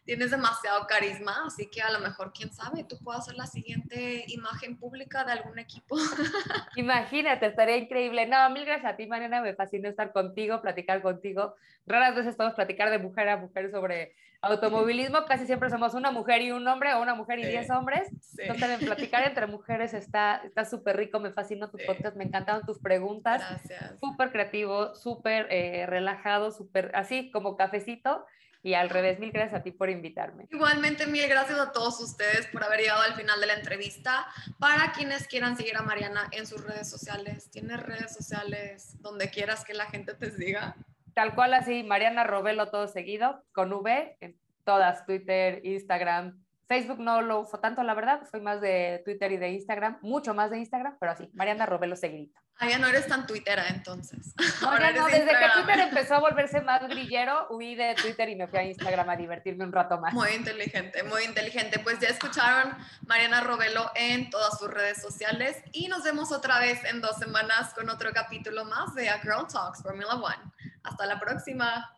Tienes 0.06 0.32
demasiado 0.32 0.88
carisma, 0.88 1.44
así 1.46 1.70
que 1.70 1.84
a 1.84 1.92
lo 1.92 2.00
mejor, 2.00 2.34
quién 2.34 2.52
sabe, 2.52 2.84
tú 2.84 2.98
puedas 3.04 3.26
ser 3.26 3.36
la 3.36 3.46
siguiente 3.46 4.26
imagen 4.28 4.78
pública 4.78 5.24
de 5.24 5.34
algún 5.34 5.60
equipo. 5.60 5.98
Imagínate, 6.76 7.46
estaría 7.46 7.78
increíble. 7.78 8.26
No, 8.26 8.50
mil 8.50 8.66
gracias 8.66 8.92
a 8.92 8.98
ti, 8.98 9.06
Mariana. 9.06 9.40
Me 9.42 9.54
fascinó 9.54 9.88
estar 9.88 10.12
contigo, 10.12 10.62
platicar 10.64 11.02
contigo. 11.04 11.56
Raras 11.86 12.16
veces 12.16 12.36
podemos 12.36 12.56
platicar 12.56 12.90
de 12.90 12.98
mujer 12.98 13.30
a 13.30 13.38
mujer 13.38 13.70
sobre 13.70 14.16
automovilismo. 14.44 15.26
Casi 15.26 15.46
siempre 15.46 15.70
somos 15.70 15.94
una 15.94 16.12
mujer 16.12 16.42
y 16.42 16.52
un 16.52 16.68
hombre 16.68 16.94
o 16.94 17.02
una 17.02 17.16
mujer 17.16 17.40
y 17.40 17.44
Sí. 17.44 17.50
diez 17.50 17.70
hombres. 17.70 18.08
Sí. 18.22 18.42
Entonces, 18.44 18.80
platicar 18.84 19.26
entre 19.28 19.48
mujeres 19.48 19.94
está 19.94 20.42
está 20.44 20.66
súper 20.66 20.98
rico. 20.98 21.20
Me 21.20 21.32
fascinó 21.32 21.70
tu 21.70 21.78
Sí. 21.78 21.86
podcast. 21.86 22.16
Me 22.16 22.24
encantaron 22.26 22.64
tus 22.66 22.80
preguntas. 22.80 23.42
Gracias. 23.50 24.00
Súper 24.00 24.32
creativo, 24.32 24.94
súper 24.96 25.48
eh, 25.50 25.86
relajado, 25.88 26.52
súper 26.52 26.92
así 26.94 27.32
como 27.32 27.56
cafecito. 27.58 28.26
Y 28.66 28.76
al 28.76 28.90
revés, 28.90 29.20
mil 29.20 29.34
gracias 29.34 29.60
a 29.60 29.64
ti 29.64 29.72
por 29.72 29.90
invitarme. 29.90 30.48
Igualmente, 30.50 31.06
mil 31.06 31.28
gracias 31.28 31.60
a 31.60 31.74
todos 31.74 32.00
ustedes 32.00 32.48
por 32.48 32.64
haber 32.64 32.80
llegado 32.80 33.02
al 33.02 33.14
final 33.14 33.42
de 33.42 33.48
la 33.48 33.56
entrevista. 33.56 34.26
Para 34.58 34.94
quienes 34.94 35.28
quieran 35.28 35.58
seguir 35.58 35.76
a 35.76 35.82
Mariana 35.82 36.30
en 36.32 36.48
sus 36.48 36.64
redes 36.66 36.90
sociales, 36.90 37.50
¿tienes 37.52 37.82
redes 37.84 38.14
sociales 38.14 38.96
donde 39.02 39.30
quieras 39.30 39.66
que 39.66 39.74
la 39.74 39.88
gente 39.88 40.14
te 40.14 40.32
siga? 40.32 40.78
Tal 41.14 41.36
cual 41.36 41.54
así, 41.54 41.84
Mariana 41.84 42.24
Robelo 42.24 42.70
todo 42.70 42.88
seguido, 42.88 43.44
con 43.54 43.72
V, 43.72 44.18
en 44.20 44.36
todas, 44.64 45.06
Twitter, 45.06 45.62
Instagram, 45.64 46.44
Facebook 46.68 47.00
no 47.00 47.22
lo 47.22 47.42
uso 47.42 47.60
tanto, 47.60 47.84
la 47.84 47.94
verdad, 47.94 48.22
soy 48.32 48.42
más 48.42 48.62
de 48.62 49.02
Twitter 49.06 49.32
y 49.32 49.38
de 49.38 49.50
Instagram, 49.50 50.00
mucho 50.02 50.34
más 50.34 50.50
de 50.50 50.58
Instagram, 50.58 50.98
pero 51.00 51.12
así, 51.12 51.30
Mariana 51.34 51.66
Robelo 51.66 51.96
seguidito. 51.96 52.40
Ah, 52.58 52.70
ya 52.70 52.78
no 52.78 52.88
eres 52.88 53.08
tan 53.08 53.28
tuitera 53.28 53.68
entonces. 53.68 54.34
No, 54.62 54.70
Ahora 54.70 54.92
ya 54.92 55.02
no, 55.02 55.08
desde 55.08 55.28
que. 55.28 55.50
Twitter 55.56 55.80
empezó 55.80 56.16
a 56.16 56.20
volverse 56.20 56.62
más 56.62 56.88
grillero, 56.88 57.48
huí 57.50 57.76
de 57.76 57.96
Twitter 57.96 58.30
y 58.30 58.36
me 58.36 58.48
fui 58.48 58.60
a 58.60 58.64
Instagram 58.64 59.10
a 59.10 59.16
divertirme 59.16 59.66
un 59.66 59.72
rato 59.72 60.00
más. 60.00 60.14
Muy 60.14 60.30
inteligente, 60.32 61.04
muy 61.04 61.24
inteligente. 61.24 61.80
Pues 61.80 62.00
ya 62.00 62.10
escucharon 62.10 62.74
Mariana 63.08 63.42
Robelo 63.42 63.92
en 63.96 64.30
todas 64.30 64.58
sus 64.60 64.70
redes 64.70 65.02
sociales 65.02 65.62
y 65.74 65.88
nos 65.88 66.04
vemos 66.04 66.32
otra 66.32 66.60
vez 66.60 66.84
en 66.86 67.02
dos 67.02 67.18
semanas 67.18 67.74
con 67.74 67.90
otro 67.90 68.12
capítulo 68.14 68.66
más 68.66 68.94
de 68.94 69.10
A 69.10 69.20
Girl 69.20 69.48
Talks 69.52 69.82
Formula 69.82 70.14
One. 70.16 70.54
Hasta 70.84 71.06
la 71.06 71.20
próxima. 71.20 71.92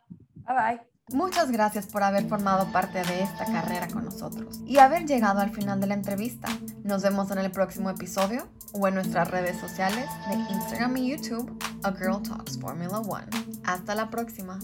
Bye 0.48 0.56
bye. 0.56 0.96
Muchas 1.10 1.52
gracias 1.52 1.86
por 1.86 2.02
haber 2.02 2.28
formado 2.28 2.72
parte 2.72 3.04
de 3.04 3.22
esta 3.22 3.46
carrera 3.46 3.88
con 3.88 4.06
nosotros 4.06 4.62
y 4.66 4.80
haber 4.80 5.06
llegado 5.06 5.40
al 5.40 5.52
final 5.52 5.80
de 5.80 5.86
la 5.86 5.94
entrevista. 5.94 6.48
Nos 6.84 7.04
vemos 7.04 7.30
en 7.30 7.38
el 7.38 7.52
próximo 7.52 7.92
episodio 7.92 8.48
o 8.74 8.88
en 8.88 8.96
nuestras 8.96 9.30
redes 9.30 9.60
sociales 9.60 10.10
de 10.28 10.36
Instagram 10.56 10.98
y 10.98 11.12
YouTube, 11.12 11.64
A 11.84 11.92
Girl 11.92 12.24
Talks 12.24 12.60
Formula 12.60 13.00
One. 13.00 13.28
Hasta 13.66 13.94
la 13.94 14.10
próxima. 14.10 14.58